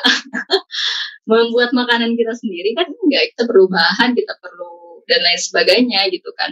[1.30, 3.34] membuat makanan kita sendiri kan enggak.
[3.34, 6.50] Kita perlu bahan kita perlu dan lain sebagainya gitu kan.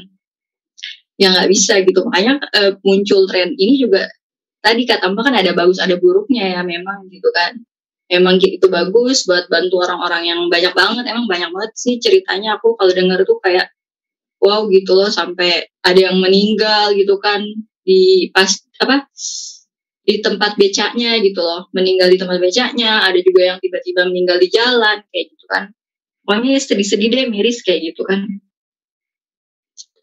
[1.18, 2.06] Ya nggak bisa gitu.
[2.06, 4.06] Makanya eh, muncul tren ini juga
[4.60, 7.56] tadi kata mbak kan ada bagus ada buruknya ya memang gitu kan.
[8.10, 11.04] Emang itu bagus buat bantu orang-orang yang banyak banget.
[11.06, 12.58] Emang banyak banget sih ceritanya.
[12.58, 13.70] Aku kalau denger tuh kayak
[14.42, 17.38] wow gitu loh sampai ada yang meninggal gitu kan
[17.86, 18.50] di pas
[18.82, 19.06] apa
[20.02, 21.70] di tempat becaknya gitu loh.
[21.70, 25.64] Meninggal di tempat becaknya ada juga yang tiba-tiba meninggal di jalan kayak gitu kan.
[26.26, 28.26] Pokoknya sedih-sedih deh miris kayak gitu kan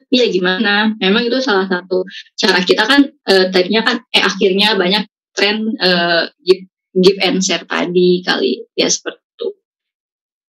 [0.08, 0.96] Iya gimana?
[1.04, 2.08] Memang itu salah satu
[2.40, 5.04] cara kita kan eh, tadinya kan eh akhirnya banyak
[5.36, 6.64] tren eh, give,
[6.96, 8.64] give and share tadi kali.
[8.74, 9.48] Ya seperti itu.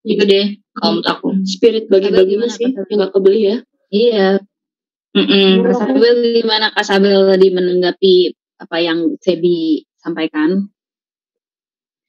[0.06, 0.46] Gitu deh
[0.78, 1.28] kalau menurut aku.
[1.42, 3.56] Spirit bagi-bagi gimana, sih nggak kebeli ya.
[3.90, 4.30] iya.
[5.16, 5.64] Mm-mm.
[5.64, 6.66] Kak Sabel gimana?
[6.70, 8.14] Kak Sabel tadi menanggapi
[8.60, 10.68] apa yang Sebi sampaikan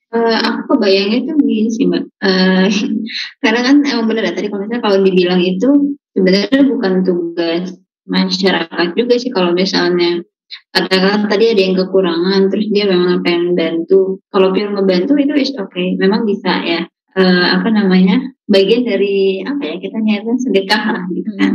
[0.09, 2.03] Eh, aku kebayangnya tuh begini sih mbak.
[2.25, 2.65] Eh,
[3.45, 5.69] karena kan emang bener ya tadi kalau misalnya kalau dibilang itu
[6.17, 7.77] sebenarnya bukan tugas
[8.09, 10.25] masyarakat juga sih kalau misalnya
[10.73, 15.53] katakan tadi ada yang kekurangan terus dia memang pengen bantu kalau pure ngebantu itu is
[15.61, 16.81] oke memang bisa ya.
[17.13, 18.17] Eh, apa namanya?
[18.49, 21.53] Bagian dari apa ya kita niatkan sedekah lah gitu kan.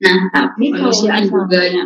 [0.00, 1.36] Nah tapi kalau Kemanusiaan juga.
[1.44, 1.84] misalnya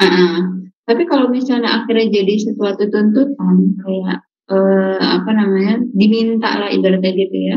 [0.00, 0.64] Uh-uh.
[0.88, 7.36] Tapi kalau misalnya akhirnya jadi sesuatu tuntutan kayak eh, apa namanya diminta lah ibaratnya gitu
[7.38, 7.56] ya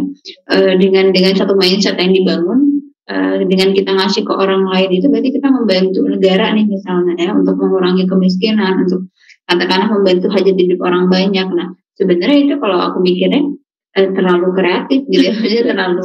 [0.53, 2.59] eh, dengan dengan satu mindset yang dibangun
[3.09, 7.31] eh, dengan kita ngasih ke orang lain itu berarti kita membantu negara nih misalnya ya
[7.33, 9.09] untuk mengurangi kemiskinan untuk
[9.47, 11.47] katakanlah membantu hajat hidup orang banyak.
[11.51, 13.43] Nah sebenarnya itu kalau aku mikirnya
[13.97, 16.03] eh, terlalu kreatif gitu ya, terlalu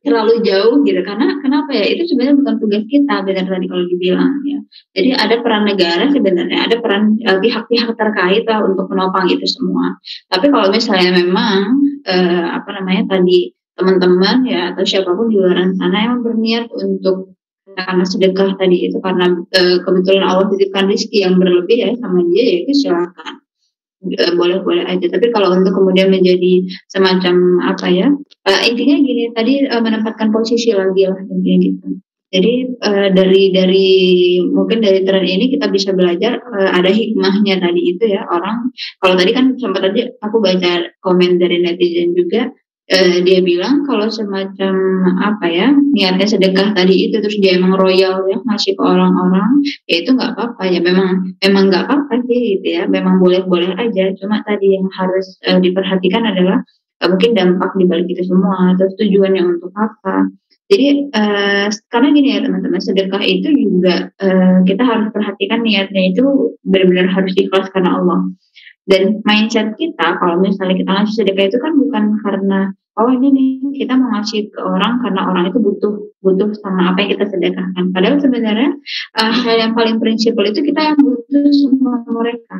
[0.00, 1.00] terlalu jauh gitu.
[1.04, 1.84] Karena kenapa ya?
[1.92, 4.58] Itu sebenarnya bukan tugas kita benar tadi kalau dibilang ya.
[4.96, 10.00] Jadi ada peran negara sebenarnya ada peran uh, pihak-pihak terkait lah untuk menopang itu semua.
[10.32, 15.56] Tapi kalau misalnya memang uh, apa namanya tadi teman-teman ya atau siapa pun di luar
[15.76, 17.32] sana yang berniat untuk
[17.70, 22.42] karena sedekah tadi itu karena uh, kebetulan Allah titipkan rezeki yang berlebih ya sama dia
[22.44, 23.34] ya itu silakan.
[24.32, 25.06] Boleh-boleh aja.
[25.12, 28.08] Tapi kalau untuk kemudian menjadi semacam apa ya,
[28.50, 31.88] uh, intinya gini tadi uh, menempatkan posisi lagi lah intinya gitu.
[32.30, 33.88] Jadi uh, dari dari
[34.46, 38.70] mungkin dari tren ini kita bisa belajar uh, ada hikmahnya tadi itu ya orang
[39.02, 42.54] kalau tadi kan sempat aja aku baca komen dari netizen juga
[42.90, 44.74] uh, dia bilang kalau semacam
[45.18, 49.50] apa ya niatnya sedekah tadi itu terus dia emang royal ya ngasih ke orang-orang
[49.90, 54.14] ya itu nggak apa-apa ya memang memang nggak apa-apa sih gitu ya memang boleh-boleh aja
[54.22, 56.62] cuma tadi yang harus uh, diperhatikan adalah
[57.08, 60.28] mungkin dampak dibalik itu semua atau tujuannya untuk apa
[60.70, 66.54] jadi uh, karena gini ya teman-teman sedekah itu juga uh, kita harus perhatikan niatnya itu
[66.66, 68.28] benar-benar harus ikhlas karena Allah
[68.90, 72.60] dan mindset kita kalau misalnya kita ngasih sedekah itu kan bukan karena
[72.98, 73.50] oh ini nih
[73.80, 77.84] kita mau ngasih ke orang karena orang itu butuh butuh sama apa yang kita sedekahkan.
[77.96, 78.70] Padahal sebenarnya
[79.16, 82.58] uh, hal yang paling prinsipal itu kita yang butuh semua mereka.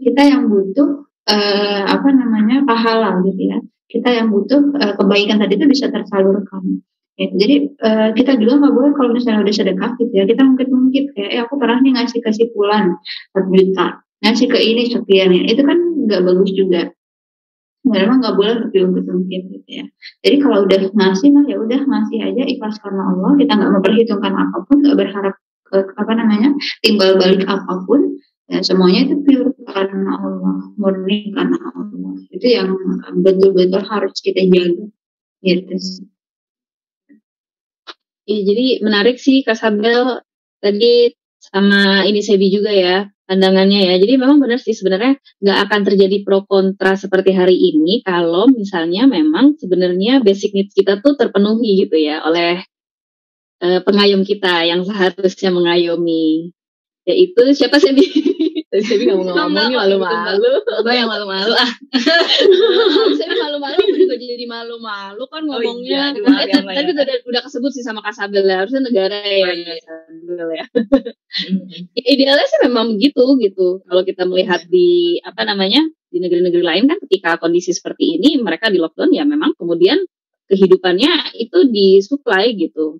[0.00, 3.58] Kita yang butuh uh, apa namanya pahala gitu ya.
[3.90, 6.80] Kita yang butuh uh, kebaikan tadi itu bisa tersalurkan.
[7.20, 10.72] Ya, jadi uh, kita juga nggak boleh kalau misalnya udah sedekah gitu ya kita mungkin
[10.72, 12.96] mungkin kayak eh aku pernah nih ngasih ke si pulan
[13.36, 15.76] juta ngasih ke ini sekian ya itu kan
[16.08, 16.88] nggak bagus juga
[17.84, 19.84] memang nggak boleh lebih ungkit-ungkit gitu ya.
[20.20, 23.32] Jadi kalau udah ngasih mah ya udah ngasih aja ikhlas karena Allah.
[23.40, 25.34] Kita nggak memperhitungkan apa pun, nggak berharap
[25.64, 26.48] ke, apa namanya
[26.84, 28.19] timbal balik apa pun.
[28.50, 32.14] Ya, semuanya itu pure karena Allah, murni karena Allah.
[32.34, 32.74] Itu yang
[33.22, 34.90] betul-betul harus kita jaga.
[35.38, 36.10] Gitu sih.
[38.26, 40.18] Ya, jadi menarik sih Kak Sabel
[40.58, 43.94] tadi sama ini Sebi juga ya pandangannya ya.
[44.02, 49.06] Jadi memang benar sih sebenarnya nggak akan terjadi pro kontra seperti hari ini kalau misalnya
[49.06, 52.66] memang sebenarnya basic needs kita tuh terpenuhi gitu ya oleh
[53.62, 56.50] uh, pengayom kita yang seharusnya mengayomi.
[57.06, 57.94] Yaitu siapa sih?
[58.70, 60.50] Tadi saya nggak mau ngomong nih malu-malu.
[60.86, 61.70] Gue yang malu-malu ah.
[63.18, 66.14] saya malu-malu juga jadi malu-malu kan oh ngomongnya.
[66.14, 68.62] Oh, iya, eh, tadi udah, udah kesebut sih sama Kasabel ya.
[68.62, 69.50] Harusnya negara ya.
[69.50, 69.74] Oh, iya.
[69.74, 70.64] Kasabel ya.
[71.98, 72.06] ya.
[72.14, 73.82] Idealnya sih memang begitu gitu.
[73.90, 78.70] Kalau kita melihat di apa namanya di negeri-negeri lain kan ketika kondisi seperti ini mereka
[78.70, 79.98] di lockdown ya memang kemudian
[80.50, 82.98] kehidupannya itu disuplai gitu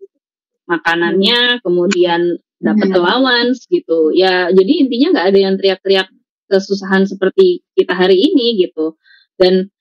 [0.71, 2.97] makanannya kemudian dapat hmm.
[3.01, 4.13] allowance gitu.
[4.13, 6.09] Ya jadi intinya nggak ada yang teriak-teriak
[6.47, 9.01] kesusahan seperti kita hari ini gitu.
[9.41, 9.73] Dan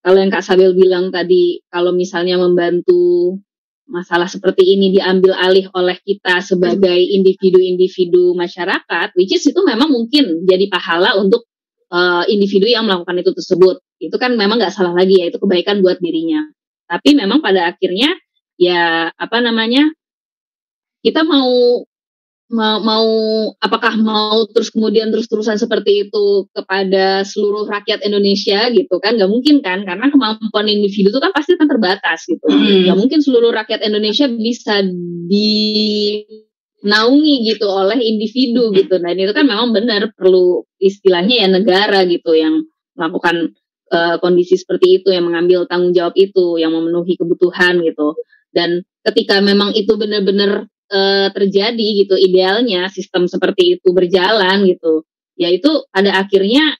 [0.00, 3.38] kalau yang Kak Sabil bilang tadi kalau misalnya membantu
[3.86, 10.48] masalah seperti ini diambil alih oleh kita sebagai individu-individu masyarakat which is itu memang mungkin
[10.48, 11.44] jadi pahala untuk
[11.92, 13.84] uh, individu yang melakukan itu tersebut.
[14.00, 16.48] Itu kan memang nggak salah lagi ya itu kebaikan buat dirinya.
[16.88, 18.16] Tapi memang pada akhirnya
[18.56, 19.92] ya apa namanya
[21.04, 21.82] kita mau
[22.52, 23.06] mau, mau
[23.58, 29.16] apakah mau terus kemudian terus-terusan seperti itu kepada seluruh rakyat Indonesia gitu kan?
[29.16, 29.82] Nggak mungkin kan?
[29.88, 32.44] Karena kemampuan individu itu kan pasti akan terbatas gitu.
[32.46, 32.84] Hmm.
[32.86, 34.84] nggak mungkin seluruh rakyat Indonesia bisa
[36.84, 38.76] dinaungi gitu oleh individu hmm.
[38.84, 38.94] gitu.
[39.00, 43.56] Nah itu kan memang benar perlu istilahnya ya negara gitu yang melakukan
[43.88, 48.12] uh, kondisi seperti itu yang mengambil tanggung jawab itu yang memenuhi kebutuhan gitu.
[48.52, 55.08] Dan ketika memang itu benar-benar uh, terjadi gitu idealnya sistem seperti itu berjalan gitu.
[55.40, 56.76] Yaitu pada akhirnya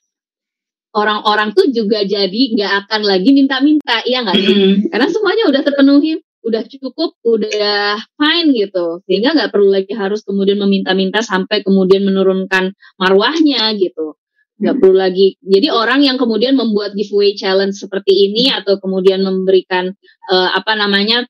[0.93, 4.55] orang-orang tuh juga jadi nggak akan lagi minta-minta ya nggak sih?
[4.93, 9.01] Karena semuanya udah terpenuhi udah cukup udah fine gitu.
[9.07, 14.19] Sehingga nggak perlu lagi harus kemudian meminta-minta sampai kemudian menurunkan marwahnya gitu.
[14.59, 15.39] Nggak perlu lagi.
[15.41, 19.91] Jadi orang yang kemudian membuat giveaway challenge seperti ini atau kemudian memberikan
[20.29, 21.25] uh, apa namanya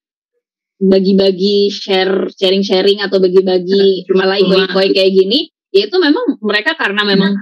[0.83, 7.33] bagi-bagi share sharing-sharing atau bagi-bagi malah ikoi-ikoi kayak gini ya itu memang mereka karena memang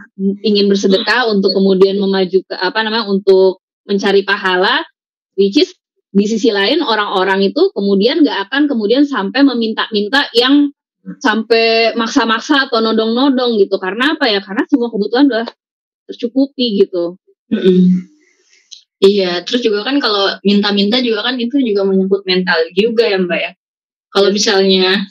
[0.45, 4.85] ingin bersedekah untuk kemudian memaju ke apa namanya untuk mencari pahala
[5.35, 5.73] which is
[6.11, 10.69] di sisi lain orang-orang itu kemudian nggak akan kemudian sampai meminta-minta yang
[11.17, 13.81] sampai maksa-maksa atau nodong-nodong gitu.
[13.81, 14.39] Karena apa ya?
[14.43, 15.47] Karena semua kebutuhan udah
[16.05, 17.17] tercukupi gitu.
[19.01, 23.39] Iya, terus juga kan kalau minta-minta juga kan itu juga menyangkut mental juga ya Mbak
[23.41, 23.51] ya.
[24.13, 25.01] Kalau misalnya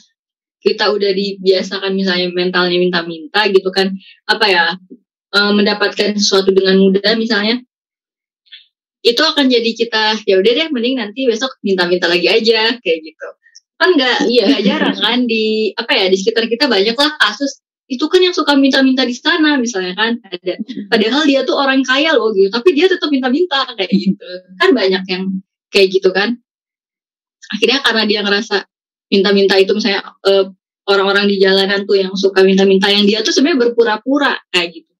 [0.63, 3.91] kita udah dibiasakan misalnya mentalnya minta-minta gitu kan,
[4.29, 4.65] apa ya,
[5.35, 7.59] e, mendapatkan sesuatu dengan mudah misalnya,
[9.01, 13.27] itu akan jadi kita ya udah deh mending nanti besok minta-minta lagi aja kayak gitu
[13.81, 14.43] kan nggak Iya.
[14.45, 18.31] nggak jarang kan di apa ya di sekitar kita banyak lah kasus itu kan yang
[18.31, 20.55] suka minta-minta di sana misalnya kan ada.
[20.87, 22.47] Padahal dia tuh orang kaya loh gitu.
[22.47, 24.23] Tapi dia tetap minta-minta kayak gitu.
[24.55, 25.23] Kan banyak yang
[25.67, 26.39] kayak gitu kan.
[27.51, 28.63] Akhirnya karena dia ngerasa
[29.11, 30.47] minta-minta itu misalnya eh,
[30.87, 34.91] orang-orang di jalanan tuh yang suka minta-minta yang dia tuh sebenarnya berpura-pura kayak gitu.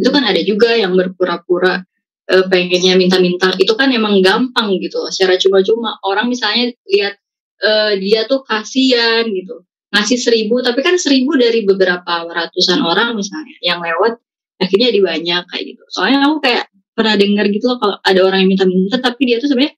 [0.00, 1.84] Itu kan ada juga yang berpura-pura
[2.32, 3.52] eh, pengennya minta-minta.
[3.60, 6.00] Itu kan emang gampang gitu secara cuma-cuma.
[6.00, 7.20] Orang misalnya lihat
[7.60, 13.56] eh, dia tuh kasihan gitu ngasih seribu tapi kan seribu dari beberapa ratusan orang misalnya
[13.64, 14.20] yang lewat
[14.60, 18.44] akhirnya jadi banyak kayak gitu soalnya aku kayak pernah dengar gitu loh kalau ada orang
[18.44, 19.74] yang minta-minta tapi dia tuh sebenarnya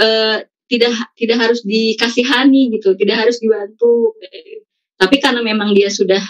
[0.00, 0.36] eh,
[0.66, 4.64] tidak tidak harus dikasihani gitu tidak harus dibantu gitu.
[4.96, 6.22] tapi karena memang dia sudah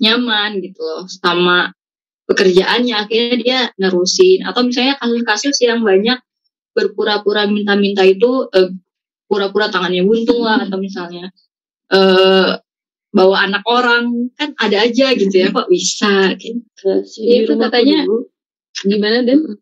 [0.00, 1.70] nyaman gitu loh sama
[2.26, 6.18] pekerjaannya akhirnya dia nerusin atau misalnya kasus-kasus yang banyak
[6.72, 8.72] berpura-pura minta-minta itu eh,
[9.28, 11.28] pura-pura tangannya buntung lah atau misalnya
[11.92, 12.50] eh
[13.08, 16.88] bawa anak orang kan ada aja gitu ya kok bisa gitu.
[17.24, 18.28] Iya, itu katanya- dulu,
[18.84, 19.58] Gimana Dan?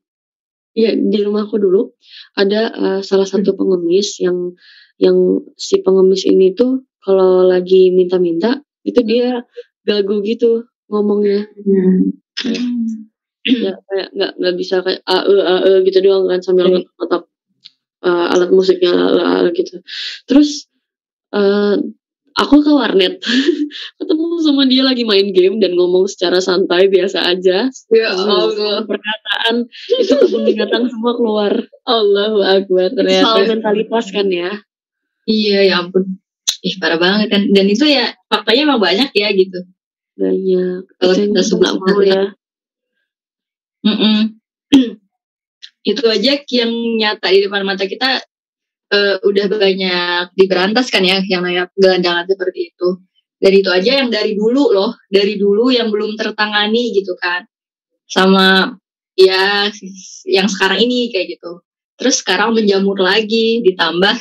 [0.76, 1.96] Iya di rumahku dulu
[2.36, 4.52] ada uh, salah satu pengemis yang
[5.00, 5.16] yang
[5.56, 9.40] si pengemis ini tuh kalau lagi minta-minta itu dia
[9.88, 11.48] gagu gitu ngomongnya
[13.46, 16.82] ya kayak nggak nggak bisa kayak e a e gitu doang kan sambil Iya.
[16.98, 17.22] ngotak
[18.04, 19.80] uh, alat musiknya a, e gitu
[20.26, 20.66] terus
[21.32, 21.78] uh,
[22.36, 23.16] aku ke warnet.
[23.98, 27.66] Ketemu sama dia lagi main game dan ngomong secara santai biasa aja.
[27.88, 31.52] Ya Semua perkataan itu kebun binatang semua keluar.
[31.88, 33.24] Allahu Akbar ternyata.
[33.24, 34.52] soal mentalitas kan ya?
[35.26, 36.20] Iya ya ampun.
[36.62, 37.42] Ih parah banget kan.
[37.50, 39.64] Dan itu ya faktanya emang banyak ya gitu.
[40.16, 41.00] Banyak.
[41.00, 42.36] Kalau kita sebut-sebut mau ya.
[43.86, 44.36] Mm-mm.
[45.90, 48.18] itu aja yang nyata di depan mata kita
[48.92, 52.88] eh, udah banyak diberantas kan ya yang namanya gelandangan seperti itu.
[53.36, 57.44] Dan itu aja yang dari dulu loh dari dulu yang belum tertangani gitu kan.
[58.08, 58.72] Sama
[59.18, 59.68] ya
[60.28, 61.60] yang sekarang ini kayak gitu.
[61.96, 64.16] Terus sekarang menjamur lagi ditambah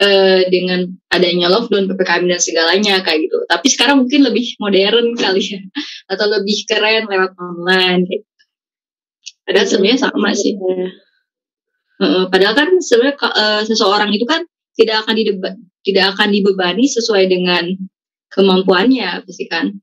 [0.00, 3.38] eh, dengan adanya lockdown ppkm dan segalanya kayak gitu.
[3.48, 5.60] Tapi sekarang mungkin lebih modern kali ya
[6.08, 8.44] atau lebih keren lewat online kayak gitu.
[9.48, 10.52] padahal sebenarnya sama sih.
[10.56, 11.07] Iya.
[11.98, 14.46] Padahal kan sebenarnya eh, seseorang itu kan
[14.78, 15.50] tidak akan dideba,
[15.82, 17.74] tidak akan dibebani sesuai dengan
[18.30, 19.74] kemampuannya pasti kan.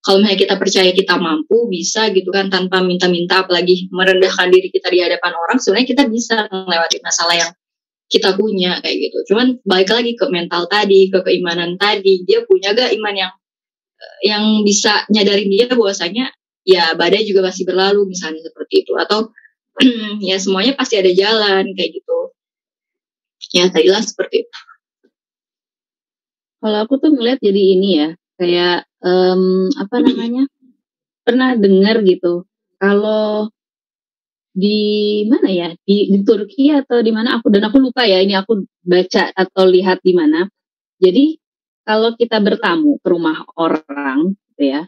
[0.00, 4.86] Kalau misalnya kita percaya kita mampu bisa gitu kan tanpa minta-minta apalagi merendahkan diri kita
[4.86, 7.50] di hadapan orang sebenarnya kita bisa melewati masalah yang
[8.06, 9.34] kita punya kayak gitu.
[9.34, 13.32] Cuman balik lagi ke mental tadi, ke keimanan tadi, dia punya gak iman yang
[13.98, 16.30] eh, yang bisa nyadarin dia bahwasanya
[16.62, 19.30] ya badai juga masih berlalu misalnya seperti itu atau
[20.28, 22.18] ya semuanya pasti ada jalan kayak gitu
[23.52, 24.58] ya tadilah seperti itu
[26.66, 28.08] Kalau aku tuh ngeliat jadi ini ya,
[28.40, 30.44] kayak em, apa namanya?
[31.22, 32.42] Pernah dengar gitu.
[32.82, 33.54] Kalau
[34.56, 34.80] di
[35.30, 35.68] mana ya?
[35.84, 38.18] Di, di Turki atau di mana aku dan aku lupa ya.
[38.24, 40.48] Ini aku baca atau lihat di mana.
[40.98, 41.36] Jadi
[41.86, 44.82] kalau kita bertamu ke rumah orang gitu ya,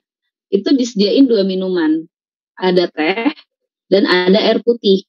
[0.50, 2.08] itu disediain dua minuman.
[2.58, 3.30] Ada teh
[3.88, 5.04] dan ada air putih.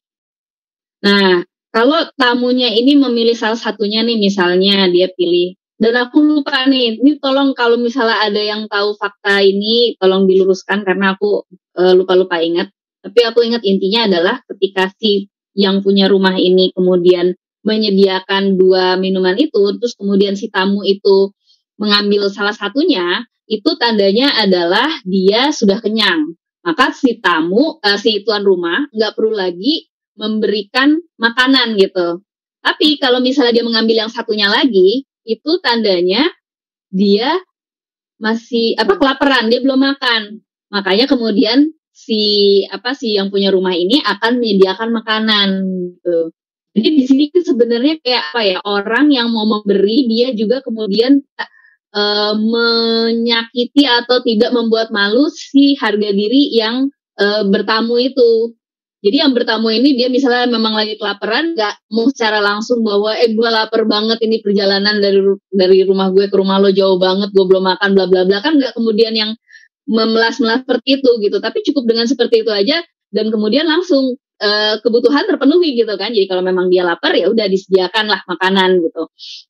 [1.04, 7.00] Nah, kalau tamunya ini memilih salah satunya nih, misalnya dia pilih dan aku lupa nih,
[7.00, 11.48] ini tolong kalau misalnya ada yang tahu fakta ini, tolong diluruskan karena aku
[11.80, 12.68] eh, lupa-lupa ingat.
[13.00, 17.32] Tapi aku ingat intinya adalah ketika si yang punya rumah ini kemudian
[17.64, 21.32] menyediakan dua minuman itu, terus kemudian si tamu itu
[21.80, 26.36] mengambil salah satunya, itu tandanya adalah dia sudah kenyang.
[26.70, 32.22] Maka si tamu, eh, si tuan rumah nggak perlu lagi memberikan makanan gitu.
[32.62, 36.30] Tapi kalau misalnya dia mengambil yang satunya lagi, itu tandanya
[36.94, 37.42] dia
[38.22, 40.46] masih apa kelaparan, dia belum makan.
[40.70, 42.22] Makanya kemudian si
[42.70, 45.50] apa sih yang punya rumah ini akan menyediakan makanan
[45.98, 46.30] gitu.
[46.78, 51.18] Jadi di sini sebenarnya kayak apa ya orang yang mau memberi dia juga kemudian
[51.94, 58.54] eh, menyakiti atau tidak membuat malu si harga diri yang eh, bertamu itu.
[59.00, 63.32] Jadi yang bertamu ini dia misalnya memang lagi kelaparan, nggak mau secara langsung bahwa eh
[63.32, 65.24] gue lapar banget ini perjalanan dari
[65.56, 68.60] dari rumah gue ke rumah lo jauh banget, gue belum makan bla bla bla kan
[68.60, 69.32] nggak kemudian yang
[69.88, 71.40] memelas-melas seperti itu gitu.
[71.40, 72.84] Tapi cukup dengan seperti itu aja
[73.16, 76.12] dan kemudian langsung eh, kebutuhan terpenuhi gitu kan.
[76.12, 79.04] Jadi kalau memang dia lapar ya udah disediakan lah makanan gitu.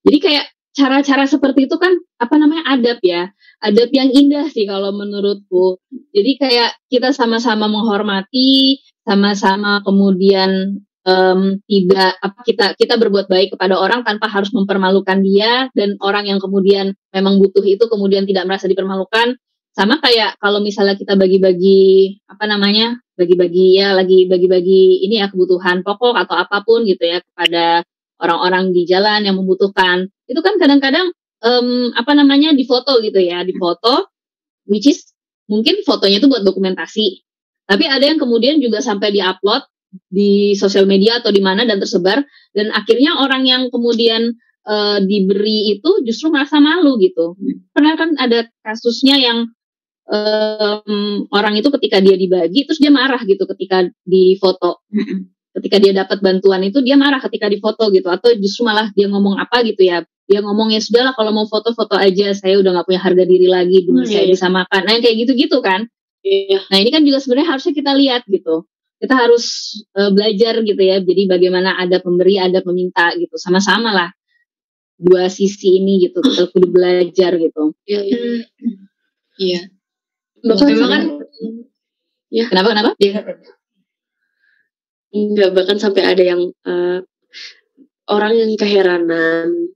[0.05, 0.45] Jadi kayak
[0.79, 3.27] cara-cara seperti itu kan apa namanya adab ya.
[3.59, 5.83] Adab yang indah sih kalau menurutku.
[6.15, 13.75] Jadi kayak kita sama-sama menghormati sama-sama kemudian um, tidak apa kita kita berbuat baik kepada
[13.75, 18.71] orang tanpa harus mempermalukan dia dan orang yang kemudian memang butuh itu kemudian tidak merasa
[18.71, 19.35] dipermalukan.
[19.75, 25.83] Sama kayak kalau misalnya kita bagi-bagi apa namanya bagi-bagi ya lagi bagi-bagi ini ya kebutuhan
[25.83, 27.83] pokok atau apa pun gitu ya kepada
[28.19, 31.09] orang-orang di jalan yang membutuhkan itu kan kadang-kadang
[31.41, 34.07] um, apa namanya di foto gitu ya di foto
[34.69, 35.09] which is
[35.49, 37.25] mungkin fotonya itu buat dokumentasi.
[37.65, 39.65] Tapi ada yang kemudian juga sampai diupload
[40.09, 42.21] di sosial media atau di mana dan tersebar
[42.53, 44.37] dan akhirnya orang yang kemudian
[44.69, 47.33] uh, diberi itu justru merasa malu gitu.
[47.73, 49.49] Pernah kan ada kasusnya yang
[50.09, 54.85] um, orang itu ketika dia dibagi terus dia marah gitu ketika di foto
[55.57, 59.41] ketika dia dapat bantuan itu dia marah ketika difoto gitu atau justru malah dia ngomong
[59.41, 60.05] apa gitu ya.
[60.29, 63.81] Dia ngomong ya sudahlah kalau mau foto-foto aja saya udah nggak punya harga diri lagi
[63.81, 64.37] dulu hmm, saya iya.
[64.37, 65.89] bisa makan nah kayak gitu-gitu kan.
[66.19, 66.59] Iya.
[66.67, 68.69] nah ini kan juga sebenarnya harusnya kita lihat gitu.
[68.99, 69.45] Kita harus
[69.95, 73.33] uh, belajar gitu ya jadi bagaimana ada pemberi ada peminta gitu.
[73.41, 74.09] Sama-sama lah
[74.99, 77.73] dua sisi ini gitu kita kudu belajar gitu.
[77.87, 78.19] Iya iya,
[79.39, 79.61] iya.
[80.43, 81.03] memang kan
[82.29, 82.91] ya kenapa kenapa?
[83.01, 83.23] Ya.
[85.09, 87.01] Enggak bahkan sampai ada yang uh,
[88.09, 89.73] orang yang keheranan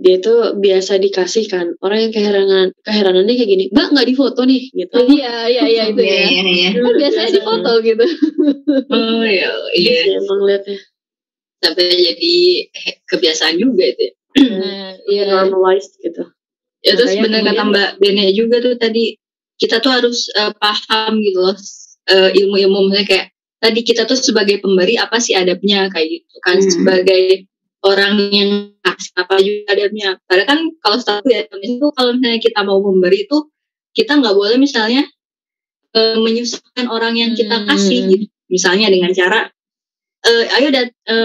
[0.00, 4.72] dia itu biasa dikasih kan orang yang keheranan keheranannya kayak gini mbak nggak difoto nih
[4.72, 4.96] gitu.
[4.96, 6.70] Oh, iya iya iya itu ya, ya, ya.
[6.72, 8.06] kan biasanya difoto gitu.
[8.88, 10.80] Oh iya iya, iya emang lihatnya
[11.60, 12.36] sampai jadi
[13.12, 14.12] kebiasaan juga itu ya.
[14.40, 15.24] Nah, iya.
[15.28, 16.24] Normalized gitu.
[16.80, 19.20] Ya terus benar kata mbak Bene juga tuh tadi
[19.60, 21.56] kita tuh harus uh, paham gitu loh
[22.08, 23.26] uh, ilmu-ilmu misalnya kayak
[23.60, 26.70] tadi kita tuh sebagai pemberi apa sih adabnya kayak gitu kan hmm.
[26.72, 27.24] sebagai
[27.80, 28.50] orang yang
[28.84, 30.08] kasih apa juga adabnya.
[30.28, 33.48] Karena kan kalau satu ya itu kalau misalnya kita mau memberi itu
[33.96, 35.04] kita nggak boleh misalnya
[35.96, 38.26] e, menyusahkan orang yang kita kasih gitu.
[38.50, 39.48] Misalnya dengan cara
[40.24, 41.16] e, ayo dan e,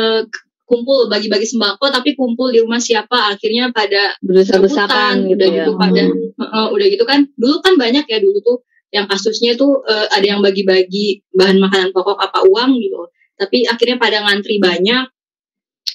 [0.66, 5.70] kumpul bagi-bagi sembako tapi kumpul di rumah siapa akhirnya pada besar-besaran gitu, ya.
[5.70, 6.10] gitu pada
[6.42, 8.58] uh, udah gitu kan dulu kan banyak ya dulu tuh
[8.96, 13.12] yang kasusnya tuh uh, ada yang bagi-bagi bahan makanan pokok apa uang gitu.
[13.36, 15.04] Tapi akhirnya pada ngantri banyak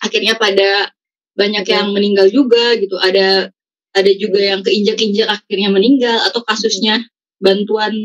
[0.04, 0.92] akhirnya pada
[1.32, 3.00] banyak yang meninggal juga gitu.
[3.00, 3.48] Ada
[3.96, 7.00] ada juga yang keinjak-injak akhirnya meninggal atau kasusnya
[7.40, 7.96] bantuan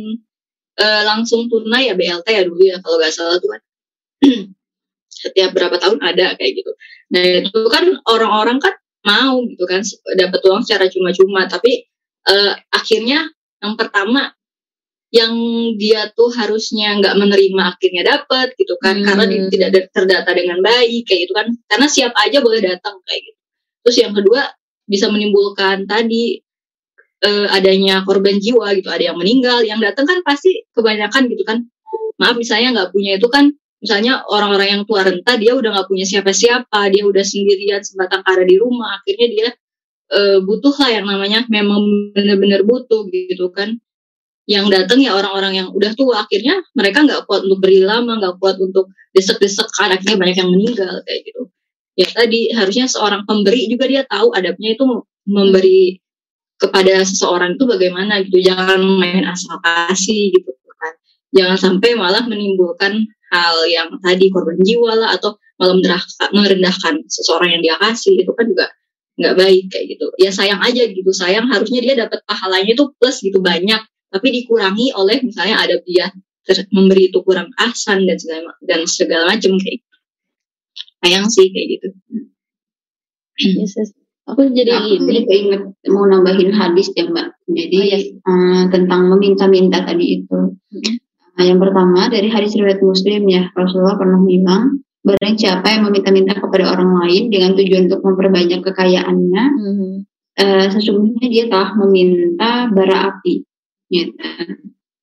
[0.80, 3.62] uh, langsung tunai ya BLT ya dulu ya kalau nggak salah tuh kan.
[5.28, 6.72] Setiap berapa tahun ada kayak gitu.
[7.12, 9.84] Nah itu kan orang-orang kan mau gitu kan
[10.16, 11.52] dapat uang secara cuma-cuma.
[11.52, 11.84] Tapi
[12.32, 13.28] uh, akhirnya
[13.60, 14.32] yang pertama
[15.14, 15.34] yang
[15.77, 18.99] dia tuh harusnya nggak menerima akhirnya dapat gitu kan.
[18.99, 19.06] Hmm.
[19.06, 21.48] karena dia tidak terdata dengan baik kayak gitu kan.
[21.69, 23.40] Karena siap aja boleh datang kayak gitu.
[23.86, 24.41] Terus yang kedua
[24.86, 26.41] bisa menimbulkan tadi
[27.26, 28.90] uh, adanya korban jiwa gitu.
[28.90, 31.69] Ada yang meninggal yang datang kan pasti kebanyakan gitu kan.
[32.18, 33.53] Maaf misalnya nggak punya itu kan.
[33.84, 36.90] Misalnya orang-orang yang tua renta dia udah nggak punya siapa-siapa.
[36.90, 38.98] Dia udah sendirian sebatang kara di rumah.
[38.99, 39.48] Akhirnya dia
[40.11, 43.77] uh, butuh lah yang namanya memang benar-benar butuh gitu kan
[44.46, 46.26] yang datang ya orang-orang yang udah tua.
[46.26, 51.02] Akhirnya mereka nggak kuat untuk beri lama nggak kuat untuk desek-desek akhirnya banyak yang meninggal
[51.06, 51.42] kayak gitu.
[51.96, 54.86] Ya tadi harusnya seorang pemberi juga dia tahu adabnya itu
[55.26, 55.98] memberi
[56.62, 58.38] kepada seseorang itu bagaimana gitu.
[58.44, 60.94] Jangan main asal kasih gitu kan.
[61.34, 63.02] Jangan sampai malah menimbulkan
[63.34, 65.76] hal yang tadi korban jiwa lah atau malah
[66.36, 68.14] merendahkan seseorang yang dia kasih.
[68.22, 68.70] Itu kan juga
[69.16, 70.06] nggak baik kayak gitu.
[70.20, 71.12] Ya sayang aja gitu.
[71.16, 76.07] Sayang harusnya dia dapat pahalanya itu plus gitu banyak tapi dikurangi oleh misalnya ada dia
[76.69, 79.98] memberi itu kurang ahsan dan segala dan segala macam kayak gitu.
[81.02, 81.88] sayang sih kayak gitu
[83.57, 83.90] yes, yes.
[84.30, 85.57] aku jadi aku ini
[85.90, 88.03] mau nambahin hadis ya mbak jadi oh, yes.
[88.22, 90.94] uh, tentang meminta-minta tadi itu hmm.
[91.38, 96.34] nah, yang pertama dari hadis riwayat muslim ya Rasulullah pernah bilang barang siapa yang meminta-minta
[96.34, 99.94] kepada orang lain dengan tujuan untuk memperbanyak kekayaannya hmm.
[100.38, 103.45] uh, sesungguhnya dia telah meminta bara api
[103.90, 104.14] gitu.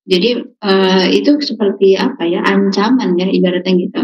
[0.03, 4.03] Jadi uh, itu seperti apa ya ancaman ya ibaratnya gitu.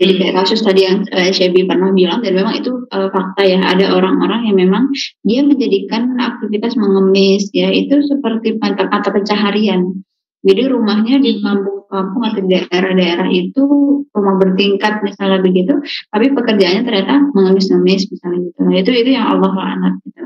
[0.00, 3.60] Jadi kayak kasus tadi yang uh, Shebi pernah bilang dan memang itu uh, fakta ya
[3.62, 4.88] ada orang-orang yang memang
[5.22, 10.02] dia menjadikan aktivitas mengemis ya itu seperti mata mata pencaharian.
[10.40, 13.64] Jadi rumahnya di kampung-kampung atau daerah-daerah itu
[14.08, 15.76] rumah bertingkat misalnya begitu,
[16.08, 18.58] tapi pekerjaannya ternyata mengemis-ngemis misalnya gitu.
[18.64, 20.22] Nah itu itu yang Allah laknat gitu.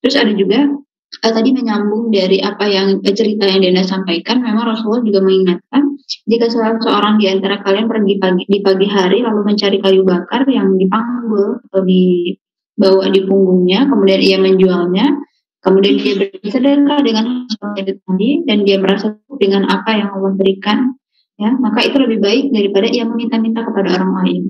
[0.00, 0.72] Terus ada juga
[1.24, 5.98] uh, tadi menyambung dari apa yang uh, cerita yang Dena sampaikan, memang Rasulullah juga mengingatkan
[6.28, 10.48] jika salah seorang di antara kalian pergi pagi di pagi hari lalu mencari kayu bakar
[10.48, 15.06] yang dipanggul atau dibawa di punggungnya, kemudian ia menjualnya,
[15.60, 20.96] kemudian dia bersedekah dengan hasil tadi dan dia merasa dengan apa yang Allah berikan,
[21.36, 24.42] ya maka itu lebih baik daripada ia meminta-minta kepada orang lain.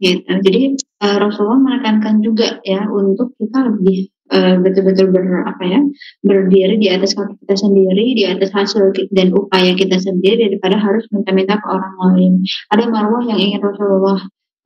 [0.00, 0.32] gitu.
[0.40, 0.62] Jadi
[1.04, 5.80] uh, Rasulullah menekankan juga ya untuk kita lebih uh, betul-betul ber apa ya
[6.24, 11.04] berdiri di atas kaki kita sendiri, di atas hasil dan upaya kita sendiri daripada harus
[11.12, 12.32] minta-minta ke orang lain.
[12.72, 14.20] Ada marwah yang ingin Rasulullah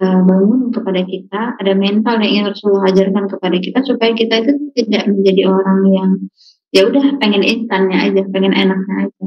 [0.05, 4.52] uh, bangun kepada kita, ada mental yang ingin Rasulullah ajarkan kepada kita supaya kita itu
[4.78, 6.10] tidak menjadi orang yang
[6.70, 9.24] ya udah pengen instannya aja, pengen enaknya aja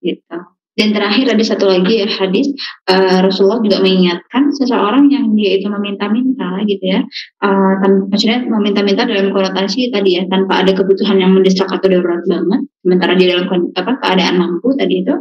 [0.00, 0.38] gitu.
[0.74, 2.50] Dan terakhir ada satu lagi ya hadis
[2.90, 6.98] uh, Rasulullah juga mengingatkan seseorang yang dia itu meminta-minta gitu ya,
[7.46, 7.78] uh,
[8.10, 13.14] maksudnya meminta-minta dalam konotasi tadi ya tanpa ada kebutuhan yang mendesak atau darurat banget, sementara
[13.14, 15.14] dia dalam apa keadaan mampu tadi itu,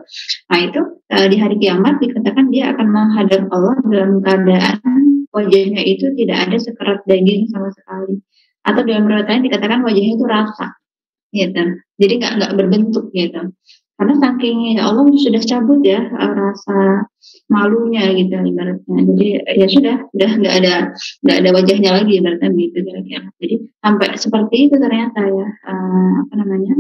[0.50, 0.82] nah itu
[1.14, 6.58] uh, di hari kiamat dikatakan dia akan menghadap Allah dalam keadaan wajahnya itu tidak ada
[6.58, 8.26] sekerat daging sama sekali,
[8.66, 10.74] atau dalam riwayat dikatakan wajahnya itu rasa,
[11.30, 11.62] gitu,
[12.02, 13.54] jadi nggak nggak berbentuk gitu
[14.04, 17.08] karena saking ya Allah sudah cabut ya eh, rasa
[17.48, 19.00] malunya gitu ibaratnya.
[19.00, 20.74] Jadi ya sudah sudah nggak ada
[21.24, 23.28] nggak ada wajahnya lagi ibaratnya gitu kira-kira.
[23.40, 26.76] Jadi sampai seperti itu ternyata ya uh, apa namanya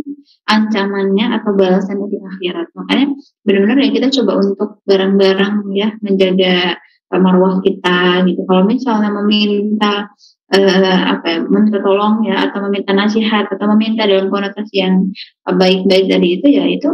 [0.51, 2.67] ancamannya atau balasannya di akhirat.
[2.75, 3.07] Makanya
[3.47, 6.75] benar-benar ya kita coba untuk bareng-bareng ya menjaga
[7.07, 8.43] marwah kita gitu.
[8.43, 10.11] Kalau misalnya meminta
[10.51, 15.07] uh, apa ya, minta tolong ya atau meminta nasihat atau meminta dalam konotasi yang
[15.47, 16.91] baik-baik dari itu ya itu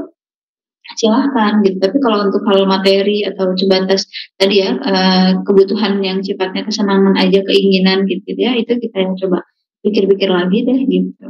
[0.98, 1.78] silahkan gitu.
[1.78, 4.10] Tapi kalau untuk hal materi atau sebatas
[4.40, 9.46] tadi ya uh, kebutuhan yang sifatnya kesenangan aja keinginan gitu ya itu kita yang coba
[9.86, 11.28] pikir-pikir lagi deh gitu.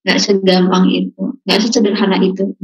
[0.00, 2.56] Gak segampang itu, gak sesederhana itu.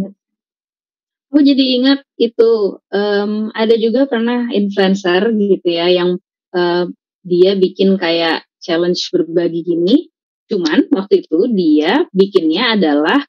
[1.29, 6.17] Aku jadi ingat itu um, ada juga pernah influencer gitu ya yang
[6.57, 6.89] uh,
[7.21, 10.09] dia bikin kayak challenge berbagi gini.
[10.49, 13.21] Cuman waktu itu dia bikinnya adalah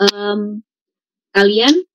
[0.00, 0.64] um,
[1.30, 1.86] kalian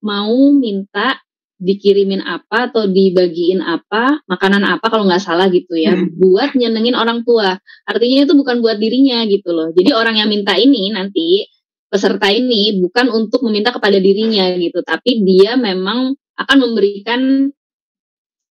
[0.00, 1.20] mau minta
[1.60, 6.16] dikirimin apa atau dibagiin apa makanan apa kalau nggak salah gitu ya hmm.
[6.16, 10.56] buat nyenengin orang tua artinya itu bukan buat dirinya gitu loh jadi orang yang minta
[10.56, 11.44] ini nanti
[11.92, 17.52] peserta ini bukan untuk meminta kepada dirinya gitu tapi dia memang akan memberikan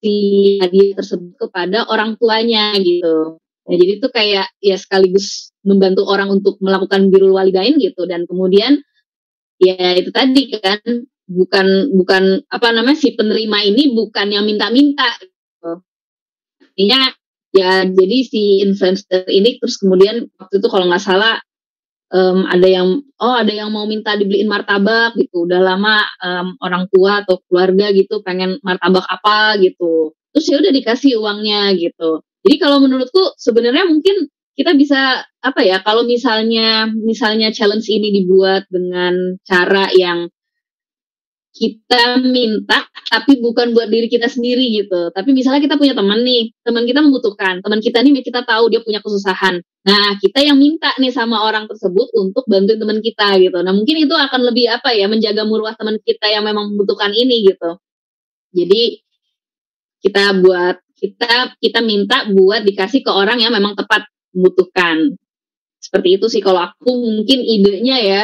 [0.01, 0.15] si
[0.61, 3.37] hadiah tersebut kepada orang tuanya gitu.
[3.41, 8.81] Nah, jadi itu kayak ya sekaligus membantu orang untuk melakukan birul walidain gitu dan kemudian
[9.61, 10.81] ya itu tadi kan
[11.31, 15.87] bukan bukan apa namanya si penerima ini bukan yang minta-minta gitu.
[16.59, 17.15] Artinya
[17.55, 21.39] ya jadi si influencer ini terus kemudian waktu itu kalau nggak salah
[22.11, 25.47] um, ada yang oh ada yang mau minta dibeliin martabak gitu.
[25.47, 30.13] Udah lama um, orang tua atau keluarga gitu pengen martabak apa gitu.
[30.35, 32.27] Terus ya udah dikasih uangnya gitu.
[32.43, 34.27] Jadi kalau menurutku sebenarnya mungkin
[34.59, 40.29] kita bisa apa ya kalau misalnya misalnya challenge ini dibuat dengan cara yang
[41.51, 45.11] kita minta tapi bukan buat diri kita sendiri gitu.
[45.11, 48.81] Tapi misalnya kita punya teman nih, teman kita membutuhkan, teman kita nih kita tahu dia
[48.87, 49.59] punya kesusahan.
[49.81, 53.59] Nah, kita yang minta nih sama orang tersebut untuk bantuin teman kita gitu.
[53.67, 57.51] Nah, mungkin itu akan lebih apa ya, menjaga muruah teman kita yang memang membutuhkan ini
[57.51, 57.81] gitu.
[58.55, 59.03] Jadi
[60.07, 64.07] kita buat kita kita minta buat dikasih ke orang yang memang tepat
[64.37, 65.19] membutuhkan.
[65.81, 68.23] Seperti itu sih kalau aku mungkin idenya ya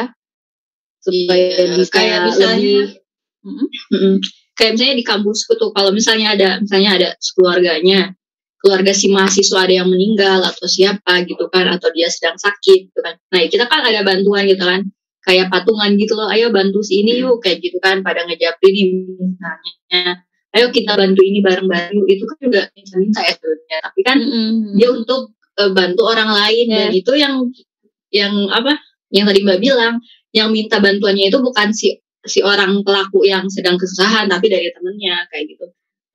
[1.01, 3.06] supaya iya, bisa kayak misalnya, lebih
[3.47, 4.15] Mm-hmm.
[4.57, 8.11] Kayak misalnya di kampusku tuh kalau misalnya ada misalnya ada keluarganya,
[8.57, 12.99] keluarga si mahasiswa ada yang meninggal atau siapa gitu kan atau dia sedang sakit gitu
[13.05, 13.15] kan.
[13.31, 14.81] Nah, kita kan ada bantuan gitu kan.
[15.27, 18.85] Kayak patungan gitu loh, ayo bantu si ini yuk kayak gitu kan pada ngejapri nih
[19.19, 20.23] misalnya.
[20.55, 23.77] Ayo kita bantu ini bareng-bareng itu kan juga minta-minta ya sebenarnya.
[23.91, 24.73] Tapi kan mm-hmm.
[24.79, 26.77] dia untuk uh, bantu orang lain yeah.
[26.79, 27.35] dan itu yang
[28.09, 28.79] yang apa?
[29.11, 29.93] Yang tadi Mbak bilang,
[30.31, 35.27] yang minta bantuannya itu bukan si si orang pelaku yang sedang kesusahan tapi dari temennya
[35.31, 35.65] kayak gitu.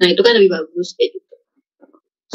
[0.01, 1.34] Nah itu kan lebih bagus kayak gitu.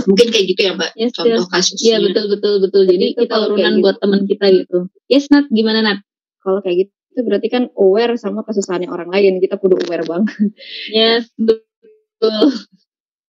[0.06, 1.50] Mungkin kayak gitu ya mbak yes, contoh yes.
[1.50, 1.88] kasusnya.
[1.88, 2.84] Iya betul betul betul.
[2.86, 3.84] Jadi itu kita urunan gitu.
[3.84, 4.78] buat teman kita gitu.
[5.10, 6.00] Yes Nat gimana Nat?
[6.44, 9.42] Kalau kayak gitu berarti kan aware sama kesusahannya orang lain.
[9.42, 10.24] Kita kudu aware bang
[10.98, 12.54] yes betul.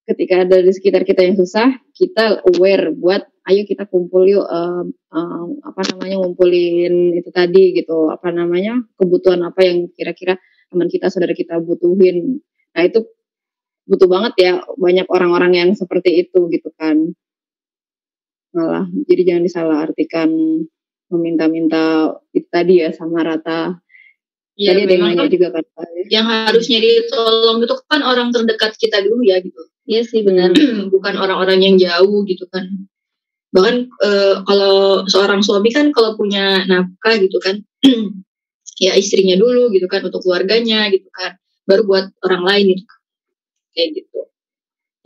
[0.09, 4.93] Ketika ada di sekitar kita yang susah kita aware buat ayo kita kumpul yuk um,
[5.09, 10.37] um, apa namanya ngumpulin itu tadi gitu apa namanya kebutuhan apa yang kira-kira
[10.69, 12.45] teman kita saudara kita butuhin
[12.77, 13.09] nah itu
[13.89, 17.17] butuh banget ya banyak orang-orang yang seperti itu gitu kan
[18.53, 20.29] malah jadi jangan disalah artikan
[21.09, 23.81] meminta-minta itu tadi ya sama rata
[24.59, 25.65] Ya, Tadi ada yang nanya kan juga kan.
[26.11, 29.63] Yang harusnya ditolong itu kan orang terdekat kita dulu ya gitu.
[29.87, 30.51] Iya sih benar.
[30.91, 32.67] Bukan orang-orang yang jauh gitu kan
[33.49, 37.65] bahkan uh, kalau seorang suami kan kalau punya nafkah gitu kan
[38.85, 42.95] ya istrinya dulu gitu kan untuk keluarganya gitu kan baru buat orang lain gitu
[43.77, 44.21] kayak gitu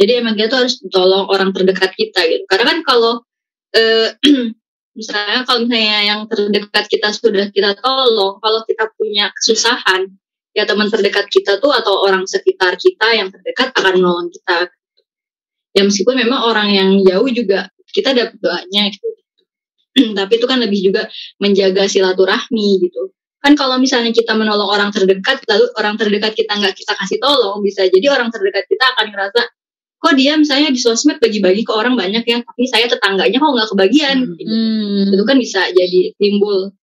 [0.00, 2.42] Jadi emang kita tuh harus tolong orang terdekat kita gitu.
[2.50, 3.22] Karena kan kalau
[3.70, 4.10] eh,
[4.98, 10.10] misalnya kalau misalnya yang terdekat kita sudah kita tolong, kalau kita punya kesusahan,
[10.58, 14.74] ya teman terdekat kita tuh atau orang sekitar kita yang terdekat akan menolong kita.
[15.72, 19.08] Ya meskipun memang orang yang jauh juga kita dapat doanya gitu.
[20.18, 21.06] Tapi itu kan lebih juga
[21.36, 23.12] menjaga silaturahmi gitu.
[23.42, 27.60] Kan kalau misalnya kita menolong orang terdekat, lalu orang terdekat kita nggak kita kasih tolong,
[27.60, 29.40] bisa jadi orang terdekat kita akan ngerasa
[30.02, 33.68] kok dia misalnya di sosmed bagi-bagi ke orang banyak ya, tapi saya tetangganya kok nggak
[33.70, 34.16] kebagian.
[34.34, 34.50] Gitu.
[34.50, 35.14] Hmm.
[35.14, 36.74] Itu kan bisa jadi timbul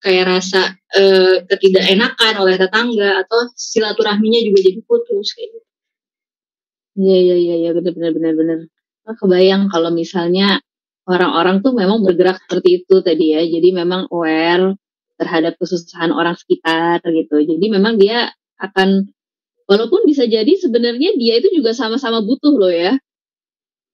[0.00, 5.68] kayak rasa eh, ketidakenakan oleh tetangga atau silaturahminya juga jadi putus kayak gitu.
[7.00, 8.58] Iya iya iya iya benar benar benar benar.
[9.08, 10.60] Oh, kebayang kalau misalnya
[11.08, 13.42] orang-orang tuh memang bergerak seperti itu tadi ya.
[13.44, 14.76] Jadi memang aware
[15.20, 17.40] terhadap kesusahan orang sekitar gitu.
[17.40, 19.08] Jadi memang dia akan
[19.68, 22.96] walaupun bisa jadi sebenarnya dia itu juga sama-sama butuh loh ya.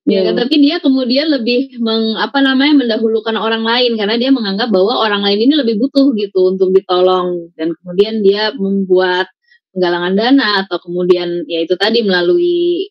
[0.06, 0.38] Ya, kan?
[0.38, 5.18] tapi dia kemudian lebih meng, apa namanya mendahulukan orang lain karena dia menganggap bahwa orang
[5.26, 9.26] lain ini lebih butuh gitu untuk ditolong dan kemudian dia membuat
[9.74, 12.86] penggalangan dana atau kemudian ya itu tadi melalui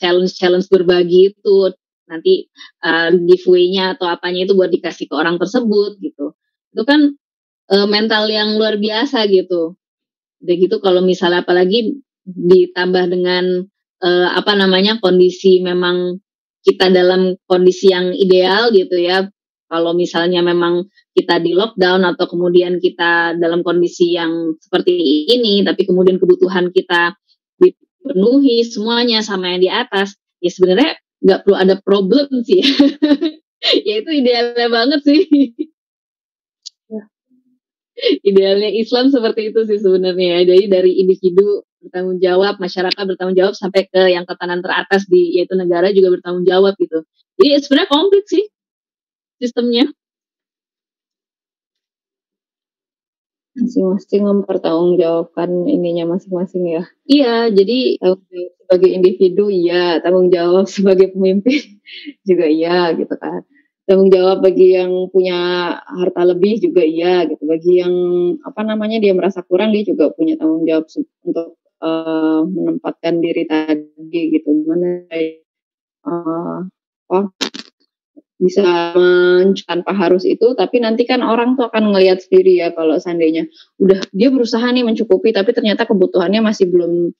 [0.00, 1.56] challenge-challenge berbagi itu
[2.10, 2.50] nanti
[2.82, 6.34] uh, giveaway-nya atau apanya itu buat dikasih ke orang tersebut gitu.
[6.74, 7.14] Itu kan
[7.70, 9.78] uh, mental yang luar biasa gitu.
[10.42, 13.68] Udah gitu kalau misalnya apalagi ditambah dengan
[14.02, 16.18] uh, apa namanya kondisi memang
[16.66, 19.30] kita dalam kondisi yang ideal gitu ya.
[19.70, 24.98] Kalau misalnya memang kita di lockdown atau kemudian kita dalam kondisi yang seperti
[25.30, 27.14] ini, tapi kemudian kebutuhan kita
[28.00, 32.64] dipenuhi semuanya sama yang di atas, ya sebenarnya nggak perlu ada problem sih.
[33.86, 35.20] ya itu idealnya banget sih.
[38.24, 40.56] idealnya Islam seperti itu sih sebenarnya ya.
[40.56, 45.56] Jadi dari individu bertanggung jawab, masyarakat bertanggung jawab sampai ke yang tatanan teratas di yaitu
[45.56, 47.04] negara juga bertanggung jawab gitu.
[47.40, 48.44] Jadi sebenarnya komplit sih
[49.40, 49.88] sistemnya.
[53.60, 56.84] Masing-masing mempertanggungjawabkan ininya masing-masing ya.
[57.04, 61.60] Iya, jadi Tanggung jawab sebagai individu iya, tanggung jawab sebagai pemimpin
[62.24, 63.44] juga iya gitu kan.
[63.84, 65.38] Tanggung jawab bagi yang punya
[65.82, 67.42] harta lebih juga iya gitu.
[67.44, 67.94] Bagi yang
[68.46, 70.88] apa namanya dia merasa kurang dia juga punya tanggung jawab
[71.26, 74.48] untuk eh, menempatkan diri tadi gitu.
[74.64, 75.44] Gimana eh,
[77.10, 77.24] oh
[78.40, 82.96] bisa men- tanpa harus itu tapi nanti kan orang tuh akan ngelihat sendiri ya kalau
[82.96, 83.44] seandainya
[83.76, 87.12] udah dia berusaha nih mencukupi tapi ternyata kebutuhannya masih belum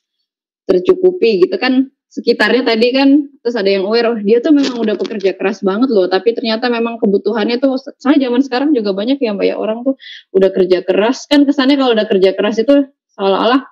[0.64, 1.92] tercukupi gitu kan.
[2.10, 5.94] Sekitarnya tadi kan terus ada yang aware oh dia tuh memang udah bekerja keras banget
[5.94, 9.86] loh tapi ternyata memang kebutuhannya tuh soalnya zaman sekarang juga banyak ya mbak ya orang
[9.86, 9.94] tuh
[10.34, 11.30] udah kerja keras.
[11.30, 12.82] Kan kesannya kalau udah kerja keras itu
[13.14, 13.62] seolah-olah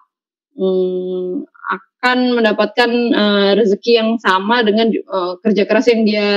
[0.54, 6.30] hmm, akan mendapatkan eh, rezeki yang sama dengan eh, kerja keras yang dia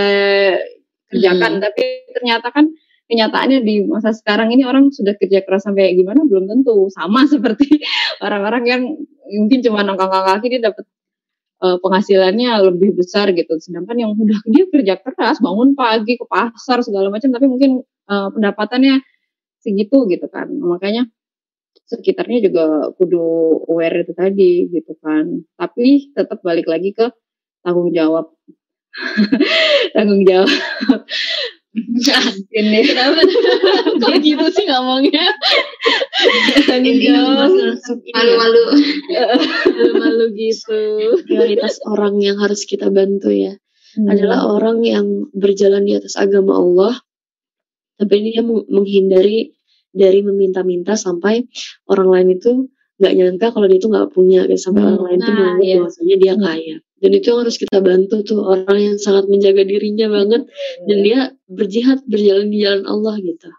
[1.12, 2.72] kerjakan tapi ternyata kan
[3.12, 6.88] kenyataannya di masa sekarang ini orang sudah kerja keras sampai gimana belum tentu.
[6.96, 7.84] Sama seperti
[8.24, 8.82] orang-orang yang
[9.28, 10.88] mungkin cuma nongkrong kaki dia dapat
[11.68, 13.60] eh, penghasilannya lebih besar gitu.
[13.60, 18.28] Sedangkan yang udah dia kerja keras bangun pagi ke pasar segala macam tapi mungkin eh,
[18.32, 19.04] pendapatannya
[19.60, 20.48] segitu gitu kan.
[20.48, 21.04] Makanya
[21.92, 23.24] sekitarnya juga kudu
[23.68, 25.44] aware itu tadi gitu kan.
[25.60, 27.12] Tapi tetap balik lagi ke
[27.62, 28.34] tanggung jawab
[29.96, 30.52] tanggung jawab
[32.52, 33.24] ini kenapa
[33.96, 35.24] kok gitu sih ngomongnya?
[36.68, 37.48] Tanggung jawab
[38.12, 38.64] Malu-malu.
[39.96, 40.80] malu gitu.
[41.24, 43.56] prioritas orang yang harus kita bantu ya
[43.92, 44.08] Hmm.
[44.08, 45.04] adalah orang yang
[45.36, 46.96] berjalan di atas agama Allah
[48.00, 49.52] tapi dia meng- menghindari
[49.92, 51.44] dari meminta-minta sampai
[51.86, 54.64] orang lain itu nggak nyangka kalau dia itu nggak punya gitu.
[54.64, 55.76] sampai Hmm, orang lain itu nah, menganggap iya.
[55.76, 60.08] bahwasanya dia kaya dan itu yang harus kita bantu tuh orang yang sangat menjaga dirinya
[60.08, 60.46] banget
[60.86, 61.20] dan dia
[61.50, 63.50] berjihad berjalan di jalan Allah gitu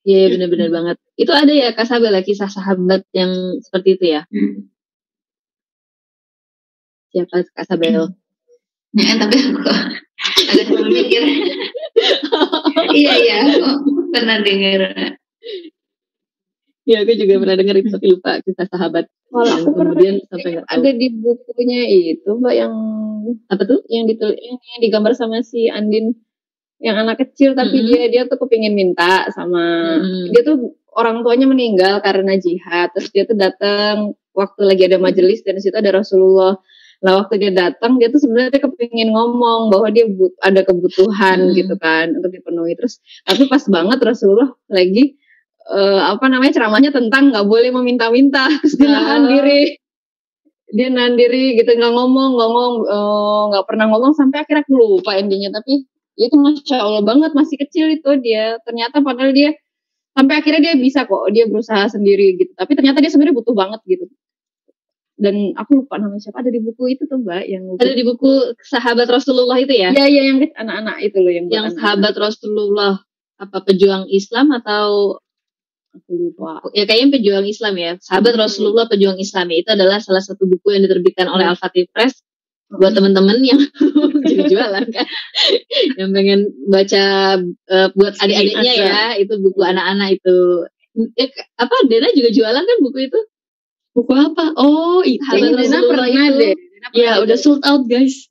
[0.00, 0.96] Iya yeah, benar-benar banget.
[1.12, 4.24] Itu ada ya Kak Sabel ya, kisah sahabat yang seperti itu ya?
[4.32, 4.72] Hmm.
[7.12, 8.08] Siapa Kak Sabel?
[8.90, 9.70] Ya, tapi aku
[10.50, 11.22] agak mikir.
[12.98, 15.14] iya iya, aku pernah dengar.
[16.90, 19.06] Iya aku juga pernah dengar itu tapi lupa kisah sahabat.
[19.30, 22.74] Kalau yang aku kemudian sampai nggak ada di bukunya itu mbak yang
[23.46, 23.86] Apa tuh?
[23.86, 26.18] yang ditul yang, yang digambar sama si Andin
[26.82, 27.86] yang anak kecil tapi Mm-mm.
[27.86, 29.60] dia dia tuh kepingin minta sama
[30.02, 30.34] Mm-mm.
[30.34, 30.56] dia tuh
[30.90, 35.76] orang tuanya meninggal karena jihad terus dia tuh datang waktu lagi ada majelis dan situ
[35.76, 36.56] ada Rasulullah
[36.98, 41.54] nah waktu dia datang dia tuh sebenarnya kepingin ngomong bahwa dia but- ada kebutuhan Hmm.
[41.54, 45.19] gitu kan untuk dipenuhi terus tapi pas banget Rasulullah lagi
[45.68, 49.28] eh, apa namanya ceramahnya tentang nggak boleh meminta-minta terus dia nahan Ah.
[49.30, 49.60] diri
[50.70, 55.18] dia nahan diri gitu nggak ngomong ngomong eh, nggak pernah ngomong sampai akhirnya aku lupa
[55.18, 55.84] endingnya tapi
[56.14, 59.50] ya itu masya allah banget masih kecil itu dia ternyata padahal dia
[60.12, 63.80] sampai akhirnya dia bisa kok dia berusaha sendiri gitu tapi ternyata dia sebenarnya butuh banget
[63.86, 64.04] gitu
[65.20, 68.56] dan aku lupa namanya siapa ada di buku itu tuh mbak yang Ada di buku
[68.56, 69.92] Sahabat Rasulullah itu ya?
[69.92, 71.76] ya ya yang anak-anak itu loh yang Yang anak-anak.
[71.76, 72.92] Sahabat Rasulullah
[73.36, 75.20] apa pejuang Islam atau
[75.90, 77.92] aku lupa ya kayaknya pejuang Islam ya.
[77.98, 78.42] Sahabat Hmm.
[78.46, 79.56] Rasulullah pejuang Islam ya.
[79.62, 81.54] itu adalah salah satu buku yang diterbitkan oleh Hmm.
[81.54, 82.22] Al-Fatih Press
[82.70, 83.58] buat teman-teman yang
[84.30, 85.06] jadi jualan kan
[85.98, 86.40] yang pengen
[86.70, 87.04] baca
[87.42, 90.36] eh, buat adik-adiknya ya itu buku anak-anak itu
[91.18, 93.20] eh, apa Dena juga jualan kan buku itu
[93.90, 94.54] Buku apa?
[94.54, 95.18] Oh, itu.
[95.18, 96.38] Dena Rasulullah pernah itu.
[96.38, 96.54] deh
[96.94, 98.30] Ya, udah sold out, guys.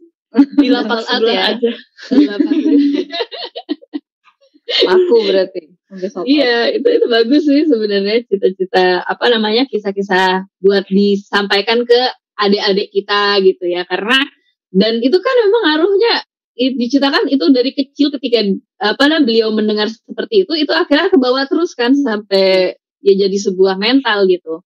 [0.55, 1.51] Di lapak out ya?
[1.59, 1.71] aja.
[4.85, 5.61] aku berarti.
[6.23, 12.01] Iya, itu itu bagus sih sebenarnya cita-cita apa namanya kisah-kisah buat disampaikan ke
[12.37, 13.83] adik-adik kita gitu ya.
[13.89, 14.17] Karena
[14.69, 16.13] dan itu kan memang ngaruhnya
[16.55, 18.39] i- diceritakan itu dari kecil ketika
[18.79, 23.37] apa namanya beliau mendengar seperti itu itu akhirnya ke bawah terus kan sampai ya jadi
[23.49, 24.61] sebuah mental gitu.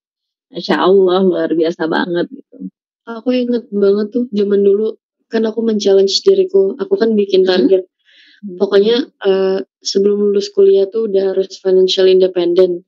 [0.51, 2.67] Masya Allah luar biasa banget gitu.
[3.07, 4.99] Aku inget banget tuh zaman dulu
[5.31, 6.75] kan aku men-challenge diriku.
[6.77, 7.87] Aku kan bikin target.
[8.43, 12.83] Pokoknya eh, sebelum lulus kuliah tuh udah harus financial independent.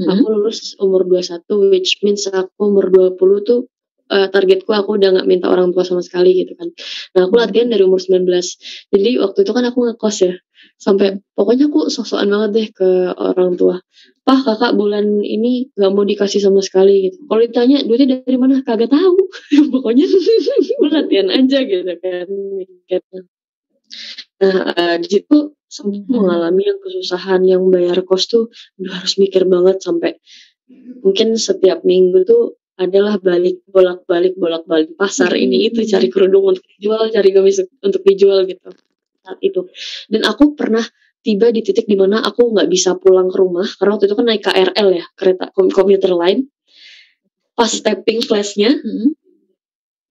[0.00, 0.08] Hmm.
[0.08, 3.68] Aku lulus umur 21 which means aku umur 20 tuh
[4.08, 6.72] eh, targetku aku udah nggak minta orang tua sama sekali gitu kan.
[7.12, 8.24] Nah, aku latihan dari umur 19.
[8.88, 10.34] Jadi waktu itu kan aku ngekos ya.
[10.78, 13.76] Sampai pokoknya aku sosokan banget deh ke orang tua.
[14.24, 17.28] Pah, kakak bulan ini nggak mau dikasih sama sekali gitu.
[17.28, 19.18] Kalau ditanya duitnya dari mana kagak tahu.
[19.74, 20.08] pokoknya
[20.96, 23.20] latihan aja gitu kan mikirnya.
[24.38, 28.48] Nah, eh, di situ sempat mengalami yang kesusahan yang bayar kos tuh
[28.80, 30.16] udah harus mikir banget sampai
[31.04, 35.34] mungkin setiap minggu tuh adalah balik bolak balik bolak balik pasar.
[35.34, 38.70] Ini itu cari kerudung untuk dijual cari gamis untuk dijual gitu.
[39.26, 39.66] Saat itu.
[40.06, 40.86] Dan aku pernah
[41.26, 44.26] tiba di titik di mana aku nggak bisa pulang ke rumah karena waktu itu kan
[44.30, 46.46] naik KRL ya kereta kom- komuter lain.
[47.58, 49.18] Pas tapping flashnya Hmm.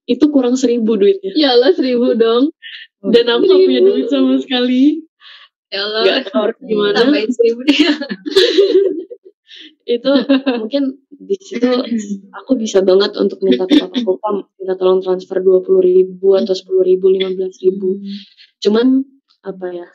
[0.03, 1.31] itu kurang seribu duitnya.
[1.39, 2.51] Ya Allah seribu dong.
[3.03, 5.05] Dan aku nggak punya duit sama sekali.
[5.67, 6.01] Ya Allah.
[6.03, 6.97] nggak tahu harus gimana.
[7.03, 7.77] Tambahin seribu deh.
[9.87, 10.11] itu
[10.59, 11.69] mungkin di situ
[12.35, 14.47] aku bisa banget untuk minta ke papaku pam.
[14.57, 17.99] Minta tolong transfer dua puluh ribu atau sepuluh ribu lima belas ribu.
[18.63, 19.05] Cuman
[19.45, 19.87] apa ya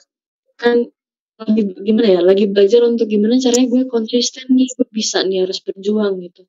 [0.61, 0.87] kan
[1.41, 5.59] lagi gimana ya lagi belajar untuk gimana caranya gue konsisten nih gue bisa nih harus
[5.65, 6.47] berjuang gitu.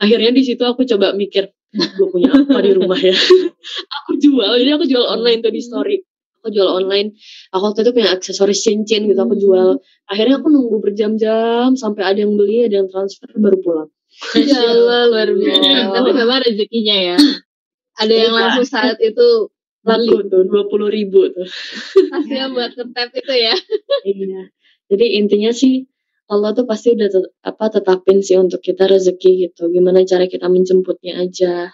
[0.00, 3.14] Akhirnya di situ aku coba mikir gue punya apa di rumah ya?
[4.02, 5.96] Aku jual jadi aku jual online tuh di story.
[6.42, 7.14] Aku jual online.
[7.54, 9.78] Aku waktu itu punya aksesoris cincin gitu aku jual.
[10.10, 13.88] Akhirnya aku nunggu berjam-jam sampai ada yang beli ada yang transfer baru pulang.
[14.36, 15.96] Ya Allah luar biasa.
[15.96, 17.16] Tapi memang rezekinya ya.
[18.02, 18.40] Ada yang Iya.
[18.40, 19.52] langsung saat itu
[19.82, 21.46] laku tuh dua puluh ribu tuh
[22.10, 23.54] Kasihan buat ketep itu ya.
[24.06, 24.42] Iya.
[24.92, 25.88] Jadi intinya sih
[26.30, 29.68] Allah tuh pasti udah tet- apa tetapin sih untuk kita rezeki gitu.
[29.68, 31.72] Gimana cara kita menjemputnya aja.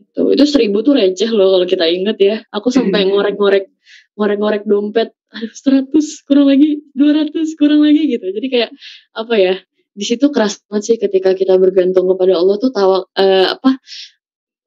[0.00, 0.22] Gitu.
[0.34, 2.36] Itu seribu tuh receh loh kalau kita inget ya.
[2.50, 3.70] Aku sampai ngorek-ngorek
[4.18, 5.12] ngorek-ngorek dompet.
[5.34, 5.90] 100
[6.30, 8.22] kurang lagi, 200 kurang lagi gitu.
[8.22, 8.70] Jadi kayak
[9.18, 9.54] apa ya?
[9.94, 13.78] Di situ keras banget sih ketika kita bergantung kepada Allah tuh tawa eh, apa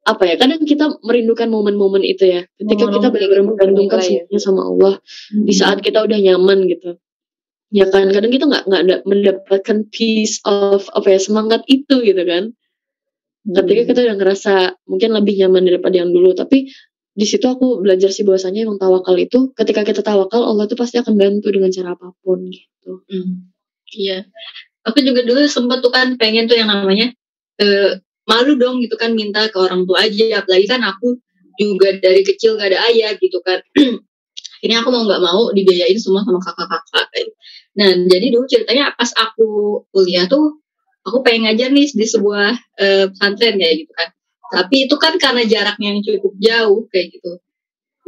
[0.07, 2.41] apa ya kadang kita merindukan momen-momen itu ya.
[2.55, 4.05] Ketika kita Momen-momen benar-benar menggantungkan ya.
[4.07, 4.93] semuanya sama Allah
[5.35, 6.95] di saat kita udah nyaman gitu.
[7.75, 12.55] Ya kan kadang kita nggak nggak mendapatkan peace of apa ya semangat itu gitu kan.
[13.47, 14.53] Ketika kita udah ngerasa
[14.87, 16.71] mungkin lebih nyaman daripada yang dulu tapi
[17.17, 21.01] di situ aku belajar sih bahwasanya emang tawakal itu ketika kita tawakal Allah tuh pasti
[21.01, 23.03] akan bantu dengan cara apa pun gitu.
[23.11, 23.51] Hmm,
[23.91, 24.27] Iya.
[24.87, 27.11] Aku juga dulu sempet tuh kan pengen tuh yang namanya
[27.59, 30.43] eh, malu dong gitu kan minta ke orang tua aja.
[30.43, 31.17] Apalagi kan aku
[31.57, 33.63] juga dari kecil gak ada ayah gitu kan.
[34.57, 37.07] Akhirnya aku mau nggak mau dibiayain semua sama kakak-kakak.
[37.77, 40.57] Nah jadi dulu ceritanya pas aku kuliah tuh
[41.05, 44.09] aku pengen ngajar nih di sebuah eh, pesantren ya gitu kan.
[44.47, 47.37] Tapi itu kan karena jaraknya yang cukup jauh kayak gitu.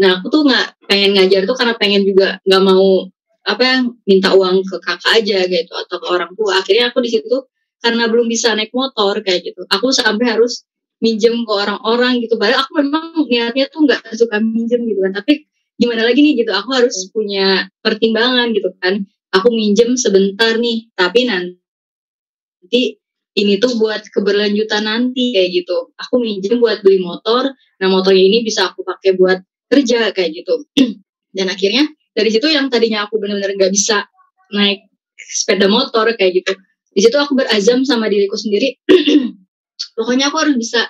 [0.02, 3.06] Nah aku tuh nggak pengen ngajar tuh karena pengen juga nggak mau
[3.46, 7.10] apa yang minta uang ke kakak aja gitu atau ke orang tua akhirnya aku di
[7.18, 7.50] situ
[7.80, 9.64] karena belum bisa naik motor kayak gitu.
[9.72, 10.68] Aku sampai harus
[11.00, 12.36] minjem ke orang-orang gitu.
[12.36, 15.16] Padahal aku memang niatnya tuh nggak suka minjem gitu kan.
[15.24, 15.48] Tapi
[15.80, 19.08] gimana lagi nih gitu aku harus punya pertimbangan gitu kan.
[19.32, 23.00] Aku minjem sebentar nih tapi nanti
[23.40, 25.96] ini tuh buat keberlanjutan nanti kayak gitu.
[25.96, 27.48] Aku minjem buat beli motor
[27.80, 29.40] nah motornya ini bisa aku pakai buat
[29.72, 30.68] kerja kayak gitu.
[31.36, 34.04] Dan akhirnya dari situ yang tadinya aku benar-benar nggak bisa
[34.52, 36.52] naik sepeda motor kayak gitu
[37.00, 38.76] di situ aku berazam sama diriku sendiri.
[39.96, 40.84] Pokoknya aku harus bisa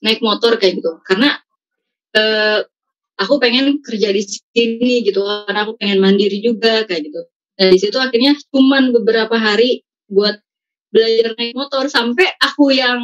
[0.00, 1.04] naik motor kayak gitu.
[1.04, 1.36] Karena
[2.16, 2.64] eh,
[3.20, 7.20] aku pengen kerja di sini gitu karena aku pengen mandiri juga kayak gitu.
[7.60, 10.40] Nah di situ akhirnya cuman beberapa hari buat
[10.88, 12.98] belajar naik motor sampai aku yang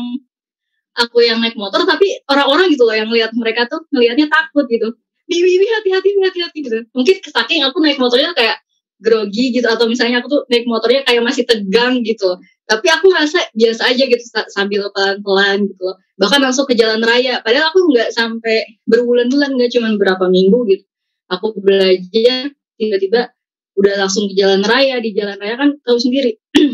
[0.96, 4.96] aku yang naik motor tapi orang-orang gitu loh yang lihat mereka tuh ngelihatnya takut gitu.
[5.28, 6.76] Bibi bibi hati-hati hati-hati gitu.
[6.96, 8.64] Mungkin saking aku naik motornya kayak
[8.96, 12.40] grogi gitu atau misalnya aku tuh naik motornya kayak masih tegang gitu.
[12.66, 15.96] Tapi aku ngerasa biasa aja gitu sambil pelan-pelan gitu loh.
[16.18, 17.38] Bahkan langsung ke jalan raya.
[17.44, 20.84] Padahal aku nggak sampai berbulan-bulan nggak cuma berapa minggu gitu.
[21.30, 23.30] Aku belajar tiba-tiba
[23.78, 24.98] udah langsung ke jalan raya.
[24.98, 26.34] Di jalan raya kan tahu sendiri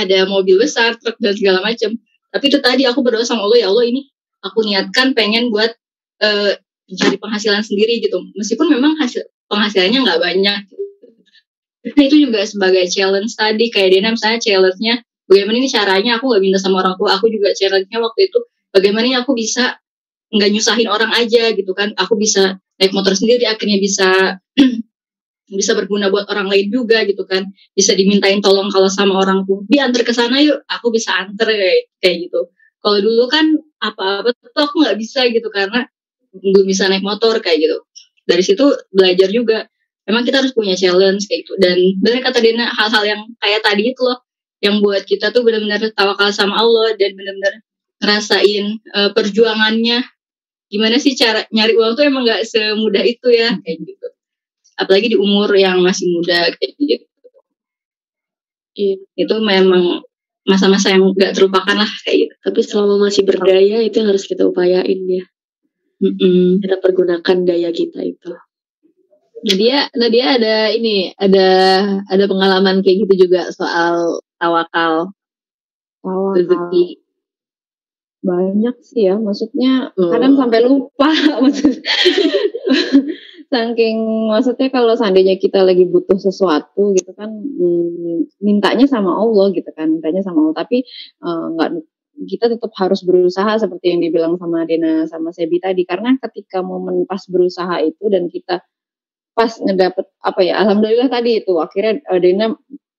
[0.00, 1.98] ada mobil besar truk dan segala macam
[2.28, 4.04] tapi itu tadi aku berdoa sama Allah ya Allah ini
[4.44, 5.72] aku niatkan pengen buat
[6.20, 6.52] uh,
[6.88, 8.20] mencari penghasilan sendiri gitu.
[8.36, 10.60] Meskipun memang hasil penghasilannya nggak banyak
[11.94, 14.94] nah itu juga sebagai challenge tadi kayak Dena misalnya challenge-nya
[15.28, 18.38] bagaimana ini caranya aku nggak minta sama orang tua aku juga challenge-nya waktu itu
[18.72, 19.78] bagaimana ini aku bisa
[20.28, 24.38] nggak nyusahin orang aja gitu kan aku bisa naik motor sendiri akhirnya bisa
[25.48, 29.64] bisa berguna buat orang lain juga gitu kan bisa dimintain tolong kalau sama orang tuh
[29.64, 32.52] diantar ke sana yuk aku bisa antar kayak kayak gitu.
[32.78, 35.88] Kalau dulu kan apa-apa tuh aku nggak bisa gitu karena
[36.36, 37.76] belum bisa naik motor kayak gitu.
[38.28, 39.64] Dari situ belajar juga
[40.08, 41.54] memang kita harus punya challenge kayak gitu.
[41.60, 44.24] Dan benar kata Dina hal-hal yang kayak tadi itu loh
[44.64, 47.60] yang buat kita tuh benar-benar tawakal sama Allah dan benar-benar
[48.00, 50.00] ngerasain uh, perjuangannya.
[50.72, 54.08] Gimana sih cara nyari uang tuh emang nggak semudah itu ya kayak gitu.
[54.80, 57.06] Apalagi di umur yang masih muda kayak gitu.
[58.78, 60.06] Iya, itu memang
[60.46, 62.34] masa-masa yang nggak terlupakan lah kayak gitu.
[62.48, 65.24] Tapi selama masih berdaya itu yang harus kita upayain ya.
[65.98, 66.46] Mm -mm.
[66.62, 68.30] kita pergunakan daya kita itu
[69.44, 71.48] Nadia, Nadia ada ini, ada
[72.10, 75.14] ada pengalaman kayak gitu juga soal tawakal,
[76.02, 76.34] tawakal.
[76.34, 76.98] rezeki.
[78.18, 80.10] Banyak sih ya, maksudnya hmm.
[80.10, 81.10] kadang sampai lupa
[81.44, 81.74] maksud.
[83.48, 89.70] Saking maksudnya kalau seandainya kita lagi butuh sesuatu gitu kan, hmm, mintanya sama Allah gitu
[89.72, 90.56] kan, mintanya sama Allah.
[90.66, 90.84] Tapi
[91.22, 91.82] eh, nggak uh,
[92.26, 97.06] kita tetap harus berusaha seperti yang dibilang sama Dena sama Sebi tadi karena ketika momen
[97.06, 98.58] pas berusaha itu dan kita
[99.38, 102.50] pas ngedapet apa ya alhamdulillah tadi itu akhirnya uh, Dena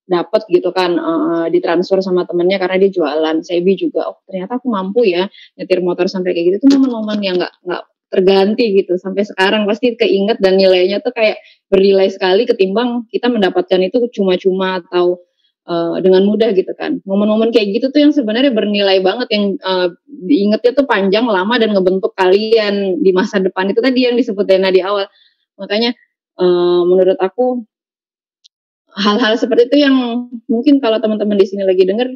[0.09, 3.35] dapat gitu kan uh, ditransfer sama temennya karena dia jualan.
[3.45, 6.55] Sebi juga oh ternyata aku mampu ya nyetir motor sampai kayak gitu.
[6.65, 8.97] Itu momen-momen yang nggak nggak terganti gitu.
[8.97, 11.37] Sampai sekarang pasti keinget dan nilainya tuh kayak
[11.69, 15.21] bernilai sekali ketimbang kita mendapatkan itu cuma-cuma atau
[15.69, 16.97] uh, dengan mudah gitu kan.
[17.05, 21.69] Momen-momen kayak gitu tuh yang sebenarnya bernilai banget yang uh, diingetnya tuh panjang lama dan
[21.77, 23.69] ngebentuk kalian di masa depan.
[23.69, 25.05] Itu tadi yang disebut Dena di awal.
[25.61, 25.93] Makanya
[26.39, 27.67] uh, menurut aku
[28.95, 29.95] hal-hal seperti itu yang
[30.49, 32.09] mungkin kalau teman-teman di sini lagi dengar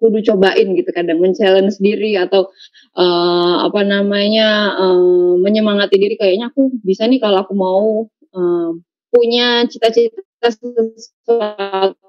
[0.00, 2.48] kudu cobain gitu kadang men-challenge diri atau
[2.96, 6.16] uh, apa namanya uh, menyemangati diri.
[6.16, 8.70] Kayaknya aku bisa nih kalau aku mau uh,
[9.12, 12.00] punya cita-cita sesuatu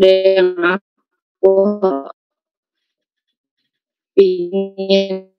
[0.00, 1.52] yang aku
[4.16, 5.32] ingin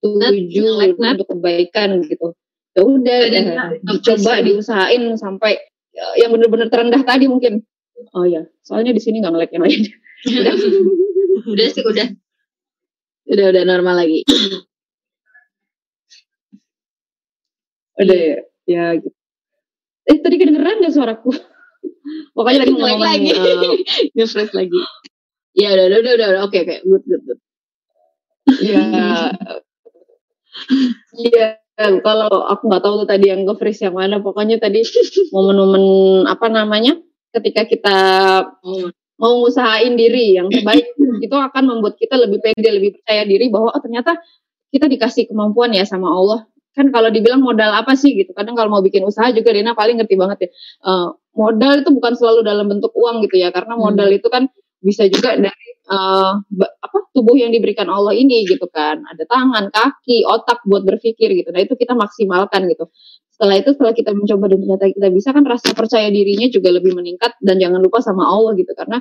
[0.00, 2.32] tuju untuk kebaikan gitu.
[2.74, 3.18] Ya udah
[3.84, 5.60] dicoba diusahain sampai
[5.94, 7.62] ya, yang benar-benar terendah tadi mungkin.
[8.16, 9.82] Oh ya soalnya di sini nggak ngelek yang lain.
[10.24, 10.52] Udah
[11.52, 12.08] udah sih udah.
[13.30, 14.20] Udah udah normal lagi.
[17.94, 19.12] Udah ya ya gitu.
[20.04, 21.32] eh tadi kedengeran gak suaraku?
[22.36, 23.30] Pokoknya lagi ngomong lagi.
[23.32, 24.78] uh, lagi
[25.54, 27.40] Ya udah udah udah udah oke oke good good good.
[28.60, 28.82] Iya.
[31.14, 31.48] Iya
[32.06, 34.86] kalau aku nggak tahu tuh tadi yang ke freeze yang mana pokoknya tadi
[35.34, 35.84] momen-momen
[36.30, 36.94] apa namanya
[37.34, 37.98] ketika kita
[39.18, 40.86] mau usahain diri yang terbaik
[41.22, 44.18] itu akan membuat kita lebih pede lebih percaya diri bahwa oh ternyata
[44.70, 48.66] kita dikasih kemampuan ya sama Allah kan kalau dibilang modal apa sih gitu kadang kalau
[48.66, 50.50] mau bikin usaha juga Dina paling ngerti banget ya
[50.82, 54.18] uh, modal itu bukan selalu dalam bentuk uang gitu ya karena modal hmm.
[54.18, 54.50] itu kan
[54.84, 59.00] bisa juga dari uh, apa tubuh yang diberikan Allah ini gitu kan.
[59.00, 61.48] Ada tangan kaki otak buat berpikir gitu.
[61.50, 62.92] Nah itu kita maksimalkan gitu.
[63.32, 66.92] Setelah itu setelah kita mencoba dan ternyata kita bisa kan rasa percaya dirinya juga lebih
[66.92, 67.32] meningkat.
[67.40, 68.70] Dan jangan lupa sama Allah gitu.
[68.76, 69.00] Karena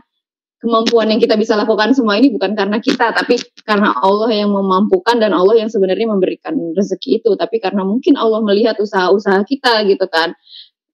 [0.63, 3.35] kemampuan yang kita bisa lakukan semua ini bukan karena kita tapi
[3.67, 7.35] karena Allah yang memampukan dan Allah yang sebenarnya memberikan rezeki itu.
[7.35, 10.31] Tapi karena mungkin Allah melihat usaha-usaha kita gitu kan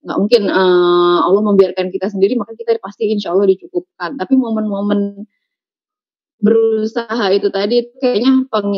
[0.00, 4.16] nggak mungkin uh, Allah membiarkan kita sendiri maka kita pasti insya Allah dicukupkan.
[4.16, 5.28] Tapi momen-momen
[6.40, 8.72] berusaha itu tadi kayaknya peng,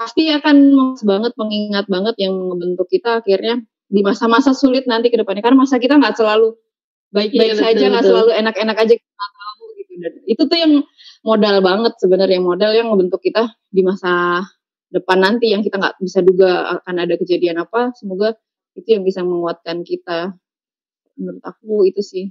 [0.00, 0.56] pasti akan
[1.04, 5.44] banget mengingat banget yang membentuk kita akhirnya di masa-masa sulit nanti ke depannya.
[5.44, 6.56] Karena masa kita nggak selalu
[7.12, 9.92] baik-baik iya, saja nggak selalu enak-enak aja kita tahu gitu.
[10.00, 10.72] Dan itu tuh yang
[11.20, 14.40] modal banget sebenarnya modal yang membentuk kita di masa
[14.88, 17.92] depan nanti yang kita nggak bisa duga akan ada kejadian apa.
[17.92, 18.32] Semoga
[18.72, 20.32] itu yang bisa menguatkan kita
[21.16, 22.24] menurut aku itu sih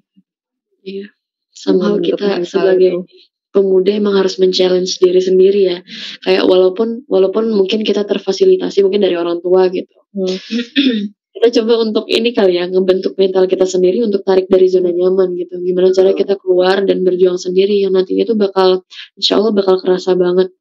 [0.86, 1.10] Iya.
[1.50, 3.10] Somehow Membentuk kita sebagai itu.
[3.50, 5.78] pemuda emang harus men-challenge diri sendiri ya.
[6.22, 9.96] Kayak walaupun walaupun mungkin kita terfasilitasi mungkin dari orang tua gitu.
[10.14, 10.30] Hmm.
[11.36, 15.34] kita coba untuk ini kali ya ngebentuk mental kita sendiri untuk tarik dari zona nyaman
[15.36, 15.58] gitu.
[15.58, 18.70] Gimana cara kita keluar dan berjuang sendiri yang nantinya tuh bakal
[19.18, 20.54] insya Allah bakal kerasa banget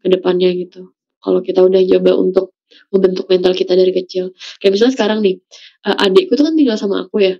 [0.00, 0.94] ke depannya gitu.
[1.20, 2.46] Kalau kita udah coba untuk
[2.94, 4.32] membentuk mental kita dari kecil.
[4.62, 5.36] Kayak misalnya sekarang nih,
[5.86, 7.34] eh, adikku tuh kan tinggal sama aku ya.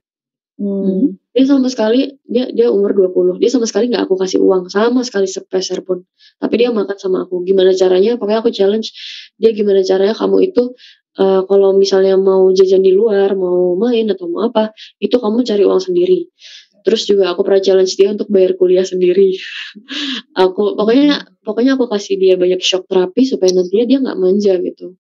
[0.59, 1.15] Hmm.
[1.31, 3.39] Dia sama sekali dia dia umur 20.
[3.39, 6.03] Dia sama sekali nggak aku kasih uang sama sekali sepeser pun.
[6.43, 7.47] Tapi dia makan sama aku.
[7.47, 8.19] Gimana caranya?
[8.19, 8.91] Pokoknya aku challenge
[9.39, 10.75] dia gimana caranya kamu itu
[11.15, 15.63] eh, kalau misalnya mau jajan di luar, mau main atau mau apa, itu kamu cari
[15.63, 16.27] uang sendiri.
[16.83, 19.39] Terus juga aku pernah challenge dia untuk bayar kuliah sendiri.
[20.43, 24.99] aku pokoknya pokoknya aku kasih dia banyak shock terapi supaya nantinya dia nggak manja gitu.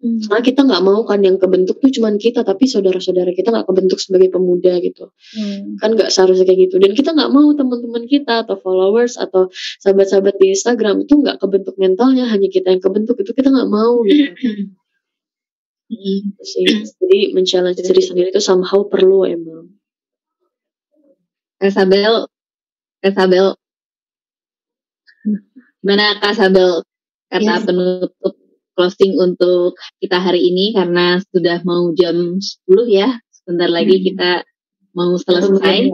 [0.00, 4.00] Karena kita nggak mau kan yang kebentuk tuh cuman kita, tapi saudara-saudara kita nggak kebentuk
[4.00, 5.12] sebagai pemuda gitu.
[5.36, 5.76] Hmm.
[5.76, 6.80] kan nggak seharusnya kayak gitu.
[6.80, 9.52] Dan kita nggak mau teman-teman kita atau followers atau
[9.84, 14.00] sahabat-sahabat di Instagram itu nggak kebentuk mentalnya hanya kita yang kebentuk itu kita nggak mau
[14.08, 14.32] gitu.
[15.92, 16.64] Gitu sih.
[16.96, 19.68] Jadi men-challenge diri sendiri itu somehow perlu emang.
[21.60, 22.24] Kak Sabel,
[23.04, 23.52] Kak Sabel,
[25.84, 26.80] gimana Kak Sabel?
[27.28, 27.62] Kata Yes.
[27.62, 28.39] penutup
[28.80, 34.04] closing untuk kita hari ini karena sudah mau jam 10 ya, sebentar lagi Hmm.
[34.08, 34.30] kita
[34.96, 35.92] mau selesai.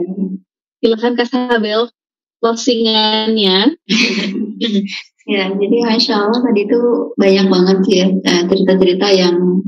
[0.79, 1.91] Silakan Kak Sabel
[2.39, 3.75] closingannya.
[5.27, 9.59] Ya, jadi Masya Allah tadi itu banyak banget sih ya eh, cerita-cerita yang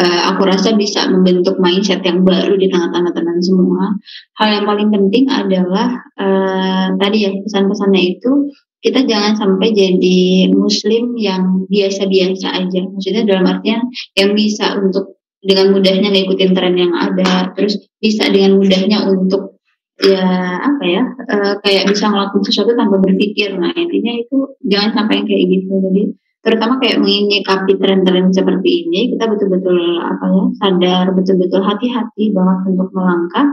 [0.00, 3.92] eh, aku rasa bisa membentuk mindset yang baru di tengah-tengah teman semua.
[4.40, 11.14] Hal yang paling penting adalah eh, tadi ya pesan-pesannya itu kita jangan sampai jadi muslim
[11.14, 12.80] yang biasa-biasa aja.
[12.90, 13.86] Maksudnya dalam artian
[14.18, 19.62] yang bisa untuk dengan mudahnya ngikutin tren yang ada, terus bisa dengan mudahnya untuk
[20.02, 23.54] ya apa ya eh, kayak bisa ngelakuin sesuatu tanpa berpikir.
[23.54, 25.72] Nah intinya itu jangan sampai yang kayak gitu.
[25.78, 26.02] Jadi
[26.42, 32.90] terutama kayak menyikapi tren-tren seperti ini kita betul-betul apa ya sadar betul-betul hati-hati banget untuk
[32.90, 33.46] melangkah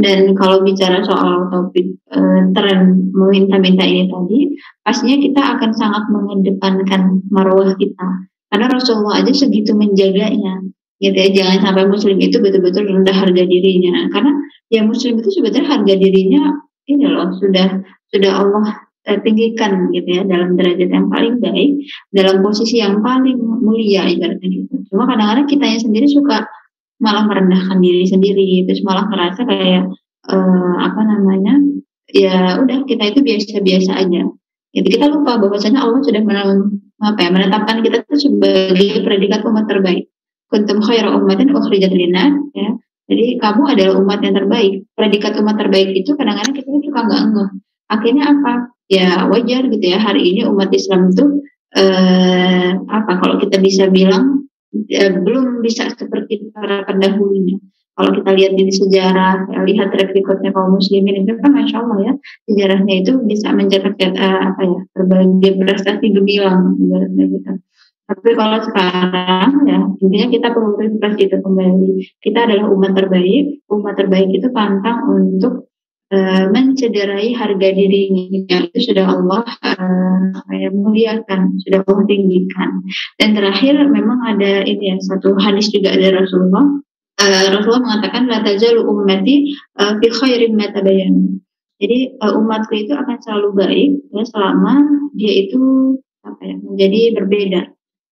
[0.00, 4.38] dan kalau bicara soal topik eh, tren meminta-minta ini tadi
[4.80, 8.08] pastinya kita akan sangat mengedepankan marwah kita.
[8.50, 10.64] Karena Rasulullah aja segitu menjaganya.
[11.00, 14.08] Gitu ya jangan sampai muslim itu betul-betul rendah harga dirinya.
[14.08, 14.32] Karena
[14.72, 16.42] ya muslim itu sebetulnya harga dirinya
[16.88, 18.66] ini loh sudah sudah Allah
[19.04, 21.70] eh, tinggikan gitu ya dalam derajat yang paling baik
[22.10, 24.74] dalam posisi yang paling mulia ibaratnya gitu.
[24.88, 26.48] Cuma kadang-kadang kitanya sendiri suka
[27.00, 29.88] malah merendahkan diri sendiri terus malah merasa kayak
[30.28, 31.58] eh, apa namanya
[32.12, 34.22] ya udah kita itu biasa-biasa aja
[34.70, 36.22] jadi kita lupa bahwasanya Allah sudah
[37.00, 40.12] apa ya, menetapkan kita itu sebagai predikat umat terbaik
[40.52, 42.76] kuntum khaira ummatin ukhrijat linnas ya
[43.10, 44.86] jadi kamu adalah umat yang terbaik.
[44.94, 47.50] Predikat umat terbaik itu kadang-kadang kita suka nggak ngeh.
[47.90, 48.52] Akhirnya apa?
[48.86, 49.98] Ya wajar gitu ya.
[49.98, 51.42] Hari ini umat Islam itu
[51.74, 53.12] eh, apa?
[53.18, 57.58] Kalau kita bisa bilang eh, belum bisa seperti para pendahulunya.
[58.00, 61.98] Kalau kita lihat di sejarah, ya, lihat track recordnya kaum muslimin itu kan masya Allah
[62.00, 62.12] ya
[62.48, 67.52] sejarahnya itu bisa mencatat eh, apa ya berbagai prestasi gemilang ibaratnya gitu.
[68.10, 71.92] Tapi kalau sekarang ya intinya kita perlu refresh itu kembali.
[72.18, 73.62] Kita adalah umat terbaik.
[73.70, 75.69] Umat terbaik itu pantang untuk
[76.10, 78.24] eh, mencederai harga dirinya.
[78.70, 82.70] Itu sudah Allah eh, ya, muliakan, sudah Allah tinggikan.
[83.16, 86.66] Dan terakhir memang ada ini ya satu hadis juga dari Rasulullah.
[87.20, 91.38] Eh, Rasulullah mengatakan la tazalu ummati eh, fi khairin ma tabayyana.
[91.80, 94.74] Jadi eh, umatku itu akan selalu baik ya selama
[95.16, 95.60] dia itu
[96.20, 97.60] apa ya menjadi berbeda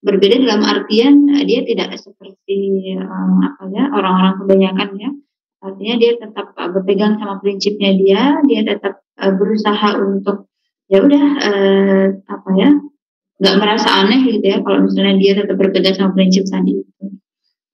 [0.00, 5.10] berbeda dalam artian eh, dia tidak seperti eh, apa ya orang-orang kebanyakan ya
[5.58, 10.50] artinya dia tetap eh, berpegang sama prinsipnya dia dia tetap eh, berusaha untuk
[10.86, 12.70] ya udah eh, apa ya
[13.38, 17.06] nggak merasa aneh gitu ya kalau misalnya dia tetap berpegang sama prinsip tadi itu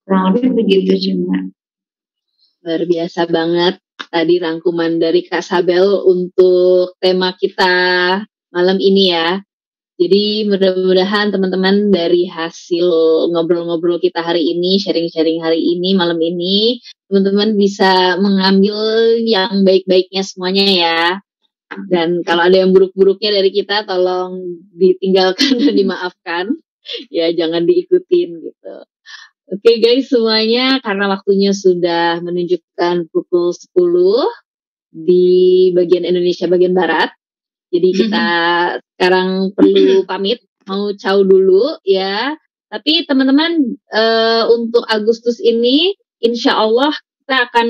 [0.05, 1.44] kurang lebih begitu Mbak.
[2.65, 3.74] Luar biasa banget
[4.12, 7.73] tadi rangkuman dari Kak Sabel untuk tema kita
[8.52, 9.40] malam ini ya.
[9.95, 12.87] Jadi mudah-mudahan teman-teman dari hasil
[13.31, 18.75] ngobrol-ngobrol kita hari ini, sharing-sharing hari ini, malam ini, teman-teman bisa mengambil
[19.23, 21.03] yang baik-baiknya semuanya ya.
[21.87, 24.43] Dan kalau ada yang buruk-buruknya dari kita, tolong
[24.75, 26.45] ditinggalkan dan dimaafkan.
[27.09, 28.77] Ya, jangan diikutin gitu.
[29.45, 34.27] Oke guys semuanya, karena waktunya sudah menunjukkan pukul 10
[34.91, 37.15] di bagian Indonesia bagian Barat.
[37.75, 38.27] Jadi kita
[38.95, 42.39] sekarang perlu pamit, mau caw dulu ya.
[42.71, 45.91] Tapi teman-teman eh, untuk Agustus ini,
[46.23, 47.69] insya Allah kita akan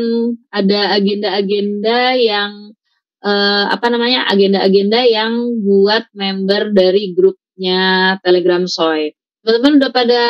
[0.53, 2.77] ada agenda-agenda yang
[3.25, 5.33] eh, apa namanya agenda-agenda yang
[5.65, 9.17] buat member dari grupnya Telegram Soy.
[9.41, 10.23] Teman-teman udah pada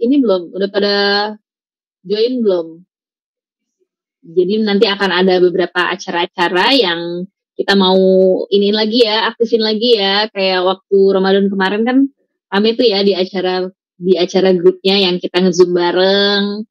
[0.00, 0.52] ini belum?
[0.56, 0.94] Udah pada
[2.08, 2.66] join belum?
[4.24, 7.96] Jadi nanti akan ada beberapa acara-acara yang kita mau
[8.50, 10.26] ini lagi ya, aktifin lagi ya.
[10.30, 11.98] Kayak waktu Ramadan kemarin kan
[12.50, 16.66] kami tuh ya di acara di acara grupnya yang kita ngezoom bareng,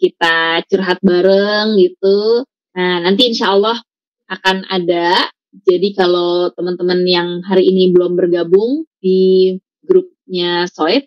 [0.00, 2.48] kita curhat bareng gitu.
[2.76, 3.76] Nah nanti insya Allah
[4.32, 5.28] akan ada.
[5.52, 9.52] Jadi kalau teman-teman yang hari ini belum bergabung di
[9.84, 11.04] grupnya Soit,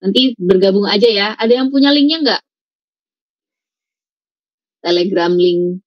[0.00, 1.28] nanti bergabung aja ya.
[1.36, 2.42] Ada yang punya linknya nggak?
[4.82, 5.84] Telegram link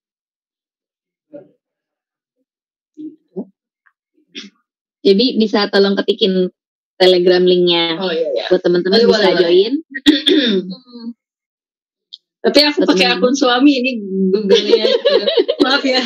[5.06, 6.50] Jadi bisa tolong ketikin
[6.96, 8.46] Telegram linknya Oh iya iya.
[8.50, 9.42] buat teman-teman Boleh, bisa boleh, boleh.
[9.44, 9.74] join.
[12.46, 13.92] Tapi aku pakai akun suami ini
[14.30, 14.86] Google-nya.
[15.66, 16.02] Maaf ya.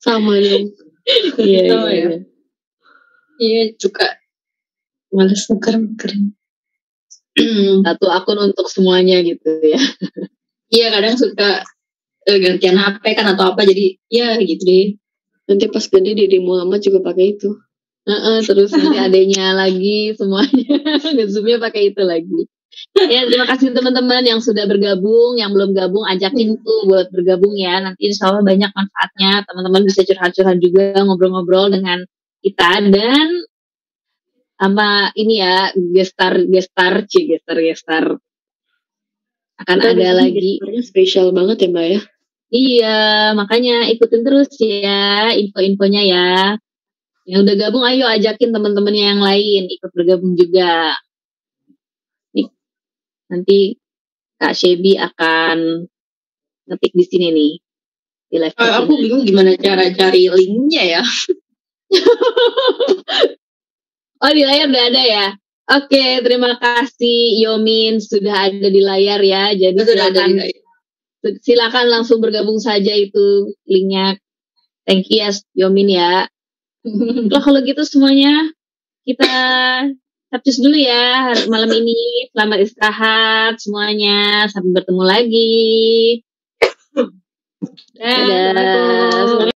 [0.00, 0.66] Sama dong.
[1.40, 1.90] Iya, iya, ya.
[1.90, 2.08] iya.
[3.40, 4.20] Iya juga.
[5.10, 6.12] Males nuker-nuker.
[7.88, 9.80] Satu akun untuk semuanya gitu ya.
[10.70, 11.66] Iya kadang suka
[12.30, 14.86] eh, gantian HP kan atau apa jadi ya gitu deh.
[15.50, 17.50] Nanti pas gede di Muhammad juga pakai itu.
[18.10, 20.76] Heeh, terus nanti adanya lagi semuanya
[21.14, 22.40] ngezoomnya pakai itu lagi.
[22.96, 27.82] Ya terima kasih teman-teman yang sudah bergabung, yang belum gabung ajakin tuh buat bergabung ya.
[27.82, 29.42] Nanti insya Allah banyak manfaatnya.
[29.46, 32.02] Teman-teman bisa curhat-curhat juga, ngobrol-ngobrol dengan
[32.40, 33.28] kita dan
[34.60, 38.04] sama ini ya gestar gestar c gestar gestar
[39.60, 40.56] akan Kita ada lagi.
[40.84, 42.00] spesial banget ya Mbak ya.
[42.50, 42.98] Iya,
[43.38, 46.28] makanya ikutin terus ya info-infonya ya.
[47.28, 50.96] Yang udah gabung ayo ajakin teman-temannya yang lain ikut bergabung juga.
[52.32, 52.48] Nih,
[53.28, 53.76] nanti
[54.40, 55.84] Kak Shebi akan
[56.70, 57.52] ngetik di sini nih.
[58.30, 61.02] Di live chat aku bingung gimana cara cari linknya ya.
[64.20, 65.26] Oh di layar udah ada ya.
[65.80, 69.56] Oke, terima kasih Yomin sudah ada di layar ya.
[69.56, 70.52] Jadi Sudah ada silakan di
[71.40, 74.20] silakan langsung bergabung saja itu linknya.
[74.84, 76.28] Thank you ya Yomin ya.
[77.28, 78.48] Lah kalau gitu semuanya
[79.04, 79.28] kita
[80.30, 82.30] capcus dulu ya malam ini.
[82.32, 84.48] Selamat istirahat semuanya.
[84.48, 85.60] Sampai bertemu lagi.
[87.98, 89.44] Dadah.
[89.44, 89.49] Yuk